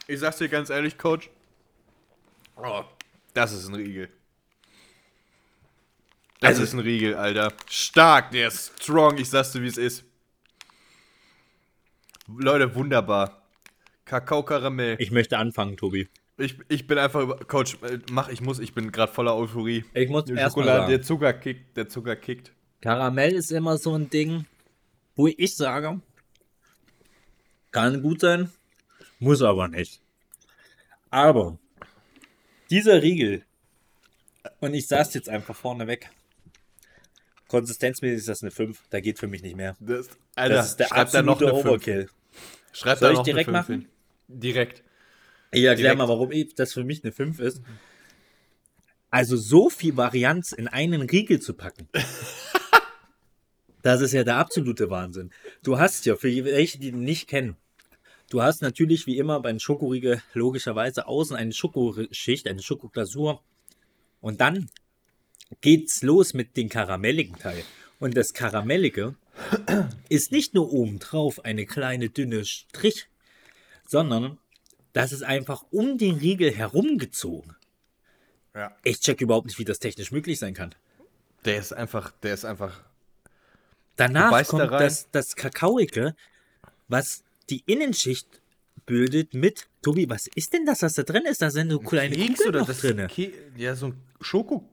[0.07, 1.31] Ich sag's dir ganz ehrlich, Coach.
[2.55, 2.83] Oh,
[3.33, 4.09] das ist ein Riegel.
[6.39, 7.53] Das Also- ist ein Riegel, Alter.
[7.69, 9.17] Stark, der ist strong.
[9.17, 10.05] Ich sag's dir, wie es ist.
[12.27, 13.41] Leute, wunderbar.
[14.05, 14.95] Kakao-Karamell.
[14.99, 16.07] Ich möchte anfangen, Tobi.
[16.37, 17.37] Ich, ich bin einfach über.
[17.39, 19.83] Coach, äh, mach, ich muss, ich bin gerade voller Euphorie.
[19.93, 20.89] Ich muss erst mal sagen.
[20.89, 22.53] der Zucker kickt, der Zucker kickt.
[22.81, 24.45] Karamell ist immer so ein Ding,
[25.15, 25.99] wo ich sage,
[27.71, 28.49] kann gut sein,
[29.19, 29.99] muss aber nicht.
[31.09, 31.57] Aber
[32.69, 33.43] dieser Riegel,
[34.61, 36.09] und ich saß jetzt einfach vorne weg,
[37.49, 39.75] konsistenzmäßig ist das eine 5, da geht für mich nicht mehr.
[39.79, 41.65] Das, Alter, Das ist der absolute eine 5.
[41.65, 42.09] Overkill.
[42.71, 43.81] Schreib Soll ich direkt eine 5 machen?
[43.81, 44.39] hin.
[44.39, 44.83] Direkt.
[45.51, 47.61] Ich erkläre mal, warum das für mich eine 5 ist.
[49.09, 51.89] Also so viel Varianz in einen Riegel zu packen.
[53.81, 55.31] Das ist ja der absolute Wahnsinn.
[55.63, 57.55] Du hast ja, für welche, die den nicht kennen,
[58.29, 63.41] du hast natürlich wie immer beim Schokoriegel logischerweise außen eine Schokoschicht, eine Schokoglasur.
[64.19, 64.69] Und dann
[65.61, 67.63] geht's los mit dem karamelligen Teil.
[67.99, 69.15] Und das Karamellige
[70.09, 73.07] ist nicht nur obendrauf eine kleine dünne Strich,
[73.85, 74.37] sondern
[74.93, 77.55] das ist einfach um den Riegel herumgezogen.
[78.55, 78.75] Ja.
[78.83, 80.73] Ich check überhaupt nicht, wie das technisch möglich sein kann.
[81.45, 82.83] Der ist einfach, der ist einfach.
[83.95, 84.79] Danach da kommt rein.
[84.79, 86.15] das, das Kakaoige,
[86.87, 88.41] was die Innenschicht
[88.85, 89.67] bildet mit.
[89.81, 91.41] Tobi, was ist denn das, was da drin ist?
[91.41, 93.07] Da sind so kleine Keks oder das drin.
[93.07, 94.67] Ke Ja, so ein Schoko.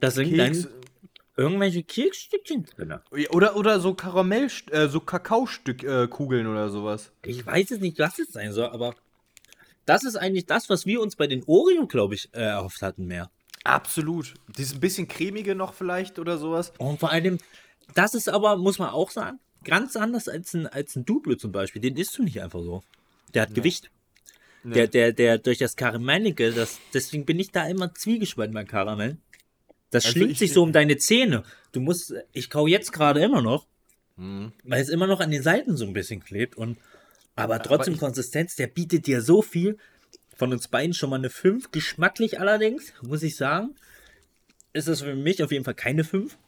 [0.00, 0.62] Da sind Keks.
[0.62, 0.72] dann
[1.36, 2.94] irgendwelche Keksstückchen drin.
[3.30, 7.12] Oder, oder so Karamell, äh, so Kakaostück äh, oder sowas.
[7.24, 8.94] Ich weiß es nicht, was es sein soll, aber
[9.86, 13.06] das ist eigentlich das, was wir uns bei den Oreo, glaube ich, äh, erhofft hatten
[13.06, 13.30] mehr.
[13.64, 14.34] Absolut.
[14.56, 16.72] Dieses bisschen cremige noch vielleicht oder sowas.
[16.78, 17.38] Und vor allem,
[17.94, 21.52] das ist aber, muss man auch sagen, ganz anders als ein, als ein Duplo zum
[21.52, 21.82] Beispiel.
[21.82, 22.82] Den isst du nicht einfach so.
[23.34, 23.90] Der hat Gewicht.
[24.62, 29.16] Der, der, der durch das Karamellige, das, deswegen bin ich da immer zwiegespalten beim Karamell.
[29.90, 31.42] Das Also schlingt ich- sich so um deine Zähne.
[31.72, 33.66] Du musst, ich kau jetzt gerade immer noch,
[34.16, 34.52] Mhm.
[34.64, 36.56] weil es immer noch an den Seiten so ein bisschen klebt.
[36.56, 36.78] Und,
[37.36, 39.78] aber trotzdem ich- Konsistenz, der bietet dir so viel.
[40.36, 41.70] Von uns beiden schon mal eine 5.
[41.70, 43.74] Geschmacklich allerdings, muss ich sagen,
[44.72, 46.38] ist das für mich auf jeden Fall keine 5.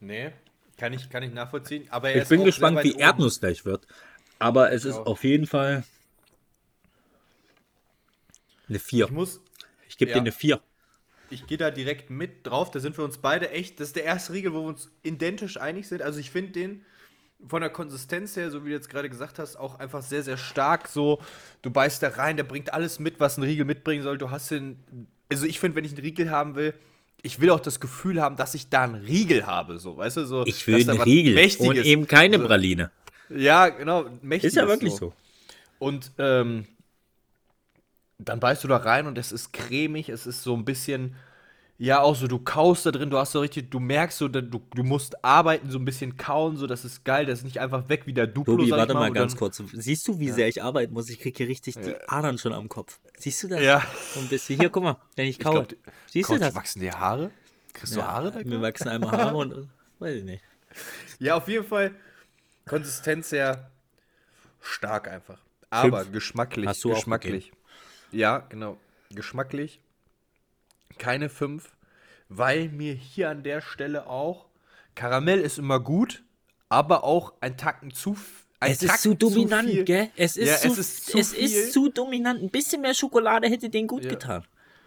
[0.00, 0.30] Nee,
[0.78, 1.86] kann ich, kann ich nachvollziehen.
[1.90, 2.94] Aber er Ich bin gespannt, wie.
[2.94, 3.86] Erdnuss gleich wird.
[4.38, 5.06] Aber es ist auch.
[5.06, 5.84] auf jeden Fall
[8.68, 9.04] eine 4.
[9.06, 9.40] Ich muss,
[9.88, 10.16] Ich gebe ja.
[10.16, 10.60] dir eine 4.
[11.34, 12.70] ich gehe da direkt mit drauf.
[12.70, 13.80] Da sind wir uns beide echt.
[13.80, 16.00] Das ist der erste Riegel, wo wir uns identisch einig sind.
[16.02, 16.84] Also ich finde den
[17.46, 20.38] von der Konsistenz her, so wie du jetzt gerade gesagt hast, auch einfach sehr, sehr
[20.38, 20.88] stark.
[20.88, 21.20] So,
[21.62, 24.16] du beißt da rein, der bringt alles mit, was ein Riegel mitbringen soll.
[24.16, 24.78] Du hast den.
[25.30, 26.74] Also ich finde, wenn ich einen Riegel haben will,
[27.22, 29.78] ich will auch das Gefühl haben, dass ich da einen Riegel habe.
[29.78, 30.46] So, weißt du, so.
[30.46, 32.46] Ich will einen Riegel und Mächtiges- eben keine so.
[32.46, 32.90] Praline.
[33.30, 34.04] Ja, genau.
[34.22, 35.12] Mächtiges Ist ja wirklich so.
[35.78, 36.66] Und ähm,
[38.18, 41.16] dann beißt du da rein und es ist cremig, es ist so ein bisschen,
[41.78, 44.40] ja, auch so, du kaust da drin, du hast so richtig, du merkst so, du,
[44.42, 47.88] du musst arbeiten, so ein bisschen kauen, so, das ist geil, das ist nicht einfach
[47.88, 49.60] weg wie der Duplo, Tobi, warte mal und ganz dann- kurz.
[49.72, 51.08] Siehst du, wie sehr ich arbeiten muss?
[51.10, 53.00] Ich kriege hier richtig die Adern schon am Kopf.
[53.18, 53.60] Siehst du das?
[53.60, 53.82] Ja.
[54.14, 54.58] So ein bisschen.
[54.60, 55.66] Hier, guck mal, wenn ich kaue.
[56.06, 56.54] Siehst Coach, du das?
[56.54, 57.30] wachsen dir Haare?
[57.72, 58.38] Kriegst du Haare da?
[58.44, 59.68] Mir wachsen einmal Haare und.
[59.98, 60.42] Weiß ich nicht.
[61.18, 61.92] Ja, auf jeden Fall
[62.66, 63.70] Konsistenz sehr
[64.60, 65.38] stark einfach.
[65.70, 66.12] Aber Fünf.
[66.12, 66.82] geschmacklich.
[66.82, 67.52] Geschmacklich.
[68.14, 68.78] Ja, genau.
[69.10, 69.80] Geschmacklich
[70.98, 71.70] keine 5,
[72.28, 74.46] weil mir hier an der Stelle auch
[74.94, 76.22] Karamell ist immer gut,
[76.68, 78.16] aber auch ein Tacken zu
[78.60, 79.84] ein Es ist Tacken zu dominant, viel.
[79.84, 80.10] gell?
[80.16, 81.44] Es ist, Ja, zu, es ist zu es viel.
[81.44, 82.40] ist zu dominant.
[82.40, 84.10] Ein bisschen mehr Schokolade hätte den gut Ja.
[84.10, 84.44] getan.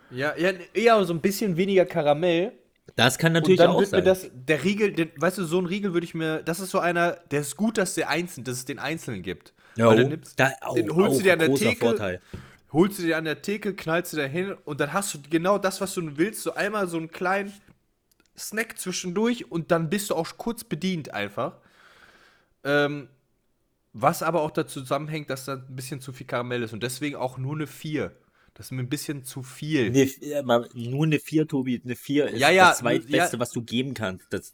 [0.10, 2.54] Ja, ja, eher so ein bisschen weniger Karamell.
[2.96, 4.06] Das kann natürlich auch sein.
[4.06, 6.80] das, der Riegel, den, weißt du, so ein Riegel würde ich mir, das ist so
[6.80, 9.54] einer, der ist gut, dass der einzeln, dass es den Einzelnen gibt.
[9.76, 12.22] Jo, Weil dann nimmst, da, oh, den holst auch du dir an der Theke, Vorteil.
[12.72, 15.58] Holst du dir an der Theke, knallst du da hin und dann hast du genau
[15.58, 17.54] das, was du willst, so einmal so einen kleinen
[18.38, 21.58] Snack zwischendurch und dann bist du auch kurz bedient einfach.
[22.64, 23.10] Ähm,
[23.94, 27.16] was aber auch dazu zusammenhängt, dass da ein bisschen zu viel Karamell ist und deswegen
[27.16, 28.16] auch nur eine 4.
[28.54, 29.92] Das ist mir ein bisschen zu viel.
[29.92, 31.82] Ne, äh, mal, nur eine 4, Tobi.
[31.84, 33.40] Eine 4 ist Ja, ja, das zweitbeste, ja.
[33.40, 34.26] was du geben kannst.
[34.32, 34.54] Das,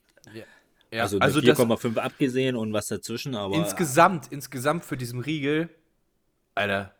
[0.91, 5.19] Ja, also, also eine das, 4,5 abgesehen und was dazwischen, aber insgesamt, insgesamt für diesen
[5.19, 5.69] Riegel,
[6.53, 6.93] Alter,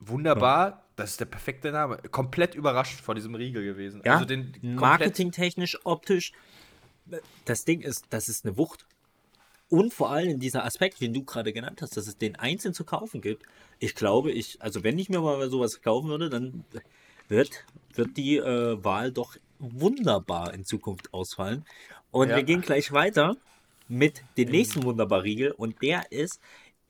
[0.00, 0.84] wunderbar.
[0.96, 1.98] Das ist der perfekte Name.
[2.10, 4.02] Komplett überrascht vor diesem Riegel gewesen.
[4.04, 6.32] ja, Also den marketingtechnisch, optisch,
[7.44, 8.86] das Ding ist, das ist eine Wucht.
[9.68, 12.84] Und vor allem dieser Aspekt, den du gerade genannt hast, dass es den einzeln zu
[12.84, 13.44] kaufen gibt.
[13.78, 16.64] Ich glaube, ich, also wenn ich mir mal sowas kaufen würde, dann
[17.28, 17.64] wird,
[17.94, 21.64] wird die äh, Wahl doch wunderbar in Zukunft ausfallen.
[22.10, 22.36] Und Ja.
[22.36, 23.36] wir gehen gleich weiter
[23.88, 26.40] mit dem nächsten Wunderbar-Riegel und der ist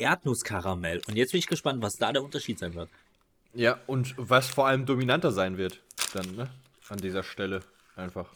[0.00, 1.00] Erdnusskaramell.
[1.06, 2.88] Und jetzt bin ich gespannt, was da der Unterschied sein wird.
[3.54, 5.80] Ja, und was vor allem dominanter sein wird,
[6.14, 6.50] dann, ne?
[6.88, 7.60] An dieser Stelle
[7.96, 8.26] einfach.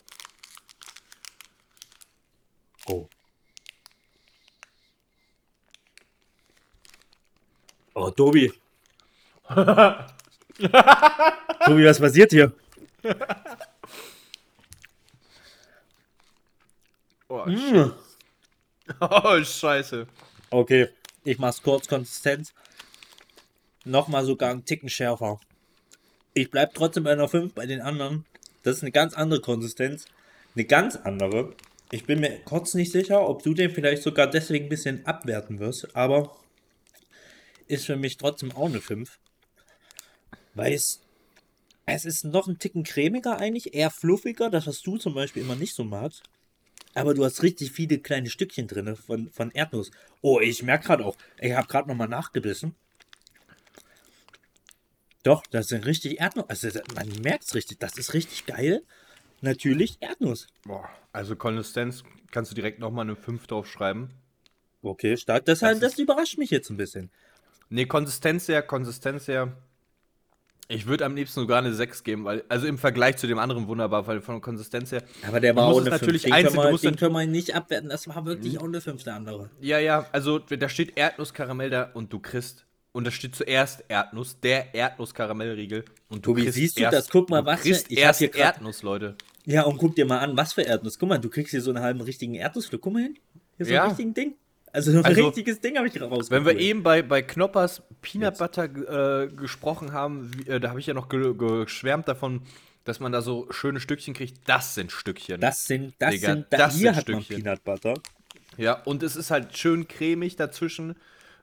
[2.86, 3.08] Oh.
[7.94, 8.52] Oh, Tobi.
[9.48, 9.64] Tobi,
[11.84, 12.52] was passiert hier?
[17.28, 17.92] Oh, Mm.
[19.00, 20.06] oh scheiße.
[20.50, 20.88] Okay,
[21.24, 22.52] ich mach's kurz, Konsistenz.
[23.84, 25.40] Nochmal sogar einen Ticken schärfer.
[26.34, 28.24] Ich bleib trotzdem bei einer 5 bei den anderen.
[28.62, 30.06] Das ist eine ganz andere Konsistenz.
[30.54, 31.54] Eine ganz andere.
[31.90, 35.58] Ich bin mir kurz nicht sicher, ob du den vielleicht sogar deswegen ein bisschen abwerten
[35.58, 36.36] wirst, aber
[37.66, 39.18] ist für mich trotzdem auch eine 5.
[40.54, 41.00] Weil es,
[41.86, 45.56] es ist noch ein Ticken cremiger eigentlich, eher fluffiger, das was du zum Beispiel immer
[45.56, 46.22] nicht so magst.
[46.94, 49.90] Aber du hast richtig viele kleine Stückchen drin von, von Erdnuss.
[50.22, 52.74] Oh, ich merke gerade auch, ich habe gerade nochmal nachgebissen.
[55.24, 56.46] Doch, das sind richtig Erdnuss.
[56.48, 58.82] Also man merkt es richtig, das ist richtig geil.
[59.40, 60.46] Natürlich Erdnuss.
[60.64, 64.10] Boah, also Konsistenz kannst du direkt nochmal eine 5 draufschreiben.
[64.82, 65.44] Okay, stark.
[65.46, 67.10] Das, Das das, überrascht mich jetzt ein bisschen.
[67.70, 69.56] Nee, Konsistenz her, Konsistenz her.
[70.68, 73.66] Ich würde am liebsten sogar eine 6 geben, weil, also im Vergleich zu dem anderen
[73.68, 75.02] wunderbar, weil von Konsistenz her.
[75.28, 76.24] Aber der Du war auch eine natürlich 5.
[76.24, 77.90] Den, einzeln- können du wir, den können wir nicht abwerten.
[77.90, 79.50] Das war wirklich auch eine 5 der andere.
[79.60, 82.64] Ja, ja, also da steht Erdnusskaramell da und du kriegst.
[82.92, 85.84] Und da steht zuerst Erdnuss, der Erdnusskaramellriegel.
[86.08, 87.08] Und du Tobi, siehst du erst, das?
[87.10, 89.16] Guck mal, du was für- kriegst ich erst hier grad- Erdnuss, Leute.
[89.46, 90.98] Ja, und guck dir mal an, was für Erdnuss.
[90.98, 92.80] Guck mal, du kriegst hier so einen halben richtigen Erdnussflug.
[92.80, 93.18] Guck mal hin.
[93.56, 93.82] Hier so Ja.
[93.82, 94.34] ein richtigen Ding.
[94.74, 96.30] Also so ein Also, richtiges Ding habe ich rausgeholt.
[96.30, 98.38] Wenn wir eben bei, bei Knoppers Peanut Jetzt.
[98.38, 102.42] Butter äh, gesprochen haben, wie, äh, da habe ich ja noch ge geschwärmt davon,
[102.82, 104.48] dass man da so schöne Stückchen kriegt.
[104.48, 105.40] Das sind Stückchen.
[105.40, 107.44] Das sind, das Digga, sind, da, das hier sind hat man Stückchen.
[107.44, 107.94] Peanut Butter.
[108.56, 110.96] Ja, und es ist halt schön cremig dazwischen.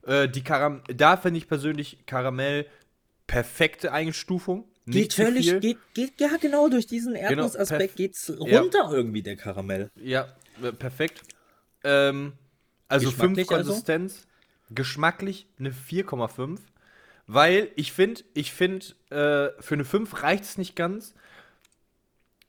[0.05, 2.65] Äh, die Karam da finde ich persönlich Karamell
[3.27, 4.65] perfekte Einstufung.
[4.87, 5.59] Geht völlig, viel.
[5.61, 8.59] geht, geht, ja genau, durch diesen Erdnussaspekt perf- geht's Ja.
[8.59, 9.89] runter irgendwie, der Karamell.
[9.95, 10.27] Ja,
[10.61, 11.21] äh, perfekt.
[11.83, 12.33] Ähm,
[12.91, 13.69] also 5 Geschmacklich also?
[13.69, 14.27] Konsistenz.
[14.69, 16.59] Geschmacklich eine 4,5.
[17.27, 21.13] Weil ich finde, ich finde, äh, für eine 5 reicht es nicht ganz.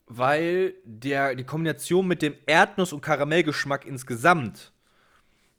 [0.06, 4.73] Weil der, die Kombination mit dem Erdnuss- und Karamellgeschmack insgesamt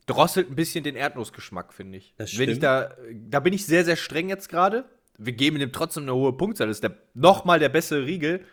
[0.05, 2.13] drosselt ein bisschen den Erdnussgeschmack, finde ich.
[2.17, 4.85] Das Wenn ich da, da bin ich sehr, sehr streng jetzt gerade.
[5.17, 6.67] Wir geben dem trotzdem eine hohe Punktzahl.
[6.67, 8.45] Das ist der, nochmal der bessere Riegel.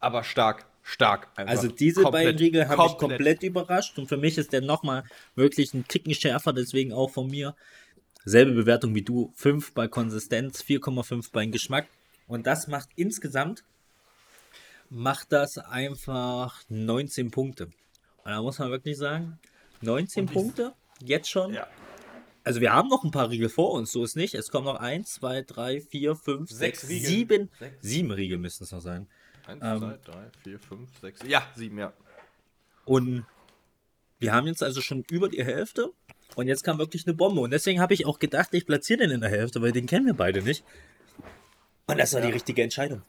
[0.00, 1.28] Aber stark, stark.
[1.34, 1.50] einfach.
[1.50, 5.02] Also diese Komplett, beiden Riegel haben mich komplett überrascht und für mich ist der nochmal
[5.34, 7.56] wirklich ein Ticken schärfer, deswegen auch von mir.
[8.24, 11.88] Selbe Bewertung wie du, 5 bei Konsistenz, 4,5 bei Geschmack
[12.28, 13.64] und das macht insgesamt,
[14.88, 17.64] macht das einfach 19 Punkte.
[18.24, 19.38] Und da muss man wirklich sagen,
[19.82, 21.52] 19 Punkte, jetzt schon.
[21.52, 21.66] Ja.
[22.44, 24.34] Also wir haben noch ein paar Riegel vor uns, so ist nicht.
[24.34, 27.08] Es kommen noch 1, 2, 3, 4, 5, Sechs 6, Riegel.
[27.08, 27.76] 7, Sechs.
[27.80, 29.08] 7 Riegel müssten es noch sein.
[29.46, 31.20] 1, Ähm, 2, 3, 4, 5, 6.
[31.28, 31.92] Ja, 7, ja.
[32.84, 33.24] Und
[34.18, 35.92] wir haben jetzt also schon über die Hälfte.
[36.34, 37.40] Und jetzt kam wirklich eine Bombe.
[37.40, 40.06] Und deswegen habe ich auch gedacht, ich platziere den in der Hälfte, weil den kennen
[40.06, 40.64] wir beide nicht.
[41.86, 43.02] Und das war die richtige Entscheidung.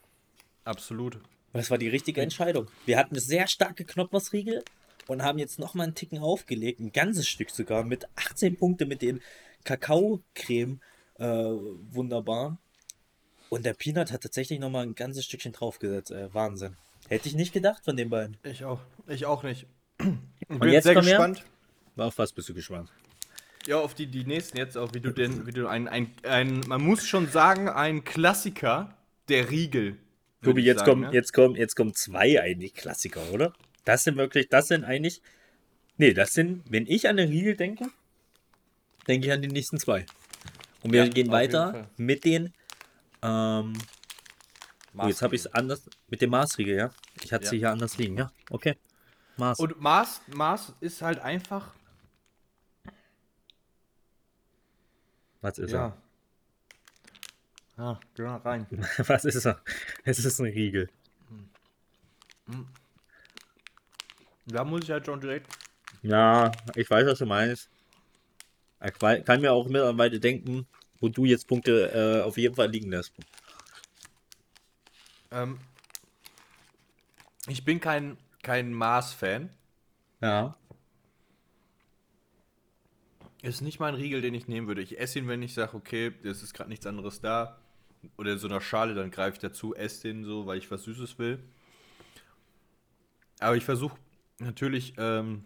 [0.64, 1.20] Absolut.
[1.54, 2.68] Das war die richtige Entscheidung.
[2.86, 4.64] Wir hatten eine sehr starke Knoppersriegel
[5.08, 6.80] und haben jetzt nochmal einen Ticken aufgelegt.
[6.80, 9.22] Ein ganzes Stück sogar mit 18 Punkte mit den
[9.64, 10.80] Kakaocreme.
[11.16, 12.60] Äh, wunderbar.
[13.50, 16.12] Und der Peanut hat tatsächlich nochmal ein ganzes Stückchen draufgesetzt.
[16.12, 16.76] Äh, Wahnsinn.
[17.08, 18.38] Hätte ich nicht gedacht von den beiden.
[18.44, 18.82] Ich auch.
[19.08, 19.66] Ich auch nicht.
[20.00, 21.18] Ich bin jetzt jetzt sehr komm her.
[21.18, 21.44] gespannt.
[21.96, 22.92] Auf was bist du gespannt?
[23.66, 26.62] Ja, auf die, die nächsten jetzt auch, wie du den, wie du ein, ein, ein,
[26.68, 28.96] man muss schon sagen, ein Klassiker
[29.30, 29.98] der Riegel.
[30.42, 31.14] Tobi, jetzt sagen, kommen, ne?
[31.14, 33.54] jetzt kommen, jetzt kommen zwei eigentlich Klassiker, oder?
[33.84, 35.22] Das sind wirklich, das sind eigentlich.
[35.98, 37.88] Nee, das sind, wenn ich an den Riegel denke,
[39.08, 40.06] denke ich an die nächsten zwei.
[40.84, 42.54] Und wir Ja, gehen weiter mit den.
[43.22, 43.74] Ähm,
[44.98, 45.90] oh, jetzt habe ich es anders.
[46.08, 46.90] Mit dem Maßriegel, ja?
[47.22, 47.50] Ich hatte Ja.
[47.52, 48.32] sie hier anders liegen, ja?
[48.50, 48.78] Okay.
[49.38, 49.60] Maß.
[49.60, 51.74] Und Mars, Mars ist halt einfach.
[55.42, 55.96] Was ist Ja.
[57.78, 58.66] Ja, geh mal rein.
[58.72, 59.08] er?
[59.08, 59.62] Was ist er?
[60.04, 60.90] Es ist ein Riegel.
[64.48, 65.48] Da muss ich halt schon direkt.
[66.02, 67.70] Ja, ich weiß, was du meinst.
[68.84, 68.94] Ich
[69.26, 70.66] kann mir auch mittlerweile denken,
[71.00, 73.14] wo du jetzt Punkte äh, auf jeden Fall liegen lässt.
[75.32, 75.60] Ähm,
[77.48, 79.50] ich bin kein, kein Mars-Fan.
[80.22, 80.56] Ja.
[83.42, 84.82] Ist nicht mein Riegel, den ich nehmen würde.
[84.82, 87.60] Ich esse ihn, wenn ich sage, okay, es ist gerade nichts anderes da.
[88.18, 90.84] Oder in so einer Schale, dann greife ich dazu, esse den so, weil ich was
[90.84, 91.40] Süßes will.
[93.40, 93.98] Aber ich versuche
[94.40, 95.46] natürlich ähm,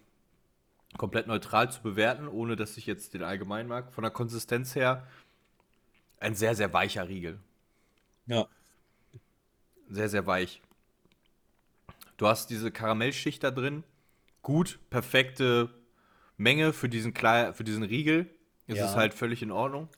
[0.98, 3.94] komplett neutral zu bewerten, ohne dass ich jetzt den allgemein mag.
[3.94, 5.08] Von der Konsistenz her
[6.22, 7.40] ein sehr, sehr weicher Riegel.
[8.28, 8.48] Ja.
[9.90, 10.62] Sehr, sehr weich.
[12.18, 13.84] Du hast diese Karamellschicht da drin.
[14.42, 15.70] Gut, perfekte
[16.38, 18.30] Menge für diesen, Klei für diesen Riegel.
[18.68, 18.86] Es Ja.
[18.86, 19.90] ist halt völlig in Ordnung.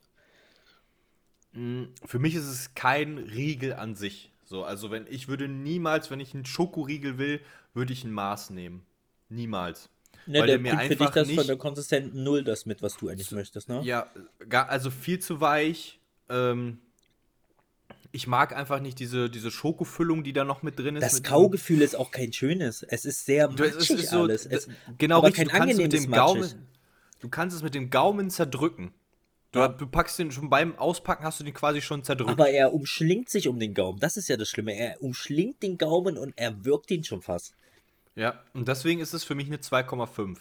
[1.55, 4.31] mh, für mich ist es kein Riegel an sich.
[4.43, 7.41] So, also wenn ich würde niemals, wenn ich einen Schokoriegel will,
[7.75, 8.83] würde ich ein Maß nehmen.
[9.29, 9.89] Niemals.
[10.25, 12.43] Ne, Weil der der mir bringt für dich einfach das von nicht- der konsistenten Null
[12.43, 13.81] das mit, was du eigentlich möchtest, ne?
[13.83, 14.07] Ja,
[14.49, 15.99] gar, also viel zu weich.
[16.33, 16.79] Ähm,
[18.11, 21.03] ich mag einfach nicht diese, diese Schokofüllung, die da noch mit drin ist.
[21.03, 22.83] Das mit Kaugefühl ist auch kein schönes.
[22.83, 24.45] Es ist sehr Du, es matschig ist so, alles.
[24.45, 25.45] Es, d- genau aber richtig.
[25.45, 26.41] Du kein kannst, mit angenehmes dem matschig.
[26.51, 26.67] Gaumen,
[27.21, 28.93] du kannst es mit dem Gaumen zerdrücken.
[29.51, 32.31] Du, du packst den schon beim Auspacken, hast du den quasi schon zerdrückt.
[32.31, 33.99] Aber er umschlingt sich um den Gaumen.
[33.99, 34.75] Das ist ja das Schlimme.
[34.75, 37.55] Er umschlingt den Gaumen und er wirkt ihn schon fast.
[38.15, 40.37] ja, und deswegen ist es für mich eine 2,5.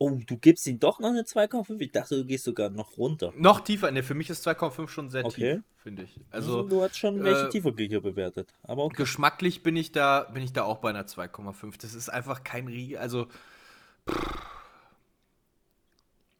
[0.00, 1.80] Oh, du gibst ihm doch noch eine 2,5?
[1.80, 3.32] Ich dachte, du gehst sogar noch runter.
[3.36, 5.54] Noch tiefer, ne, für mich ist 2,5 schon sehr Okay.
[5.54, 6.20] tief, finde ich.
[6.30, 8.54] Also, Also du hast schon welche äh, Tieferkriege bewertet.
[8.62, 8.96] Aber okay.
[8.98, 11.80] geschmacklich bin ich da, bin ich da auch bei einer 2,5.
[11.80, 13.26] Das ist einfach kein Riegel, also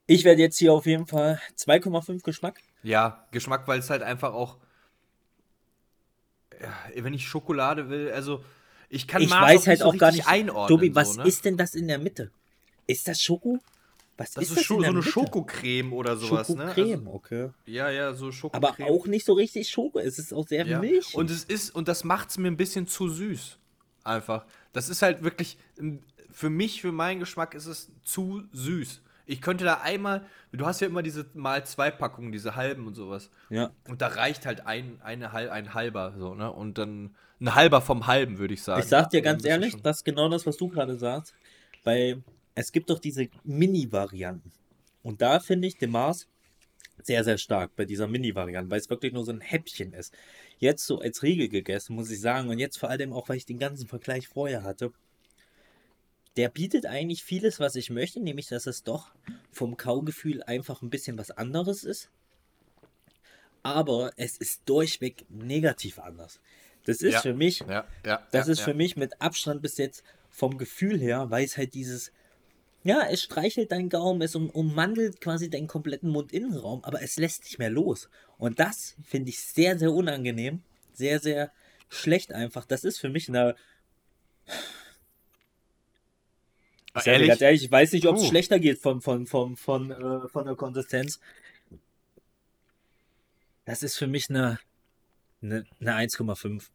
[0.07, 2.59] Ich werde jetzt hier auf jeden Fall 2,5 Geschmack.
[2.81, 4.57] Ja, Geschmack, weil es halt einfach auch.
[6.61, 8.43] Ja, wenn ich Schokolade will, also
[8.89, 10.27] ich kann Ich Mars weiß halt so auch gar nicht.
[10.27, 10.79] einordnen.
[10.79, 11.27] Tobi, was so, ne?
[11.27, 12.31] ist denn das in der Mitte?
[12.89, 13.59] Ist das Schoko?
[14.17, 15.01] Was das ist ist das so eine?
[15.01, 17.13] Schokocreme oder sowas, Schokocreme, ne?
[17.13, 17.41] okay.
[17.43, 18.89] Also, ja, ja, so Aber Schokocreme.
[18.89, 19.99] auch nicht so richtig Schoko.
[19.99, 20.79] Es ist auch sehr ja.
[20.79, 21.15] milchig.
[21.15, 23.57] Und es ist und das macht's mir ein bisschen zu süß.
[24.03, 24.45] Einfach.
[24.73, 26.01] Das ist halt wirklich ähm,
[26.31, 29.01] für mich, für meinen Geschmack ist es zu süß.
[29.25, 32.95] Ich könnte da einmal, du hast ja immer diese mal zwei Packungen, diese halben und
[32.95, 33.29] sowas.
[33.49, 33.71] ja.
[33.87, 36.51] Und da reicht halt ein, eine, ein halber, so, ne?
[36.51, 38.81] Und dann ein halber vom halben, würde ich sagen.
[38.81, 41.35] Ich sag dir ganz ehrlich, das ist genau das, was du gerade sagst.
[41.83, 42.23] Weil
[42.59, 44.51] es gibt doch diese Mini-Varianten.
[45.01, 46.27] Und da finde ich den Mars
[47.01, 50.13] sehr, sehr stark bei dieser Mini-Variante, weil es wirklich nur so ein Häppchen ist.
[50.57, 52.49] Jetzt so als Riegel gegessen, muss ich sagen.
[52.49, 54.91] Und jetzt vor allem auch, weil ich den ganzen Vergleich vorher hatte.
[56.35, 59.11] Der bietet eigentlich vieles, was ich möchte, nämlich dass es doch
[59.51, 62.09] vom Kaugefühl einfach ein bisschen was anderes ist.
[63.63, 66.39] Aber es ist durchweg negativ anders.
[66.85, 67.21] Das ist Ja.
[67.21, 68.27] für mich Ja, ja.
[68.31, 72.11] das ist für mich mit Abstand bis jetzt vom Gefühl her, weil es halt dieses,
[72.83, 77.43] ja, es streichelt deinen Gaumen, es um, ummantelt quasi deinen kompletten Mundinnenraum, aber es lässt
[77.43, 78.09] nicht mehr los.
[78.37, 81.51] Und das finde ich sehr, sehr unangenehm, sehr, sehr
[81.89, 82.65] schlecht einfach.
[82.65, 83.55] Das ist für mich eine,
[86.93, 87.27] Ah, ich dir ehrlich?
[87.29, 88.29] ganz ehrlich, ich weiß nicht, ob es Puh.
[88.29, 91.19] schlechter geht von, von, von, von, äh, von der Konsistenz.
[93.65, 94.59] Das ist für mich eine,
[95.41, 96.69] eine, eine 1,5.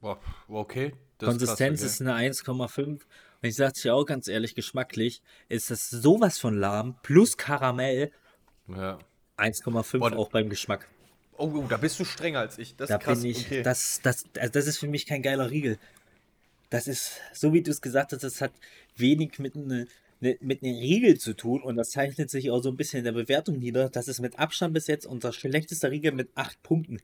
[0.00, 0.94] Boah, okay.
[1.18, 3.00] Das Konsistenz krass, ist eine 1,5.
[3.44, 8.10] Und ich sag's dir auch ganz ehrlich, geschmacklich ist das sowas von lahm plus Karamell.
[8.68, 8.98] Ja.
[9.36, 10.88] 1,5 Boah, auch beim Geschmack.
[11.36, 12.74] Oh, oh, da bist du strenger als ich.
[12.76, 13.20] Das Da ist krass.
[13.20, 13.62] bin ich, okay.
[13.62, 15.76] das, das, also das ist für mich kein geiler Riegel.
[16.70, 18.52] Das ist, so wie du es gesagt hast, das hat
[18.96, 19.88] wenig mit einem
[20.20, 23.04] ne, mit einem Riegel zu tun und das zeichnet sich auch so ein bisschen in
[23.04, 23.90] der Bewertung nieder.
[23.90, 26.98] Das ist mit Abstand bis jetzt unser schlechtester Riegel mit 8 Punkten.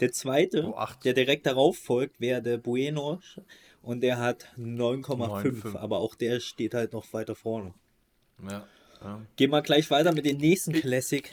[0.00, 1.04] Der zweite, Oh, acht.
[1.04, 3.20] der direkt darauf folgt, wäre der Bueno
[3.82, 5.76] und der hat 9,5, 9,5.
[5.76, 7.74] aber auch der steht halt noch weiter vorne.
[8.48, 8.66] ja.
[9.02, 9.20] Ja.
[9.34, 11.28] Gehen wir gleich weiter mit dem nächsten Classic.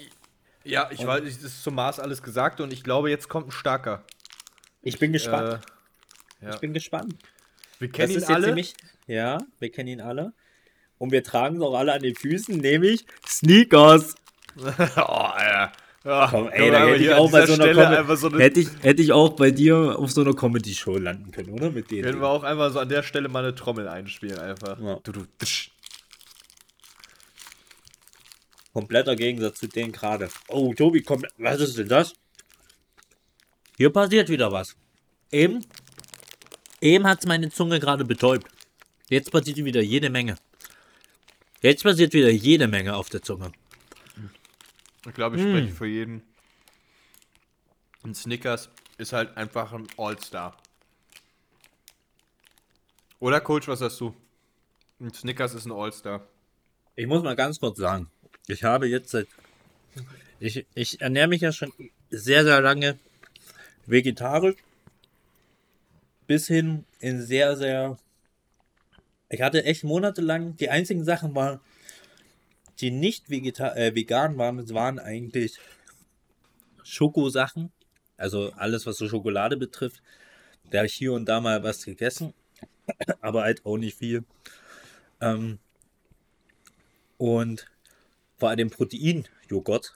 [0.63, 3.51] ja, ich weiß, es ist zum Maß alles gesagt und ich glaube, jetzt kommt ein
[3.51, 4.03] starker.
[4.81, 5.63] Ich bin gespannt.
[6.41, 6.53] Äh, ja.
[6.55, 7.13] Ich bin gespannt.
[7.77, 8.47] Wir Das kennen ihn ist jetzt alle.
[8.47, 8.73] nämlich,
[9.05, 10.33] ja, wir kennen ihn alle.
[10.97, 14.15] Und wir tragen es auch alle an den Füßen, nämlich Sneakers.
[14.57, 14.65] oh,
[15.01, 15.71] Alter.
[16.05, 18.39] Ja, Komm, ey, da hätte ich auch bei so einer Stelle Comedy- einfach so eine,
[18.41, 21.71] hätte, ich, hätte ich auch bei dir auf so einer Comedy-Show landen können, oder?
[21.71, 22.03] Mit denen.
[22.03, 24.79] können wir auch einfach so an der Stelle mal eine Trommel einspielen einfach.
[24.79, 24.99] Ja.
[25.03, 25.71] Du, du, tsch.
[28.71, 30.29] Kompletter Gegensatz zu denen gerade.
[30.47, 32.13] Oh, Tobi, komm, was ist denn das?
[33.77, 34.75] Hier passiert wieder was.
[35.31, 35.65] Eben,
[36.79, 38.47] eben hat es meine Zunge gerade betäubt.
[39.09, 40.35] Jetzt passiert wieder jede Menge.
[41.61, 43.51] Jetzt passiert wieder jede Menge auf der Zunge.
[45.09, 45.49] Ich glaube, ich Hm.
[45.49, 46.21] spreche für jeden.
[48.03, 50.55] Ein Snickers ist halt einfach ein All-Star.
[53.19, 54.15] Oder Coach, was sagst du?
[55.01, 56.25] Ein Snickers ist ein All-Star.
[56.95, 58.09] Ich muss mal ganz kurz sagen,
[58.47, 59.27] ich habe jetzt seit.
[60.39, 61.73] Ich, ich ernähre mich ja schon
[62.09, 62.97] sehr, sehr lange
[63.85, 64.55] vegetarisch.
[66.27, 67.97] Bis hin in sehr, sehr.
[69.29, 70.55] Ich hatte echt monatelang.
[70.57, 71.59] Die einzigen Sachen waren,
[72.81, 75.57] die nicht äh, vegan waren, waren eigentlich
[76.83, 77.71] Schokosachen.
[78.17, 80.01] Also alles, was so Schokolade betrifft.
[80.69, 82.33] Da habe ich hier und da mal was gegessen.
[83.21, 84.23] Aber halt auch nicht viel.
[85.21, 85.59] Ähm,
[87.17, 87.67] und
[88.37, 89.93] vor allem Protein-Joghurt.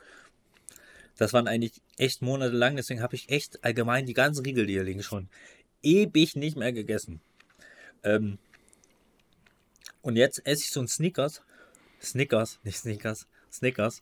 [1.17, 4.83] Das waren eigentlich echt monatelang, deswegen habe ich echt allgemein die ganzen Riegel, die hier
[4.83, 5.29] liegen, schon
[5.83, 7.21] ewig nicht mehr gegessen.
[8.03, 8.39] Ähm,
[10.01, 11.41] und jetzt esse ich so einen Snickers.
[12.03, 14.01] Snickers, nicht Snickers, Snickers.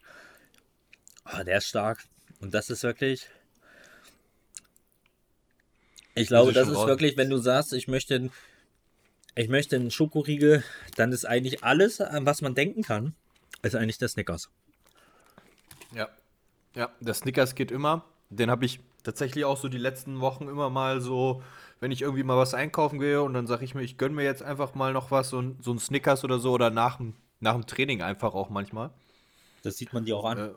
[1.26, 2.04] Oh, der ist stark.
[2.40, 3.28] Und das ist wirklich.
[6.16, 6.88] Ich glaube, ist das ist raus.
[6.88, 8.32] wirklich, wenn du sagst, ich möchte, einen-
[9.36, 10.64] ich möchte einen Schokoriegel,
[10.96, 13.16] dann ist eigentlich alles, an was man denken kann,
[13.62, 14.50] ist eigentlich der Snickers.
[15.94, 16.10] Ja.
[16.76, 18.06] Ja, der Snickers geht immer.
[18.30, 21.44] Den habe ich tatsächlich auch so die letzten Wochen immer mal so,
[21.80, 24.24] wenn ich irgendwie mal was einkaufen gehe und dann sage ich mir, ich gönne mir
[24.24, 27.16] jetzt einfach mal noch was, so ein, so ein Snickers oder so oder nach dem,
[27.42, 28.90] nach dem Training einfach auch manchmal.
[29.64, 30.56] Das sieht man dir auch an.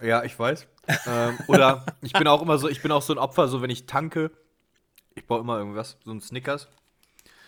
[0.00, 0.66] Äh, ja, ich weiß.
[1.06, 3.70] ähm, oder ich bin auch immer so, ich bin auch so ein Opfer, so wenn
[3.70, 4.30] ich tanke,
[5.14, 6.68] ich baue immer irgendwas, so ein Snickers.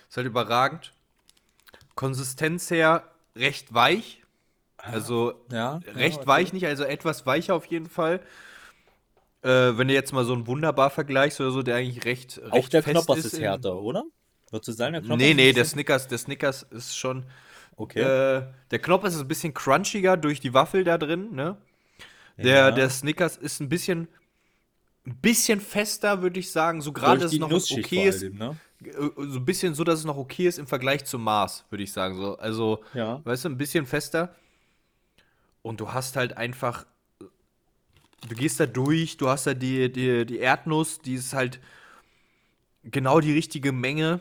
[0.09, 0.93] Ist halt überragend.
[1.95, 3.05] Konsistenz her
[3.37, 4.23] recht weich.
[4.79, 8.21] Also ja, recht weich nicht, also etwas weicher auf jeden Fall.
[9.43, 12.53] Äh, wenn du jetzt mal so einen Wunderbar vergleichst oder so, der eigentlich recht, recht
[12.53, 14.05] Auch der fest Knoppers ist, in- härter, oder?
[14.51, 17.25] Würdest du sagen, der Knoppers Nee, nee, ist der Snickers, der Snickers ist schon.
[17.79, 18.01] Okay.
[18.01, 18.43] Äh,
[18.73, 21.57] der Knoppers ist ein bisschen crunchiger durch die Waffel da drin, ne?
[22.37, 22.71] Der, Ja.
[22.73, 24.09] der Snickers ist ein bisschen,
[25.07, 26.81] ein bisschen fester, würde ich sagen.
[26.83, 28.23] So gerade, dass es noch Nussschicht okay ist.
[28.23, 28.57] allem, ne?
[28.85, 31.85] äh, So ein bisschen so, dass es noch okay ist im Vergleich zum Mars, würde
[31.85, 32.17] ich sagen.
[32.17, 33.21] So, also, Ja.
[33.25, 34.35] weißt du, ein bisschen fester.
[35.63, 36.85] Und du hast halt einfach.
[38.29, 41.61] Du gehst da durch, du hast da die, die, die Erdnuss, die ist halt
[42.83, 44.21] genau die richtige Menge.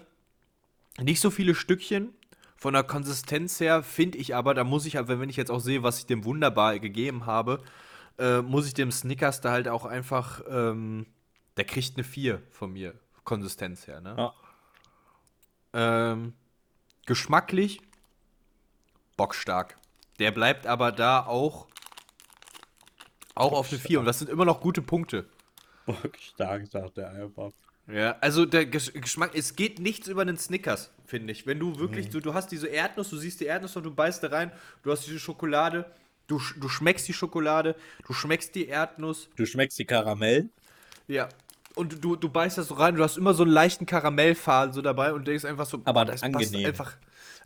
[1.01, 2.13] Nicht so viele Stückchen.
[2.57, 5.59] Von der Konsistenz her finde ich aber, da muss ich aber, wenn ich jetzt auch
[5.59, 7.63] sehe, was ich dem wunderbar gegeben habe,
[8.17, 11.05] äh, muss ich dem Snickers da halt auch einfach, ähm,
[11.55, 14.15] der kriegt eine 4 von mir, Konsistenz her, ne?
[14.17, 14.33] Ja.
[16.11, 16.33] Ähm,
[17.05, 17.79] geschmacklich
[19.17, 19.77] bockstark.
[20.17, 21.67] Der bleibt aber da auch,
[23.35, 25.29] auch auf eine 4 und das sind immer noch gute Punkte.
[26.19, 27.51] Stark, sagt er einfach.
[27.87, 31.47] Ja, also der Gesch Geschmack, es geht nichts über den Snickers, finde ich.
[31.47, 34.21] Wenn du wirklich, du, du hast diese Erdnuss, du siehst die Erdnuss und du beißt
[34.23, 34.51] da rein,
[34.83, 35.85] du hast diese Schokolade,
[36.27, 40.49] du, du schmeckst die Schokolade, du schmeckst die Erdnuss, Du schmeckst die Karamell.
[41.07, 41.29] ja.
[41.75, 44.81] Und du, du beißt das so rein, du hast immer so einen leichten Karamellfaden so
[44.81, 46.65] dabei und denkst einfach so, Aber das angenehm.
[46.65, 46.97] einfach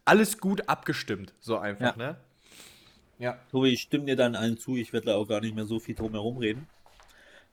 [0.05, 2.11] alles gut abgestimmt, so einfach, Ja.
[2.11, 2.17] ne?
[3.19, 3.37] Ja.
[3.51, 4.77] Tobi, ich stimme dir dann allen zu.
[4.77, 6.65] Ich werde da auch gar nicht mehr so viel drum herum reden.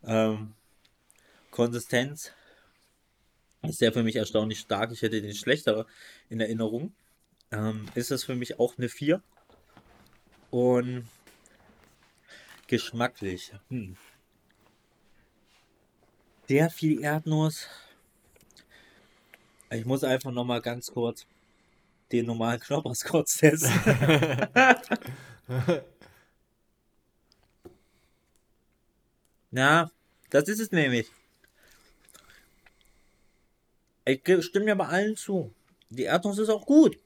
[0.04, 0.54] Ähm,
[1.50, 2.30] Konsistenz
[3.62, 4.92] ist der für mich erstaunlich stark.
[4.92, 5.86] Ich hätte den schlechter
[6.28, 6.92] in Erinnerung.
[7.50, 9.22] Ähm, ist das für mich auch eine 4.
[10.50, 11.08] Und
[12.66, 13.52] geschmacklich.
[13.68, 13.96] Hm.
[16.46, 17.66] Sehr viel Erdnuss.
[19.70, 21.26] Ich muss einfach noch mal ganz kurz
[22.10, 23.72] den normalen Knoppers kurz testen.
[29.50, 29.90] Ja,
[30.30, 31.10] das ist es nämlich.
[34.08, 35.54] Ich stimme mir bei allen zu.
[35.90, 36.98] Die Erdnuss ist auch gut.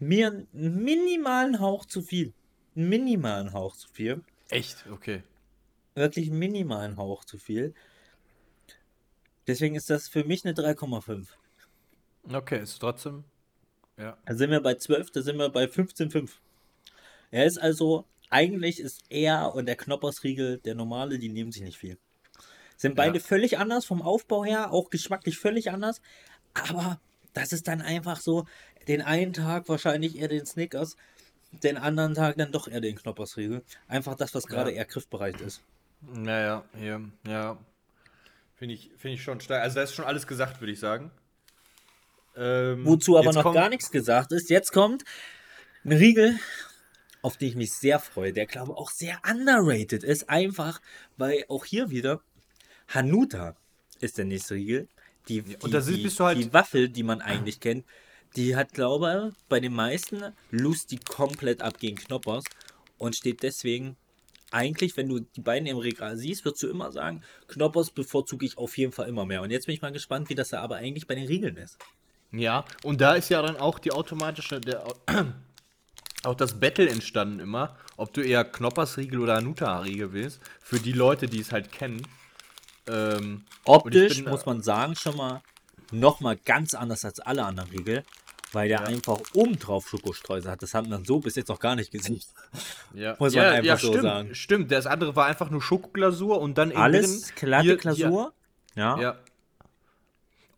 [0.00, 2.32] Mir einen minimalen Hauch zu viel.
[2.74, 4.24] Einen minimalen Hauch zu viel.
[4.48, 4.84] Echt?
[4.90, 5.22] Okay.
[5.94, 7.72] Wirklich einen minimalen Hauch zu viel.
[9.46, 11.28] Deswegen ist das für mich eine 3,5.
[12.32, 13.22] Okay, ist trotzdem.
[13.96, 14.18] Ja.
[14.26, 16.30] Da sind wir bei 12, da sind wir bei 15,5.
[17.30, 21.78] Er ist also, eigentlich ist er und der Knoppersriegel, der normale, die nehmen sich nicht
[21.78, 21.96] viel.
[22.82, 23.24] Sind beide Ja.
[23.24, 26.02] völlig anders vom Aufbau her, auch geschmacklich völlig anders.
[26.52, 26.98] Aber
[27.32, 28.44] das ist dann einfach so,
[28.88, 30.96] den einen Tag wahrscheinlich eher den Snickers,
[31.52, 33.62] den anderen Tag dann doch eher den Knoppersriegel.
[33.86, 34.78] Einfach das, was gerade Ja.
[34.78, 35.62] eher griffbereit ist.
[36.00, 37.56] Naja, hier, ja.
[38.56, 39.62] Finde ich, finde ich schon stark.
[39.62, 41.12] Also da ist schon alles gesagt, würde ich sagen.
[42.36, 44.50] Ähm, Wozu aber noch kommt- gar nichts gesagt ist.
[44.50, 45.04] Jetzt kommt
[45.84, 46.36] ein Riegel,
[47.22, 50.28] auf den ich mich sehr freue, der glaube ich auch sehr underrated ist.
[50.28, 50.80] Einfach,
[51.16, 52.20] weil auch hier wieder
[52.94, 53.56] Hanuta
[54.00, 54.88] ist der nächste Riegel.
[55.28, 57.84] Die, die, und da die, bist du halt- die Waffel, die man eigentlich kennt,
[58.36, 62.44] die hat, glaube ich, bei den meisten Lust die komplett ab gegen Knoppers
[62.98, 63.96] und steht deswegen
[64.50, 68.58] eigentlich, wenn du die beiden im Regal siehst, würdest du immer sagen, Knoppers bevorzuge ich
[68.58, 69.42] auf jeden Fall immer mehr.
[69.42, 71.78] Und jetzt bin ich mal gespannt, wie das da aber eigentlich bei den Riegeln ist.
[72.32, 74.84] Ja, und da ist ja dann auch die automatische, der,
[76.22, 81.26] auch das Battle entstanden immer, ob du eher Knoppersriegel oder Hanuta-Riegel willst, für die Leute,
[81.26, 82.06] die es halt kennen.
[82.88, 85.42] Ähm, Optisch bin, muss man sagen, schon mal
[85.92, 88.04] nochmal ganz anders als alle anderen Riegel,
[88.52, 90.62] weil der einfach oben drauf Schokostreusel hat.
[90.62, 92.20] Das haben wir so bis jetzt noch gar nicht gesehen.
[92.94, 94.34] ja, muss man ja, einfach ja, so stimmt, sagen.
[94.34, 98.32] Stimmt, das andere war einfach nur Schokoglasur und dann Alles glatte hier- Glasur.
[98.74, 98.98] Ja.
[98.98, 99.18] Ja.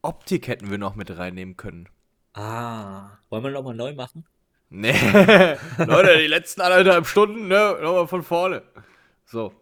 [0.02, 1.88] Optik hätten wir noch mit reinnehmen können.
[2.34, 3.10] Ah.
[3.30, 4.24] Wollen wir nochmal neu machen?
[4.70, 4.92] Nee,
[5.78, 8.62] Leute, die letzten anderthalb Stunden, ne, nochmal von vorne.
[9.24, 9.52] So.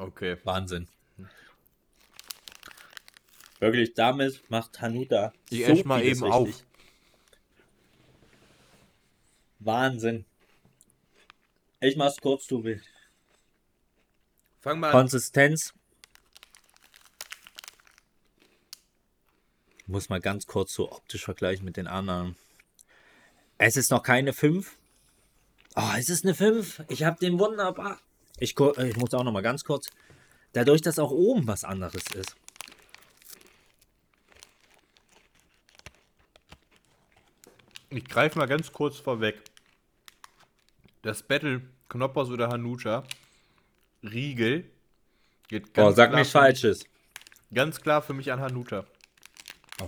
[0.00, 0.38] Okay.
[0.44, 0.88] Wahnsinn.
[3.58, 6.48] Wirklich, damit macht Hanuta Ich so mal eben auf.
[6.48, 6.64] richtig.
[9.58, 10.24] Wahnsinn.
[11.80, 12.80] Ich mach's kurz, Tobi.
[14.60, 14.92] Fang mal an.
[14.92, 15.74] Konsistenz.
[19.86, 22.36] Muss mal ganz kurz so optisch vergleichen mit den anderen.
[23.58, 24.78] Es ist noch keine 5.
[25.76, 26.84] Oh, es ist eine 5.
[26.88, 28.00] Ich habe den wunderbar.
[28.40, 29.88] Ich, gu- ich muss auch noch mal ganz kurz.
[30.52, 32.34] Dadurch, dass auch oben was anderes ist.
[37.90, 39.40] Ich greife mal ganz kurz vorweg.
[41.02, 43.04] Das Battle Knoppers oder Hanucha
[44.02, 44.70] Riegel
[45.48, 46.84] geht ganz Oh, sag klar nicht für mich- Falsches.
[47.52, 48.86] Ganz klar für mich an Hanuta.
[49.80, 49.86] Oh.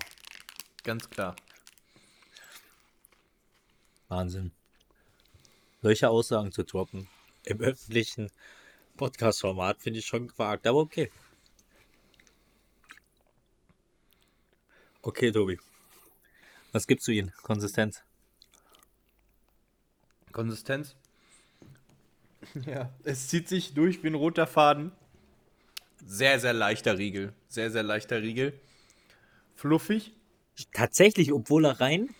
[0.83, 1.37] Ganz klar.
[4.09, 4.51] Wahnsinn.
[5.81, 7.09] Solche Aussagen zu droppen
[7.45, 8.31] im öffentlichen
[8.97, 11.11] Podcast-Format finde ich schon gewagt, aber okay.
[15.03, 15.59] Okay, Tobi.
[16.73, 17.33] Was gibst du ihnen?
[17.43, 18.03] Konsistenz?
[20.33, 20.97] Konsistenz.
[22.67, 24.91] Ja, es zieht sich durch wie ein roter Faden.
[26.05, 27.33] Sehr, sehr leichter Riegel.
[27.47, 28.59] Sehr, sehr leichter Riegel.
[29.55, 30.13] Fluffig.
[30.73, 32.11] Tatsächlich, obwohl er rein.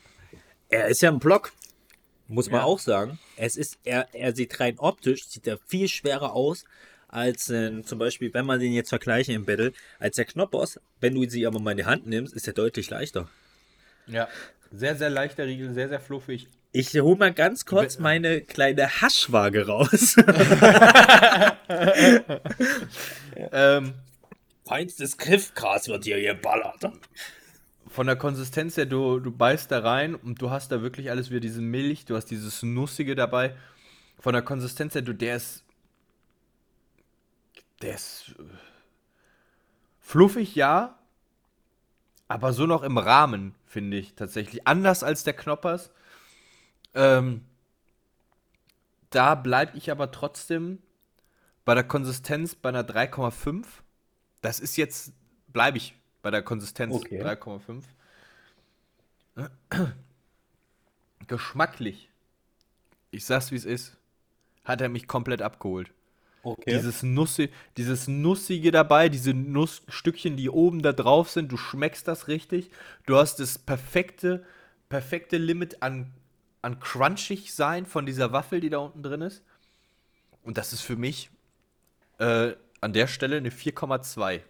[0.69, 1.53] Er ist ja ein Block.
[2.29, 2.67] Muss man Ja.
[2.67, 3.19] auch sagen.
[3.37, 6.65] Es ist, er, er sieht rein optisch, sieht er viel schwerer aus,
[7.09, 10.81] als äh, zum Beispiel, wenn man den jetzt vergleiche im Battle, als der Knoppers.
[11.01, 13.29] Wenn du sie aber mal in die Hand nimmst, ist er deutlich leichter.
[14.07, 14.29] Ja.
[14.75, 16.49] Sehr, sehr leichter Riegel, sehr, sehr fluffig.
[16.73, 20.17] Ich hole mal ganz kurz meine kleine Haschwaage raus.
[23.53, 23.95] Ähm,
[24.65, 26.91] Feinstes Griffgras wird hier geballert.
[27.93, 31.31] Von der Konsistenz her, du, du beißt da rein und du hast da wirklich alles
[31.31, 33.55] wieder diese Milch, du hast dieses Nussige dabei.
[34.19, 35.65] Von der Konsistenz her, du, der ist.
[37.83, 38.35] Der ist.
[38.39, 38.43] äh,
[40.01, 40.99] Fluffig, ja.
[42.29, 44.67] Aber so noch im Rahmen, finde ich tatsächlich.
[44.67, 45.91] Anders als der Knoppers.
[46.95, 47.45] Ähm,
[49.11, 50.79] da bleibe ich aber trotzdem
[51.67, 53.65] bei der Konsistenz bei einer 3,5.
[54.41, 55.13] Das ist jetzt,
[55.49, 57.23] bleibe ich bei der Konsistenz Okay.
[57.23, 57.83] 3,5.
[61.27, 62.11] Geschmacklich,
[63.11, 63.97] ich sag's wie es ist,
[64.65, 65.91] hat er mich komplett abgeholt.
[66.45, 66.75] Okay.
[66.75, 72.27] Dieses, Nussi, dieses Nussige dabei, diese Nussstückchen, die oben da drauf sind, du schmeckst das
[72.27, 72.71] richtig.
[73.07, 74.45] Du hast das perfekte,
[74.89, 76.13] perfekte Limit an,
[76.61, 79.43] an crunchig sein von dieser Waffel, die da unten drin ist.
[80.43, 81.31] Und das ist für mich
[82.19, 84.41] äh, an der Stelle eine 4,2.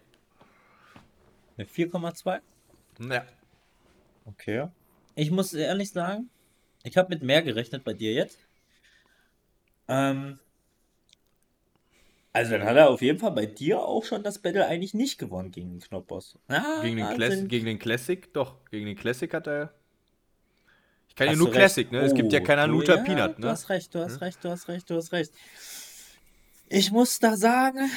[1.57, 2.41] Eine 4,2?
[2.99, 3.25] Ja.
[4.25, 4.67] Okay.
[5.15, 6.29] Ich muss ehrlich sagen,
[6.83, 8.39] ich habe mit mehr gerechnet bei dir jetzt.
[9.87, 10.39] Ähm,
[12.31, 15.19] also dann hat er auf jeden Fall bei dir auch schon das Battle eigentlich nicht
[15.19, 16.37] gewonnen gegen den Knoppers.
[16.47, 17.07] Ah, Gegen den.
[17.15, 19.73] Classic, gegen den Classic, doch, gegen den Classic hat er.
[21.09, 21.57] Ich kann ja nur du recht.
[21.59, 21.99] Classic, ne?
[21.99, 23.49] es gibt ja Oh, keinen du- Hanuta ja, Peanut, Du ne?
[23.49, 25.31] hast recht, du hast recht, du hast recht, du hast recht.
[26.69, 27.87] Ich muss da sagen,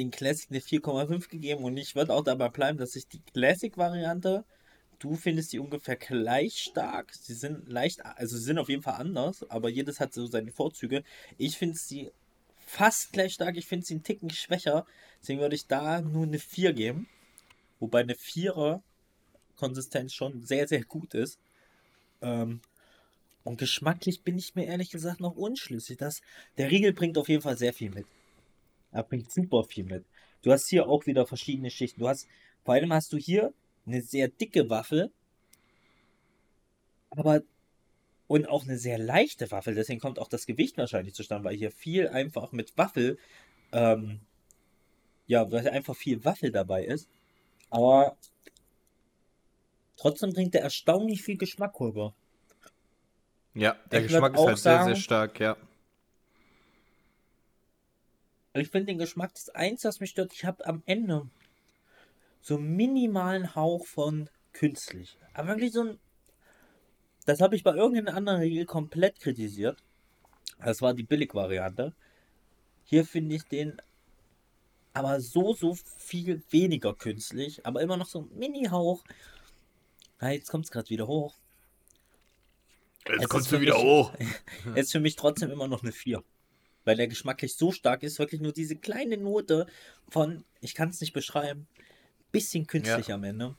[0.00, 4.44] den Classic eine 4,5 gegeben und ich würde auch dabei bleiben, dass ich die Classic-Variante,
[4.98, 7.12] du findest die ungefähr gleich stark.
[7.14, 10.52] Sie sind leicht, also sie sind auf jeden Fall anders, aber jedes hat so seine
[10.52, 11.04] Vorzüge.
[11.38, 12.10] Ich finde sie
[12.66, 14.86] fast gleich stark, ich finde sie einen Ticken schwächer,
[15.20, 17.08] deswegen würde ich da nur eine 4 geben.
[17.78, 18.82] Wobei eine 4er
[19.56, 21.38] Konsistenz schon sehr, sehr gut ist.
[22.22, 22.60] Ähm,
[23.42, 25.96] und geschmacklich bin ich mir ehrlich gesagt noch unschlüssig.
[25.98, 26.20] Das,
[26.58, 28.06] der Riegel bringt auf jeden Fall sehr viel mit.
[28.92, 30.04] Er bringt super viel mit.
[30.42, 32.00] Du hast hier auch wieder verschiedene Schichten.
[32.00, 32.26] Du hast,
[32.64, 33.52] vor allem hast du hier
[33.86, 35.10] eine sehr dicke Waffel,
[37.10, 37.42] aber
[38.26, 39.74] und auch eine sehr leichte Waffel.
[39.74, 43.18] Deswegen kommt auch das Gewicht wahrscheinlich zustande, weil hier viel einfach mit Waffel,
[43.72, 44.20] ähm,
[45.26, 47.08] ja, weil einfach viel Waffel dabei ist.
[47.70, 48.16] Aber
[49.96, 52.14] trotzdem bringt er erstaunlich viel Geschmack rüber.
[53.54, 55.56] Ja, der Ich Geschmack ist halt sehr, sehr sagen- stark, ja.
[58.54, 61.28] Ich finde den Geschmack das Einzige, was mich stört, ich habe am Ende
[62.40, 65.18] so einen minimalen Hauch von künstlich.
[65.34, 65.98] Aber wirklich so ein.
[67.26, 69.78] Das habe ich bei irgendeinem anderen Riegel komplett kritisiert.
[70.58, 71.94] Das war die Billig-Variante.
[72.84, 73.80] Hier finde ich den
[74.92, 79.04] aber so, so viel weniger künstlich, aber immer noch so ein Mini-Hauch.
[80.18, 81.34] Ah, jetzt kommt es gerade wieder hoch.
[83.06, 84.12] Jetzt Es kommst du wieder wirklich- hoch.
[84.74, 86.24] Ist für mich trotzdem immer noch eine 4.
[86.90, 89.68] Weil der geschmacklich so stark ist, wirklich nur diese kleine Note
[90.08, 91.68] von, ich kann es nicht beschreiben,
[92.32, 93.14] bisschen künstlich Ja.
[93.14, 93.54] am Ende.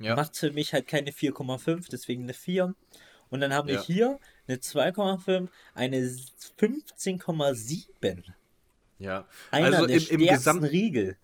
[0.00, 0.16] Ja.
[0.16, 2.74] Macht für mich halt keine 4,5, deswegen eine 4.
[3.30, 3.82] Und dann haben wir Ja.
[3.84, 4.18] hier
[4.48, 5.98] eine 2,5, eine
[6.58, 8.34] 15,7.
[8.98, 9.24] ja.
[9.52, 11.16] Einer Also im, im, stärksten Gesamt, Riegel.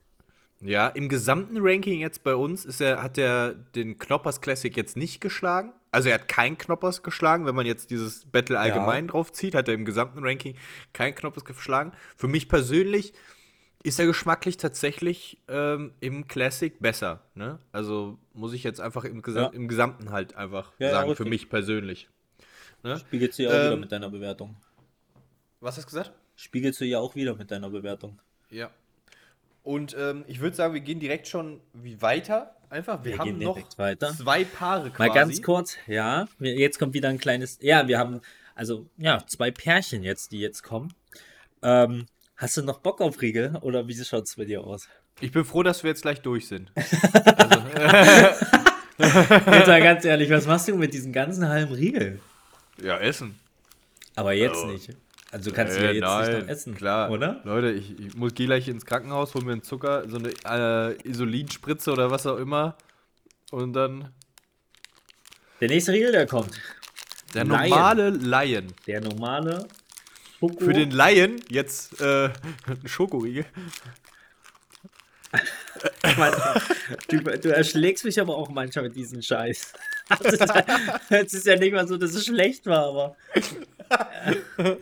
[0.63, 4.97] Ja, im gesamten Ranking jetzt bei uns ist er, hat er den Knoppers Classic jetzt
[4.97, 5.73] nicht geschlagen.
[5.91, 9.69] Also er hat kein Knoppers geschlagen, wenn man jetzt dieses Battle allgemein drauf zieht, hat
[9.69, 10.57] er im gesamten Ranking
[10.93, 11.93] kein Knoppers geschlagen.
[12.17, 13.15] Für mich persönlich
[13.83, 17.23] ist er geschmacklich tatsächlich ähm, im Classic besser.
[17.35, 17.59] Ne?
[17.73, 19.49] Also muss ich jetzt einfach im, Gesam Ja.
[19.49, 22.09] im Gesamten halt einfach Ja, ja, sagen, für mich persönlich.
[22.83, 22.99] Ne?
[22.99, 24.55] Spiegelst du ja auch wieder Ähm, mit deiner Bewertung.
[25.61, 26.13] Was hast du gesagt?
[26.37, 28.19] Spiegelst du ja auch wieder mit deiner Bewertung.
[28.51, 28.71] Ja.
[29.63, 32.55] Und ähm, ich würde sagen, wir gehen direkt schon wie weiter.
[32.71, 34.13] Einfach, wir, Wir haben noch weiter.
[34.17, 35.09] zwei Paare quasi.
[35.09, 38.21] Mal ganz kurz, ja, jetzt kommt wieder ein kleines, ja, wir haben,
[38.55, 40.95] also, ja, zwei Pärchen jetzt, die jetzt kommen.
[41.63, 42.07] Ähm,
[42.37, 44.89] hast du noch Bock auf Riegel oder wie schaut's bei dir aus?
[45.21, 46.71] Ich bin froh, dass wir jetzt gleich durch sind.
[48.99, 52.21] Jetzt mal ganz ehrlich, was machst du mit diesen ganzen halben Riegeln?
[52.83, 53.39] Ja, essen.
[54.15, 54.67] Aber jetzt Oh.
[54.67, 54.91] nicht.
[55.33, 57.11] Also kannst du ja Äh, jetzt nein, nicht noch essen, Klar.
[57.11, 57.41] oder?
[57.45, 61.09] Leute, ich, ich muss gehe gleich ins Krankenhaus, hol mir einen Zucker, so eine äh,
[61.09, 62.77] Isolinspritze oder was auch immer.
[63.51, 64.13] Und dann
[65.61, 66.61] Der nächste Riegel, der kommt.
[67.35, 68.67] der normale Lion.
[68.87, 69.67] Der normale
[70.39, 70.65] Schoko.
[70.65, 72.31] Für den Lion jetzt äh,
[72.67, 73.45] ein Schokoriegel.
[77.09, 79.73] du, du erschlägst mich aber auch manchmal mit diesem Scheiß.
[81.11, 83.17] Es ist ja nicht mal so, dass es schlecht war, aber.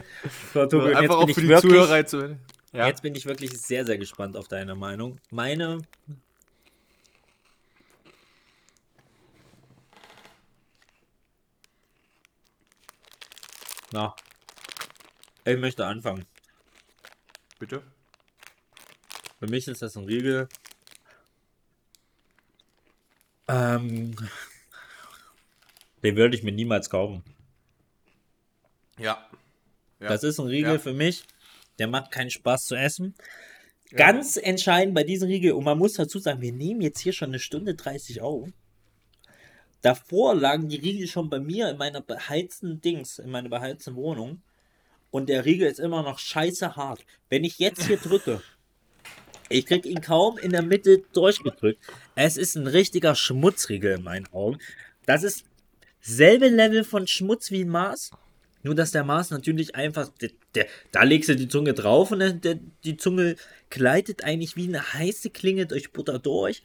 [0.52, 2.38] So, Tobi, Einfach auch für die wirklich, Zuhörer zu.
[2.72, 2.88] Ja.
[2.88, 5.18] Jetzt bin ich wirklich sehr, sehr gespannt auf deine Meinung.
[5.30, 5.80] Meine.
[13.92, 14.14] Na.
[15.46, 16.26] Ich möchte anfangen.
[17.58, 17.82] Bitte.
[19.38, 20.48] Für mich ist das ein Riegel.
[23.48, 24.14] Ähm,
[26.02, 27.22] den würde ich mir niemals kaufen.
[28.98, 29.28] Ja.
[30.00, 30.08] Ja.
[30.08, 30.78] Das ist ein Riegel Ja.
[30.78, 31.24] für mich,
[31.78, 33.14] der macht keinen Spaß zu essen.
[33.90, 37.30] Ganz entscheidend bei diesem Riegel, und man muss dazu sagen, wir nehmen jetzt hier schon
[37.30, 38.48] eine Stunde 30 auf.
[39.80, 44.42] Davor lagen die Riegel schon bei mir in meiner beheizten Dings, in meiner beheizten Wohnung.
[45.10, 47.04] Und der Riegel ist immer noch scheiße hart.
[47.30, 48.42] Wenn ich jetzt hier drücke,
[49.48, 51.80] ich krieg ihn kaum in der Mitte durchgedrückt.
[52.14, 54.58] Es ist ein richtiger Schmutzriegel in meinen Augen.
[55.06, 55.44] Das ist
[56.00, 58.10] selbe Level von Schmutz wie ein Mars.
[58.62, 62.18] Nur, dass der Mars natürlich einfach, der, der, da legst du die Zunge drauf und
[62.18, 63.36] der, der, die Zunge
[63.70, 66.62] gleitet eigentlich wie eine heiße Klinge durch Butter durch.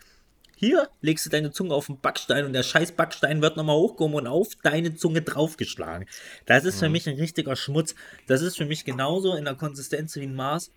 [0.56, 4.16] Hier legst du deine Zunge auf den Backstein und der scheiß Backstein wird nochmal hochgehoben
[4.16, 6.08] und auf deine Zunge draufgeschlagen.
[6.46, 7.96] Das ist für mich ein richtiger Schmutz.
[8.28, 10.72] Das ist für mich genauso in der Konsistenz wie ein Mars.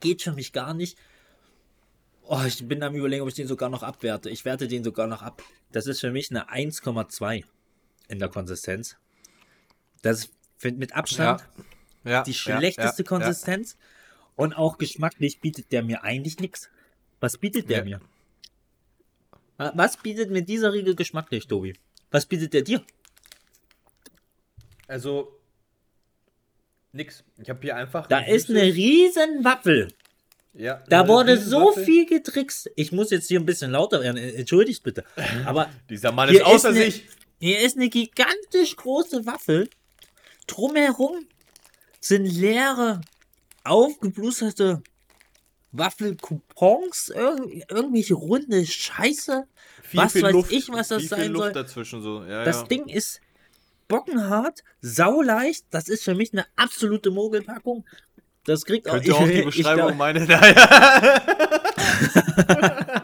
[0.00, 0.96] Geht für mich gar nicht.
[2.26, 4.30] Oh, ich bin am überlegen, ob ich den sogar noch abwerte.
[4.30, 5.42] Ich werte den sogar noch ab.
[5.70, 7.44] Das ist für mich eine 1,2
[8.08, 8.96] in der Konsistenz.
[10.02, 11.42] Das ist für- mit Abstand
[12.04, 12.22] ja.
[12.22, 13.76] die ja, schlechteste ja, Konsistenz.
[14.36, 16.68] Und auch geschmacklich bietet der mir eigentlich nichts.
[17.20, 18.00] Was bietet der mir?
[19.56, 21.74] Wa- Was bietet mir dieser Riegel geschmacklich, Tobi?
[22.10, 22.84] Was bietet der dir?
[24.86, 25.40] Also
[26.92, 27.24] nix.
[27.38, 28.06] Ich habe hier einfach.
[28.06, 29.88] Da ein ist eine riesen Waffel.
[30.52, 32.70] Ja, Da wurde so viel getrickst.
[32.76, 34.18] Ich muss jetzt hier ein bisschen lauter werden.
[34.18, 35.04] Entschuldigt bitte.
[35.46, 37.08] Aber Dieser Mann ist außer ist eine- sich.
[37.44, 39.68] Hier ist eine gigantisch große Waffel.
[40.46, 41.26] Drumherum
[42.00, 43.02] sind leere,
[43.64, 44.82] aufgeblusterte
[45.70, 49.46] Waffelcoupons, irg irgendwelche runde Scheiße.
[49.82, 51.52] Viel, was viel weiß Luft, ich, was das viel, viel sein Luft soll.
[51.52, 52.24] dazwischen so.
[52.24, 52.66] Ja, Das ja.
[52.66, 53.20] Ding ist
[53.88, 55.66] bockenhart, sauleicht.
[55.68, 57.84] Das ist für mich eine absolute Mogelpackung.
[58.46, 60.26] Das kriegt auch, Könnte auch die ich Beschreibung glaub- meine.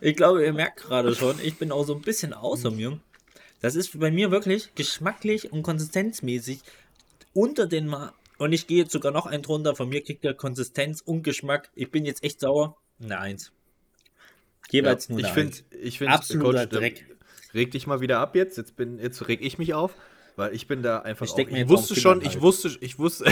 [0.00, 2.98] Ich glaube, ihr merkt gerade schon, ich bin auch so ein bisschen außer mir.
[3.60, 6.60] Das ist bei mir wirklich geschmacklich und konsistenzmäßig
[7.34, 9.76] unter den Ma Und ich gehe jetzt sogar noch einen drunter.
[9.76, 11.70] Von mir kriegt der Konsistenz und Geschmack.
[11.74, 12.76] Ich bin jetzt echt sauer.
[13.02, 13.52] Eine Eins.
[14.70, 15.64] Jeweils nur ich eine finde, Eins.
[15.82, 17.06] ich finde, Absoluter Coach, Dreck.
[17.52, 18.56] Reg dich mal wieder ab jetzt.
[18.56, 19.94] Jetzt bin, jetzt reg ich mich auf,
[20.36, 21.26] weil ich bin da einfach.
[21.26, 23.30] Ich auch, mir ich wusste schon, ich wusste, ich wusste.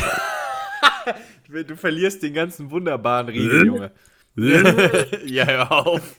[1.47, 3.93] du verlierst den ganzen wunderbaren Riegel, Junge.
[5.27, 6.17] ja, hör auf.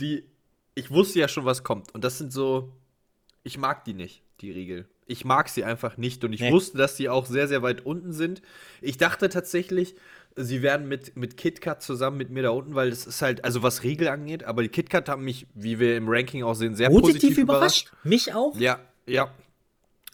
[0.00, 0.24] Die,
[0.74, 1.92] ich wusste ja schon, was kommt.
[1.94, 2.72] Und das sind so,
[3.42, 4.88] ich mag die nicht, die Riegel.
[5.06, 6.22] Ich mag sie einfach nicht.
[6.24, 6.52] Und ich Nee.
[6.52, 8.42] wusste, dass sie auch sehr, sehr weit unten sind.
[8.80, 9.96] Ich dachte tatsächlich,
[10.36, 13.62] sie werden mit, mit KitKat zusammen mit mir da unten, weil das ist halt, also
[13.64, 16.88] was Riegel angeht, aber die KitKat haben mich, wie wir im Ranking auch sehen, sehr
[16.90, 17.92] positiv, Positiv überrascht.
[18.04, 18.56] Mich auch.
[18.56, 19.34] Ja, ja.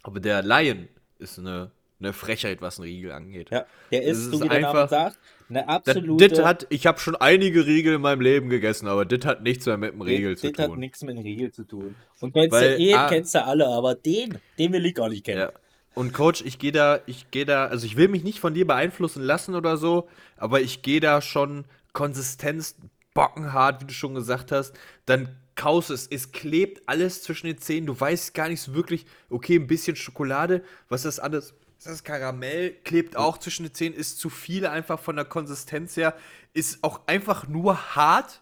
[0.03, 0.89] Aber der Lion
[1.19, 3.51] ist eine, eine Frechheit, was einen Riegel angeht.
[3.51, 5.19] Ja, der Das ist, ist so wie der Name einfach- sagt,
[5.49, 6.29] eine Das, absolute.
[6.29, 9.65] das hat, ich habe schon einige Riegel in meinem Leben gegessen, aber das hat nichts
[9.67, 10.79] mehr mit dem Riegel das zu hat tun.
[10.81, 11.95] nichts mit dem Riegel zu tun.
[12.21, 15.09] Und kennst Weil, du eh, ah- kennst du alle, aber den, den will ich gar
[15.09, 15.41] nicht kennen.
[15.41, 15.53] Ja.
[15.95, 18.67] Und Coach, ich gehe da, ich gehe da, also ich will mich nicht von dir
[18.67, 21.65] beeinflussen lassen oder so, aber ich gehe da schon
[21.95, 22.77] Konsistenz
[23.15, 24.75] bockenhart, wie du schon gesagt hast.
[25.07, 27.87] Dann kaust es, es klebt alles zwischen den Zähnen.
[27.87, 31.55] Du weißt gar nicht so wirklich, okay, ein bisschen Schokolade, was ist das alles?
[31.85, 32.73] Das Karamell?
[32.85, 36.17] Klebt auch zwischen den Zähnen, ist zu viel einfach von der Konsistenz her.
[36.53, 38.41] Ist auch einfach nur hart.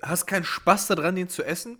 [0.00, 1.78] Hast keinen Spaß daran, den zu essen.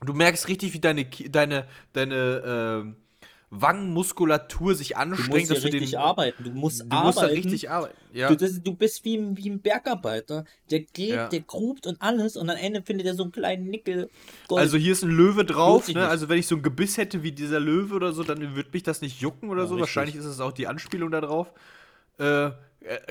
[0.00, 2.42] Du merkst richtig, wie deine, deine, deine
[2.84, 2.96] ähm,
[3.50, 5.80] Wangenmuskulatur sich Du anstrengt, musst ja dass du den.
[5.80, 6.44] richtig arbeiten.
[6.44, 7.06] Du musst Du arbeiten.
[7.06, 7.96] musst da richtig arbeiten.
[8.12, 8.28] Ja.
[8.28, 10.44] Du, das, du bist wie, ein- wie ein Bergarbeiter.
[10.70, 11.28] Der geht, Ja.
[11.28, 14.10] der grubt und alles und am Ende findet er so einen kleinen Nickel.
[14.48, 14.60] Gold.
[14.60, 16.08] Also hier ist ein Löwe drauf, ne?
[16.08, 18.82] Also wenn ich so ein Gebiss hätte wie dieser Löwe oder so, dann würde mich
[18.82, 19.74] das nicht jucken oder Ja, so.
[19.74, 19.80] richtig.
[19.88, 21.52] Wahrscheinlich ist es auch die Anspielung da drauf.
[22.18, 22.52] Äh, äh,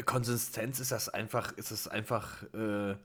[0.05, 2.95] Konsistenz ist das einfach, ist es einfach äh,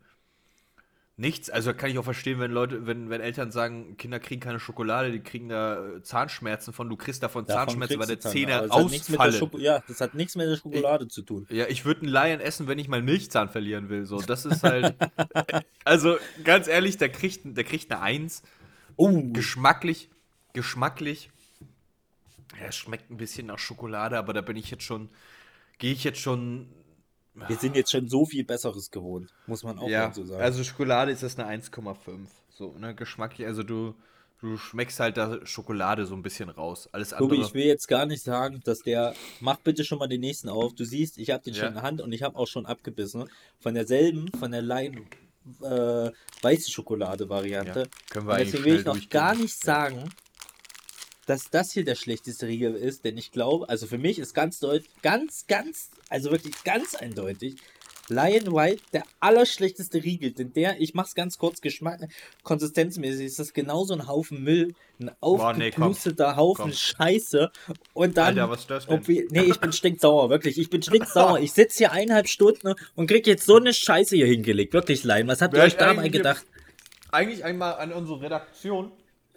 [1.16, 1.50] nichts.
[1.50, 5.12] Also kann ich auch verstehen, wenn Leute, wenn, wenn Eltern sagen, Kinder kriegen keine Schokolade,
[5.12, 9.50] die kriegen da äh, Zahnschmerzen von, du kriegst davon, Davon Zahnschmerzen, weil der Zähne, ausfallen.
[9.58, 11.46] Ja, das hat nichts mit der Schokolade zu tun.
[11.50, 14.04] Ja, ich würde einen Lion essen, wenn ich meinen Milchzahn verlieren will.
[14.06, 14.94] So, das ist halt.
[15.84, 18.42] also, ganz ehrlich, der kriegt, der kriegt eine Eins.
[18.96, 20.10] Oh, Geschmacklich,
[20.52, 21.30] geschmacklich.
[22.60, 25.08] Ja, es schmeckt ein bisschen nach Schokolade, aber da bin ich jetzt schon.
[25.78, 26.68] Gehe ich jetzt schon.
[27.34, 30.42] Wir sind jetzt schon so viel Besseres gewohnt, muss man auch ja, so sagen.
[30.42, 31.96] also Schokolade ist das eine 1,5.
[32.50, 33.46] So, ne, geschmacklich.
[33.46, 33.94] Also, du,
[34.40, 36.88] du schmeckst halt da Schokolade so ein bisschen raus.
[36.92, 37.30] Alles andere.
[37.30, 39.14] Tobi, ich will jetzt gar nicht sagen, dass der.
[39.40, 40.74] Mach bitte schon mal den nächsten auf.
[40.74, 41.68] Du siehst, ich habe den schon Ja.
[41.68, 43.24] in der Hand und ich habe auch schon abgebissen.
[43.60, 45.06] Von derselben, von der Lein
[45.62, 46.10] äh,
[46.42, 47.80] weiße Schokolade-Variante.
[47.80, 50.10] Ja, können wir Und deswegen will ich noch gar nicht sagen,
[51.26, 54.58] dass das hier der schlechteste Riegel ist, denn ich glaube, also für mich ist ganz
[54.60, 57.56] deutlich, ganz, ganz, also wirklich ganz eindeutig,
[58.08, 62.00] Lion White der allerschlechteste Riegel, denn der, ich mach's ganz kurz, Geschmack,
[62.42, 66.72] konsistenzmäßig ist das genauso ein Haufen Müll, ein Boah, nee, aufgeplusteter Haufen Komm.
[66.72, 67.52] Scheiße
[67.94, 68.98] und dann, Alter, was ist das denn?
[68.98, 73.06] ob nee, ich bin stinksauer, wirklich, ich bin stinksauer, ich sitze hier eineinhalb Stunden und
[73.06, 76.12] krieg jetzt so eine Scheiße hier hingelegt, wirklich, Lion, was habt ihr euch dabei eigentlich-
[76.12, 76.44] gedacht?
[77.12, 78.90] Eigentlich einmal an unsere Redaktion.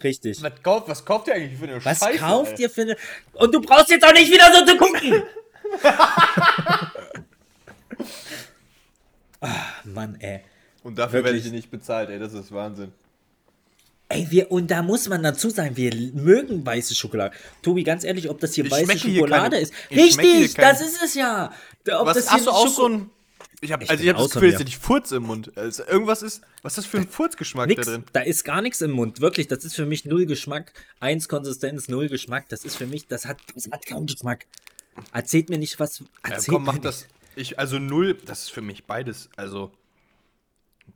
[0.03, 0.41] Richtig.
[0.43, 2.19] Was kauft, was kauft ihr eigentlich für eine Was Scheiße?
[2.19, 2.61] kauft ey?
[2.63, 2.97] ihr für eine.
[3.33, 5.23] Und du brauchst jetzt auch nicht wieder so zu gucken!
[9.41, 10.41] ah, Mann, ey.
[10.83, 12.91] Und dafür werde ich nicht bezahlt, ey, das ist Wahnsinn.
[14.07, 17.35] Ey, wir, und da muss man dazu sagen, wir mögen weiße Schokolade.
[17.63, 19.73] Tobi, ganz ehrlich, ob das hier Ich weiße schmecke hier Schokolade keine- ist.
[19.89, 21.51] Richtig, das ist es ja.
[21.91, 23.09] Ob Was das hier hast du auch Schoko- so ein.
[23.65, 25.51] Ich habe Ich also ich hab das Gefühl, dass ich Furz im Mund.
[25.57, 26.41] Also irgendwas ist.
[26.61, 28.03] Was ist das für ein Furzgeschmack Nix, da drin?
[28.13, 29.47] da ist gar nichts im Mund, wirklich.
[29.47, 30.71] Das ist für mich null Geschmack.
[30.99, 32.47] Eins Konsistenz, null Geschmack.
[32.49, 34.45] Das ist für mich, das hat, das hat keinen Geschmack.
[35.11, 35.99] Erzählt mir nicht was.
[35.99, 37.07] Ja, Erzählt komm, mir mach das.
[37.35, 39.29] Ich, also null, das ist für mich beides.
[39.35, 39.71] Also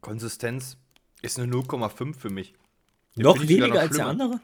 [0.02, 0.78] Konsistenz
[1.22, 2.54] ist eine 0,5 für mich.
[3.15, 4.40] Noch weniger noch als der andere?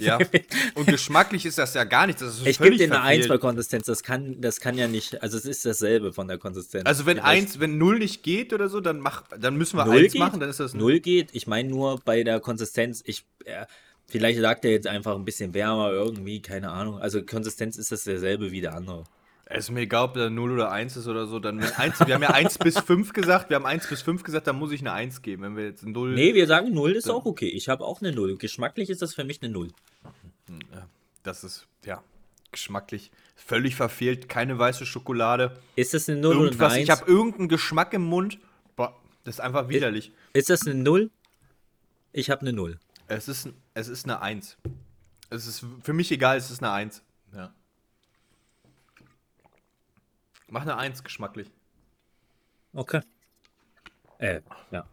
[0.00, 0.18] Ja.
[0.74, 2.20] Und geschmacklich ist das ja gar nicht.
[2.20, 3.38] Das ist Ich gebe dir eine 1 bei.
[3.38, 3.86] Konsistenz.
[3.86, 5.22] Das kann, das kann ja nicht.
[5.22, 6.86] Also, es ist dasselbe von der Konsistenz.
[6.86, 9.84] Also wenn Vielleicht eins, wenn null nicht geht oder so, dann mach, dann müssen wir
[9.84, 11.30] null eins geht, machen, dann ist das Null geht.
[11.32, 13.02] Ich meine nur bei der Konsistenz.
[13.06, 13.66] Ich, äh,
[14.06, 16.98] vielleicht sagt er jetzt einfach ein bisschen wärmer irgendwie, keine Ahnung.
[16.98, 19.04] Also, Konsistenz ist das derselbe wie der andere.
[19.48, 21.38] Es ist mir egal, ob da 0 oder 1 ist oder so.
[21.38, 23.48] Dann wenn eins, wir haben ja 1 bis 5 gesagt.
[23.48, 25.42] Wir haben 1 bis 5 gesagt, dann muss ich eine 1 geben.
[25.42, 26.14] Wenn wir jetzt 0.
[26.14, 27.48] Nee, wir sagen 0 ist auch okay.
[27.48, 28.38] Ich habe auch eine 0.
[28.38, 29.68] Geschmacklich ist das für mich eine 0.
[31.22, 32.02] Das ist, ja,
[32.50, 34.28] geschmacklich völlig verfehlt.
[34.28, 35.56] Keine weiße Schokolade.
[35.76, 36.82] Ist das eine 0 oder eine Irgendwas, 1?
[36.82, 38.38] ich habe irgendeinen Geschmack im Mund.
[38.74, 40.12] Boah, das ist einfach widerlich.
[40.32, 41.10] Ist das eine 0?
[42.12, 42.80] Ich habe eine 0.
[43.06, 44.56] Es ist, es ist eine 1.
[45.30, 47.02] Es ist für mich egal, es ist eine 1.
[47.32, 47.52] Ja.
[50.48, 51.50] Mach eine 1 geschmacklich.
[52.72, 53.00] Okay.
[54.18, 54.40] Äh,
[54.70, 54.86] ja.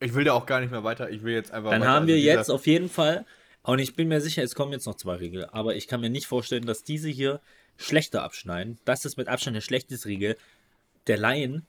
[0.00, 1.10] Ich will da auch gar nicht mehr weiter.
[1.10, 3.24] Ich will jetzt einfach Dann haben wir Also jetzt auf jeden Fall,
[3.62, 6.10] und ich bin mir sicher, es kommen jetzt noch zwei Riegel, aber ich kann mir
[6.10, 7.40] nicht vorstellen, dass diese hier
[7.76, 8.78] schlechter abschneiden.
[8.84, 10.36] Das ist mit Abstand der schlechteste Riegel.
[11.06, 11.66] Der Lion,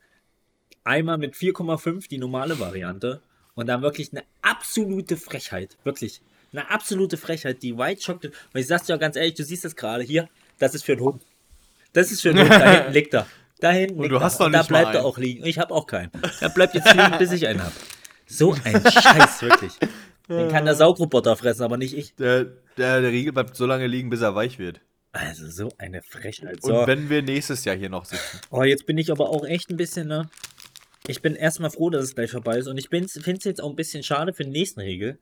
[0.84, 3.22] einmal mit 4,5 die normale Variante
[3.54, 5.78] und dann wirklich eine absolute Frechheit.
[5.84, 6.22] Wirklich.
[6.52, 7.64] Eine absolute Frechheit.
[7.64, 8.38] Die White Chocolate.
[8.54, 10.30] Und ich sag's dir auch ganz ehrlich, du siehst das gerade hier.
[10.60, 11.25] Das ist für einen Hund.
[11.96, 12.38] Das ist Hund.
[12.38, 13.26] Da hinten liegt er.
[13.60, 14.22] Da hinten liegt du er.
[14.22, 15.46] hast doch Und da nicht mal bleibt er auch liegen.
[15.46, 16.12] Ich habe auch keinen.
[16.42, 17.74] Er bleibt jetzt liegen, bis ich einen habe.
[18.28, 19.74] So ein Scheiß, wirklich.
[20.28, 22.16] Den kann der Saugroboter fressen, aber nicht ich.
[22.16, 22.46] Der,
[22.78, 24.82] der, der Riegel bleibt so lange liegen, bis er weich wird.
[25.12, 26.64] Also so eine Frechheit.
[26.64, 26.88] Und So.
[26.88, 28.40] wenn wir nächstes Jahr hier noch sitzen.
[28.50, 30.30] Oh, jetzt bin ich aber auch echt ein bisschen, ne?
[31.08, 32.68] Ich bin erstmal froh, dass es gleich vorbei ist.
[32.68, 35.20] Und ich finde es jetzt auch ein bisschen schade für den nächsten Riegel.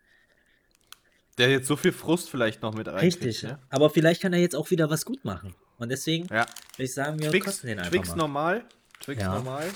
[1.38, 3.00] Der jetzt so viel Frust vielleicht noch mit rein.
[3.00, 3.44] Richtig.
[3.44, 3.60] Ne?
[3.70, 5.54] Aber vielleicht kann er jetzt auch wieder was gut machen.
[5.84, 6.46] Und deswegen Ja.
[6.76, 8.16] würde ich sagen, wir Twix, kosten den einfach Twix mal.
[8.16, 8.66] normal.
[9.02, 9.36] Twix Ja.
[9.36, 9.70] normal.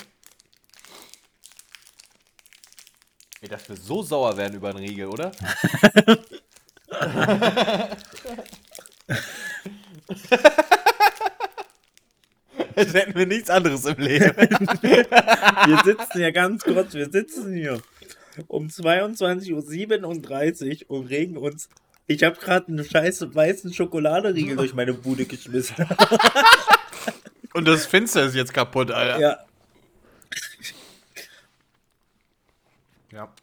[3.42, 5.32] Ey, dass wir so sauer werden über den Riegel, oder?
[12.76, 14.36] Als hätten wir nichts anderes im Leben.
[14.38, 17.82] Wir sitzen ja ganz kurz, wir sitzen hier
[18.48, 21.70] um 22.37 Uhr und regen uns.
[22.08, 25.76] Ich habe gerade einen scheiße weißen Schokoladeriegel durch meine Bude geschmissen.
[27.54, 29.20] Und das Fenster ist jetzt kaputt, Alter.
[29.20, 29.46] ja.
[33.12, 33.34] Ja.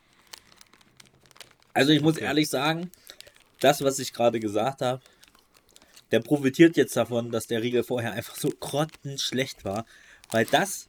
[1.72, 2.90] Also ich muss ehrlich sagen,
[3.60, 5.00] das, was ich gerade gesagt habe,
[6.12, 9.84] der profitiert jetzt davon, dass der Riegel vorher einfach so grottenschlecht war.
[10.30, 10.88] Weil das.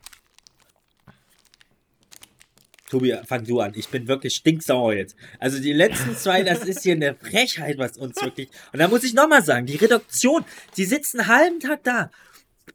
[2.96, 3.74] Tobi, fang du an.
[3.76, 5.18] Ich bin wirklich stinksauer jetzt.
[5.40, 8.50] Also die letzten zwei, das ist hier eine Frechheit, was uns wirklich.
[8.72, 10.46] Und da muss ich nochmal sagen, die Redaktion,
[10.78, 12.10] die sitzen einen halben Tag da.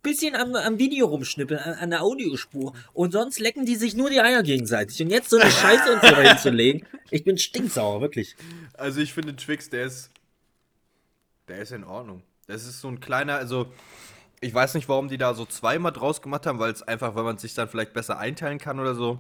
[0.03, 2.75] Bisschen am, am Video rumschnippeln, an, an der Audiospur.
[2.93, 5.01] Und sonst lecken die sich nur die Eier gegenseitig.
[5.03, 6.87] Und jetzt so eine Scheiße uns hier hinzulegen.
[7.11, 8.37] Ich bin stinksauer, wirklich.
[8.75, 10.11] Also ich finde Twix, der ist.
[11.49, 12.23] Der ist in Ordnung.
[12.47, 13.73] Das ist so ein kleiner, also.
[14.43, 17.25] Ich weiß nicht, warum die da so zweimal draus gemacht haben, weil es einfach, weil
[17.25, 19.19] man sich dann vielleicht besser einteilen kann oder so.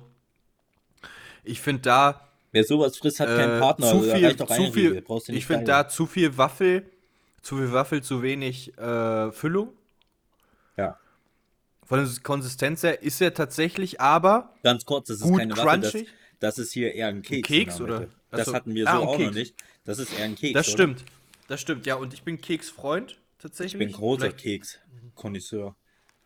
[1.44, 2.28] Ich finde da.
[2.52, 3.86] Wer sowas frisst, hat keinen äh, Partner.
[3.86, 6.90] Zu also viel, zu ein viel, ich finde da zu viel Waffel,
[7.42, 9.72] zu viel Waffel, zu wenig äh, Füllung.
[10.76, 10.98] Ja.
[11.84, 15.80] Von der Konsistenz her ist er tatsächlich aber Ganz kurz, das ist Gut keine Waffe,
[15.80, 16.08] das, crunchy?
[16.40, 17.46] das ist hier eher ein Keks.
[17.48, 18.08] Keks, in der oder?
[18.30, 18.54] Das Achso.
[18.54, 19.34] hatten wir so Ah, ein auch noch Keks.
[19.34, 19.54] nicht.
[19.84, 20.54] Das ist eher ein Keks.
[20.54, 20.72] Das oder?
[20.74, 21.04] stimmt.
[21.48, 21.96] Das stimmt, ja.
[21.96, 23.80] Und ich bin Keksfreund, tatsächlich.
[23.80, 25.74] Ich bin großer Keks-Konnoisseur.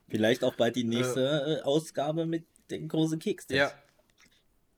[0.09, 3.47] Vielleicht auch bald die nächste äh, Ausgabe mit den großen Keks.
[3.49, 3.73] Ja.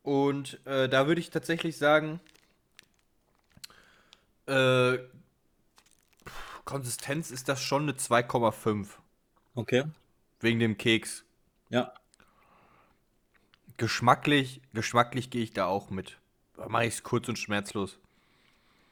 [0.06, 2.20] Und äh, da würde ich tatsächlich sagen,
[4.46, 4.98] äh,
[6.64, 8.86] Konsistenz ist das schon eine 2,5.
[9.56, 9.82] Okay.
[10.38, 11.24] Wegen dem Keks.
[11.70, 11.92] Ja.
[13.78, 16.18] Geschmacklich, geschmacklich gehe ich da auch mit.
[16.56, 17.98] Da mache ich es kurz und schmerzlos.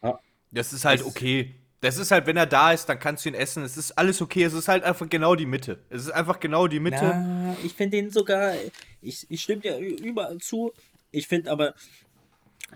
[0.03, 0.19] Ja.
[0.51, 1.55] Das ist halt Es- okay.
[1.81, 3.62] Das ist halt, wenn er da ist, dann kannst du ihn essen.
[3.62, 4.43] Es ist alles okay.
[4.43, 5.78] Es ist halt einfach genau die Mitte.
[5.91, 7.05] Es ist einfach genau die Mitte.
[7.05, 8.55] Na, ich finde den sogar,
[9.01, 10.73] ich, ich stimme dir überall zu.
[11.15, 11.74] Ich finde aber,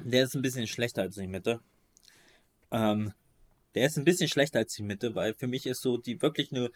[0.05, 1.61] der ist ein bisschen schlechter als die Mitte.
[2.71, 3.13] Ähm,
[3.75, 6.53] der ist ein bisschen schlechter als die Mitte, weil für mich ist so die wirklich
[6.53, 6.71] eine.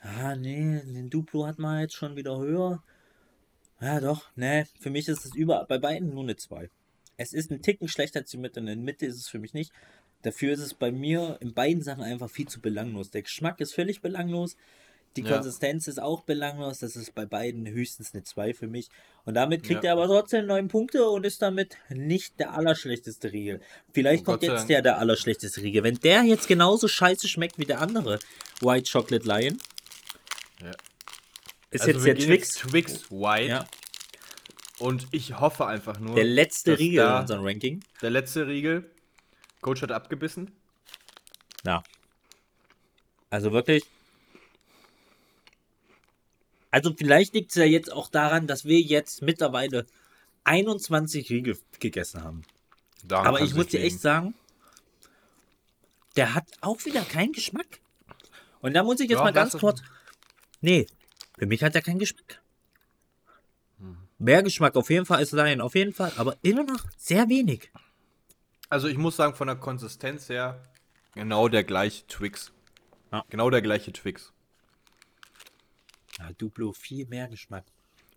[0.00, 2.82] Ah, nee, den Duplo hat man jetzt schon wieder höher.
[3.80, 6.68] Ja, doch, nee, für mich ist es über, bei beiden nur eine 2.
[7.16, 9.54] Es ist ein Ticken schlechter als die Mitte, in der Mitte ist es für mich
[9.54, 9.72] nicht.
[10.20, 13.10] Dafür ist es bei mir in beiden Sachen einfach viel zu belanglos.
[13.10, 14.56] Der Geschmack ist völlig belanglos.
[15.16, 15.34] Die Ja.
[15.34, 16.78] Konsistenz ist auch belanglos.
[16.80, 18.88] Das ist bei beiden höchstens eine 2 für mich.
[19.24, 19.90] Und damit kriegt Ja.
[19.90, 23.60] er aber trotzdem 9 Punkte und ist damit nicht der allerschlechteste Riegel.
[23.92, 25.82] Vielleicht Oh kommt Gott jetzt der der allerschlechteste Riegel.
[25.82, 28.18] Wenn der jetzt genauso scheiße schmeckt wie der andere
[28.60, 29.58] White Chocolate Lion,
[30.62, 30.70] Ja.
[31.70, 32.54] ist Also jetzt der Twix.
[32.54, 33.48] Twix White.
[33.48, 33.66] Ja,
[34.78, 36.14] Und ich hoffe einfach nur.
[36.14, 37.80] der letzte Riegel da- in unserem Ranking.
[38.02, 38.90] Der letzte Riegel.
[39.62, 40.52] Coach hat abgebissen.
[41.64, 41.82] Ja.
[43.30, 43.84] Also wirklich.
[46.70, 49.86] Also vielleicht liegt es ja jetzt auch daran, dass wir jetzt mittlerweile
[50.44, 52.42] 21 Riegel gegessen haben.
[53.04, 54.34] Daran Aber ich muss dir echt sagen,
[56.16, 57.80] der hat auch wieder keinen Geschmack.
[58.60, 59.82] Und da muss ich jetzt Ja, mal ganz kurz.
[60.60, 60.86] Nee,
[61.38, 62.42] für mich hat er keinen Geschmack.
[63.78, 63.98] Hm.
[64.18, 67.70] Mehr Geschmack auf jeden Fall als Lion, auf jeden Fall, aber immer noch sehr wenig.
[68.68, 70.60] Also ich muss sagen, von der Konsistenz her,
[71.14, 72.52] genau der gleiche Twix.
[73.12, 73.24] Ja.
[73.28, 74.32] Genau der gleiche Twix.
[76.18, 77.64] Ja, Duplo viel mehr Geschmack.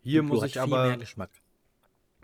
[0.03, 1.31] Hier Duplo muss ich viel aber, mehr Geschmack.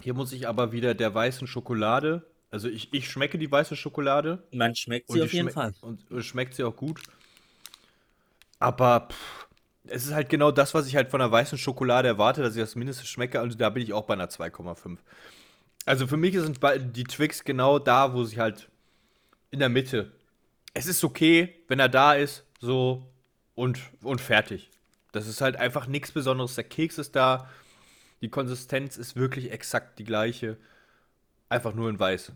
[0.02, 2.26] hier muss ich aber wieder der weißen Schokolade.
[2.52, 4.44] Also ich, ich schmecke die weiße Schokolade.
[4.52, 5.74] Man schmeckt sie auf jeden Fall.
[5.82, 7.02] Und äh, schmeckt sie auch gut.
[8.60, 9.48] Aber pff,
[9.88, 12.62] es ist halt genau das, was ich halt von der weißen Schokolade erwarte, dass ich
[12.62, 13.42] das mindestens schmecke.
[13.42, 14.98] Und da bin ich auch bei einer 2,5.
[15.86, 16.60] Also für mich sind
[16.96, 18.70] die Twix genau da, wo sie halt
[19.52, 20.12] in der Mitte.
[20.74, 23.06] Es ist okay, wenn er da ist, so
[23.54, 24.70] und, und fertig.
[25.16, 26.56] Das ist halt einfach nichts Besonderes.
[26.56, 27.50] Der Keks ist da.
[28.22, 30.58] Die Konsistenz ist wirklich exakt die gleiche.
[31.50, 32.32] Einfach nur in weiß.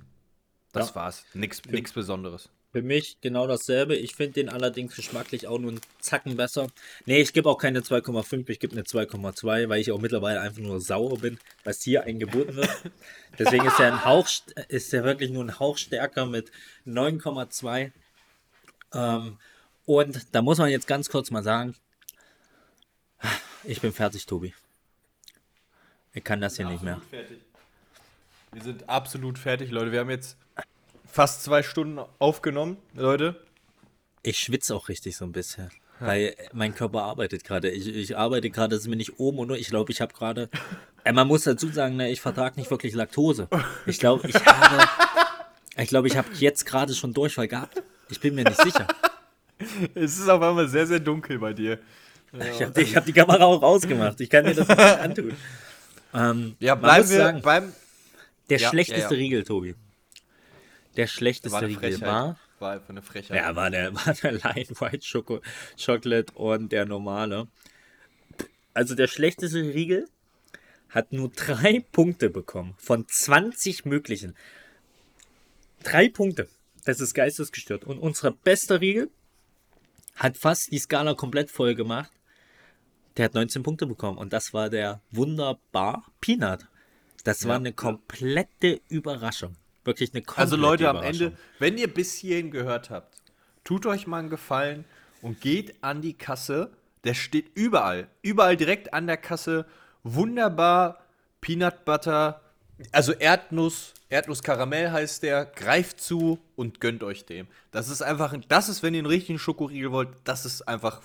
[0.71, 0.95] Das Ja.
[0.95, 1.25] war's.
[1.33, 1.61] Nix
[1.91, 2.49] Besonderes.
[2.71, 3.95] Für mich genau dasselbe.
[3.95, 6.67] Ich finde den allerdings geschmacklich auch nur einen Zacken besser.
[7.05, 10.61] Nee, ich gebe auch keine 2,5, ich gebe eine 2,2, weil ich auch mittlerweile einfach
[10.61, 12.69] nur sauer bin, was hier eingeboten wird.
[13.39, 16.51] Deswegen ist er ein Hauch, st- ist er wirklich nur ein Hauch stärker mit
[16.85, 17.91] 9,2.
[18.93, 19.37] Ähm,
[19.85, 21.73] und da muss man jetzt ganz kurz mal sagen,
[23.63, 24.53] ich bin fertig, Tobi.
[26.13, 26.99] Ich kann das hier nicht mehr.
[27.09, 27.39] Fertig.
[28.51, 29.91] Wir sind absolut fertig, Leute.
[29.91, 30.37] Wir haben jetzt
[31.05, 33.39] fast zwei Stunden aufgenommen, Leute.
[34.23, 35.69] Ich schwitze auch richtig so ein bisschen.
[35.99, 37.69] Weil mein Körper arbeitet gerade.
[37.69, 40.49] Ich, ich arbeite gerade, es ist mir nicht oben und ich glaube, ich habe gerade.
[41.03, 43.49] Äh, man muss dazu sagen, ne, ich vertrage nicht wirklich Laktose.
[43.85, 44.87] Ich glaube, ich habe.
[45.77, 47.81] Ich glaube, ich habe jetzt gerade schon Durchfall gehabt.
[48.09, 48.87] Ich bin mir nicht sicher.
[49.93, 51.79] Es ist auf einmal sehr, sehr dunkel bei dir.
[52.33, 54.19] Ich habe die, hab die Kamera auch rausgemacht.
[54.21, 55.35] Ich kann dir das nicht antun.
[56.13, 57.73] Ähm, Ja, bleiben muss wir sagen, beim.
[58.49, 59.17] der Ja, schlechteste ja, ja.
[59.17, 59.75] Riegel, Tobi.
[60.95, 62.01] Der schlechteste War Riegel Frechheit.
[62.07, 62.39] war.
[62.59, 63.37] War einfach eine Frechheit.
[63.37, 65.39] Ja, war der, war der Light White Choco
[65.83, 67.47] Chocolate und der normale.
[68.73, 70.07] Also der schlechteste Riegel
[70.89, 74.35] hat nur drei Punkte bekommen von 20 möglichen.
[75.83, 76.47] Drei Punkte.
[76.85, 77.83] Das ist geistesgestört.
[77.85, 79.09] Und unser bester Riegel
[80.15, 82.11] hat fast die Skala komplett voll gemacht.
[83.19, 84.17] Der hat 19 Punkte bekommen.
[84.17, 86.65] Und das war der Wunderbar Peanut.
[87.25, 89.57] Das war eine komplette Überraschung.
[89.83, 91.03] Wirklich eine komplette Also Leute, am.
[91.03, 93.17] Ende, wenn ihr bis hierhin gehört habt,
[93.65, 94.85] tut euch mal einen Gefallen
[95.21, 96.71] und geht an die Kasse.
[97.03, 99.65] Der steht überall, überall direkt an der Kasse.
[100.03, 101.03] Wunderbar,
[101.41, 102.39] Peanut Butter,
[102.93, 105.43] also Erdnuss, Erdnuss-Karamell heißt der.
[105.45, 107.47] Greift zu und gönnt euch dem.
[107.71, 111.01] Das ist einfach, ein- das ist, wenn ihr einen richtigen Schokoriegel wollt, das ist einfach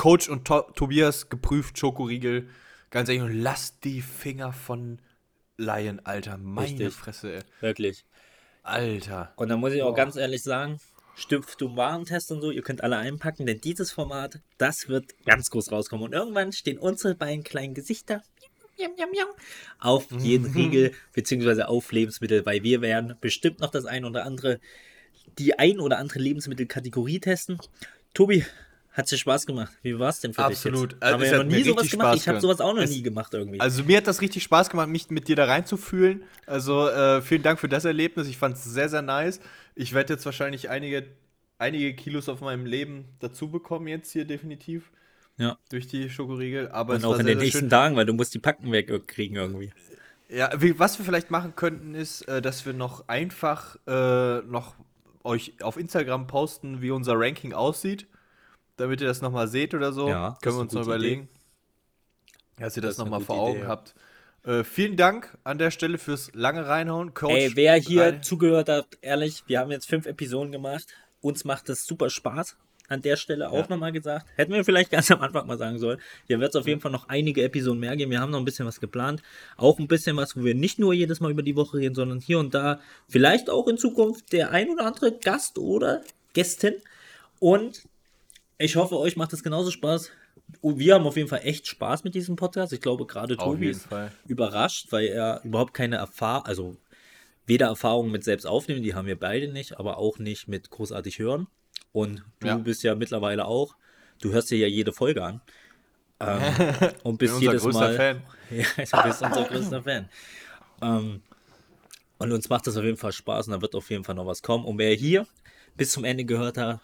[0.00, 2.48] Coach und to Tobias geprüft Schokoriegel.
[2.88, 4.98] Ganz ehrlich, und lasst die Finger von
[5.58, 6.38] Laien, Alter.
[6.38, 6.94] Meine Richtig.
[6.94, 7.42] Fresse, ey.
[7.60, 8.06] Wirklich.
[8.62, 9.34] Alter.
[9.36, 9.96] Und da muss ich auch Boah.
[9.96, 10.80] ganz ehrlich sagen,
[11.16, 15.70] Stiftung Warentest und so, ihr könnt alle einpacken, denn dieses Format, das wird ganz groß
[15.70, 16.06] rauskommen.
[16.06, 18.22] Und irgendwann stehen unsere beiden kleinen Gesichter
[19.80, 24.60] auf jeden Riegel, beziehungsweise auf Lebensmittel, weil wir werden bestimmt noch das ein oder andere,
[25.38, 27.58] die ein oder andere Lebensmittelkategorie testen.
[28.14, 28.46] Tobi,
[28.92, 29.72] hat dir Spaß gemacht?
[29.82, 30.92] Wie war es denn für Absolut.
[30.92, 31.02] dich jetzt?
[31.02, 32.06] Also Haben es wir ja noch nie sowas gemacht.
[32.08, 33.60] Spaß Ich habe sowas auch noch Es- nie gemacht irgendwie.
[33.60, 36.22] Also mir hat das richtig Spaß gemacht, mich mit dir da reinzufühlen.
[36.46, 38.26] Also äh, vielen Dank für das Erlebnis.
[38.28, 39.40] Ich fand es sehr, sehr nice.
[39.74, 41.06] Ich werde jetzt wahrscheinlich einige,
[41.58, 44.90] einige Kilos auf meinem Leben dazu bekommen jetzt hier definitiv.
[45.38, 45.56] Ja.
[45.70, 46.68] Durch die Schokoriegel.
[46.68, 47.70] Aber und es auch in sehr, den sehr nächsten schön.
[47.70, 49.72] Tagen, weil du musst die Packen wegkriegen irgendwie.
[50.28, 54.74] Ja, was wir vielleicht machen könnten, ist, äh, dass wir noch einfach äh, noch
[55.24, 58.06] euch auf Instagram posten, wie unser Ranking aussieht.
[58.80, 60.08] Damit ihr das nochmal seht oder so.
[60.08, 61.06] Ja, Können wir uns noch gute Idee.
[61.12, 61.28] überlegen.
[62.56, 63.94] Dass ihr Das das, nochmal vor Augen Idee, habt.
[64.44, 67.12] Äh, vielen Dank an der Stelle fürs lange reinhauen.
[67.14, 70.86] Coach, Ey, wer hier rein- zugehört hat, ehrlich, wir haben jetzt fünf Episoden gemacht.
[71.20, 72.56] Uns macht das super Spaß.
[72.88, 73.66] An der Stelle auch Ja.
[73.68, 74.26] nochmal gesagt.
[74.36, 76.00] Hätten wir vielleicht ganz am Anfang mal sagen sollen.
[76.26, 78.10] Hier wird es auf jeden Fall noch einige Episoden mehr geben.
[78.10, 79.22] Wir haben noch ein bisschen was geplant.
[79.56, 82.20] Auch ein bisschen was, wo wir nicht nur jedes Mal über die Woche reden, sondern
[82.20, 86.02] hier und da vielleicht auch in Zukunft der ein oder andere Gast oder
[86.32, 86.74] Gästin.
[87.38, 87.82] Und
[88.60, 90.10] ich hoffe, euch macht es genauso Spaß.
[90.60, 92.72] Und Wir haben auf jeden Fall echt Spaß mit diesem Podcast.
[92.72, 94.12] Ich glaube, gerade Tobi ist Fall.
[94.26, 96.76] überrascht, weil er überhaupt keine Erfahrung, also
[97.46, 101.18] weder Erfahrung mit selbst aufnehmen, die haben wir beide nicht, aber auch nicht mit großartig
[101.18, 101.46] hören.
[101.92, 102.56] Und du Ja.
[102.56, 103.74] bist ja mittlerweile auch,
[104.20, 105.40] du hörst dir ja jede Folge an.
[106.20, 106.42] Ähm,
[107.04, 107.96] und bist unser jedes größter Mal.
[107.96, 108.22] Fan.
[108.50, 110.08] Ja, du bist unser größter Fan.
[110.82, 111.22] Ähm,
[112.18, 114.26] und uns macht das auf jeden Fall Spaß und da wird auf jeden Fall noch
[114.26, 114.64] was kommen.
[114.64, 115.26] Und wer hier
[115.76, 116.80] bis zum Ende gehört hat,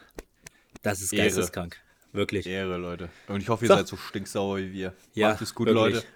[0.83, 1.25] das ist Ehre.
[1.25, 1.77] geisteskrank.
[2.13, 2.47] Wirklich.
[2.47, 3.09] Ehre, Leute.
[3.29, 3.75] Und ich hoffe, ihr So.
[3.75, 4.95] seid so stinksauer wie wir.
[5.15, 5.95] Ja, Macht es gut, wirklich.
[5.97, 6.07] Leute.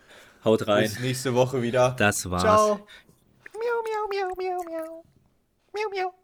[0.45, 0.85] Haut rein.
[0.85, 1.95] Bis nächste Woche wieder.
[1.99, 2.43] Das war's.
[2.43, 2.87] Ciao.
[3.53, 5.05] Miau, miau, miau, miau, miau.
[5.75, 6.15] Miau, miau.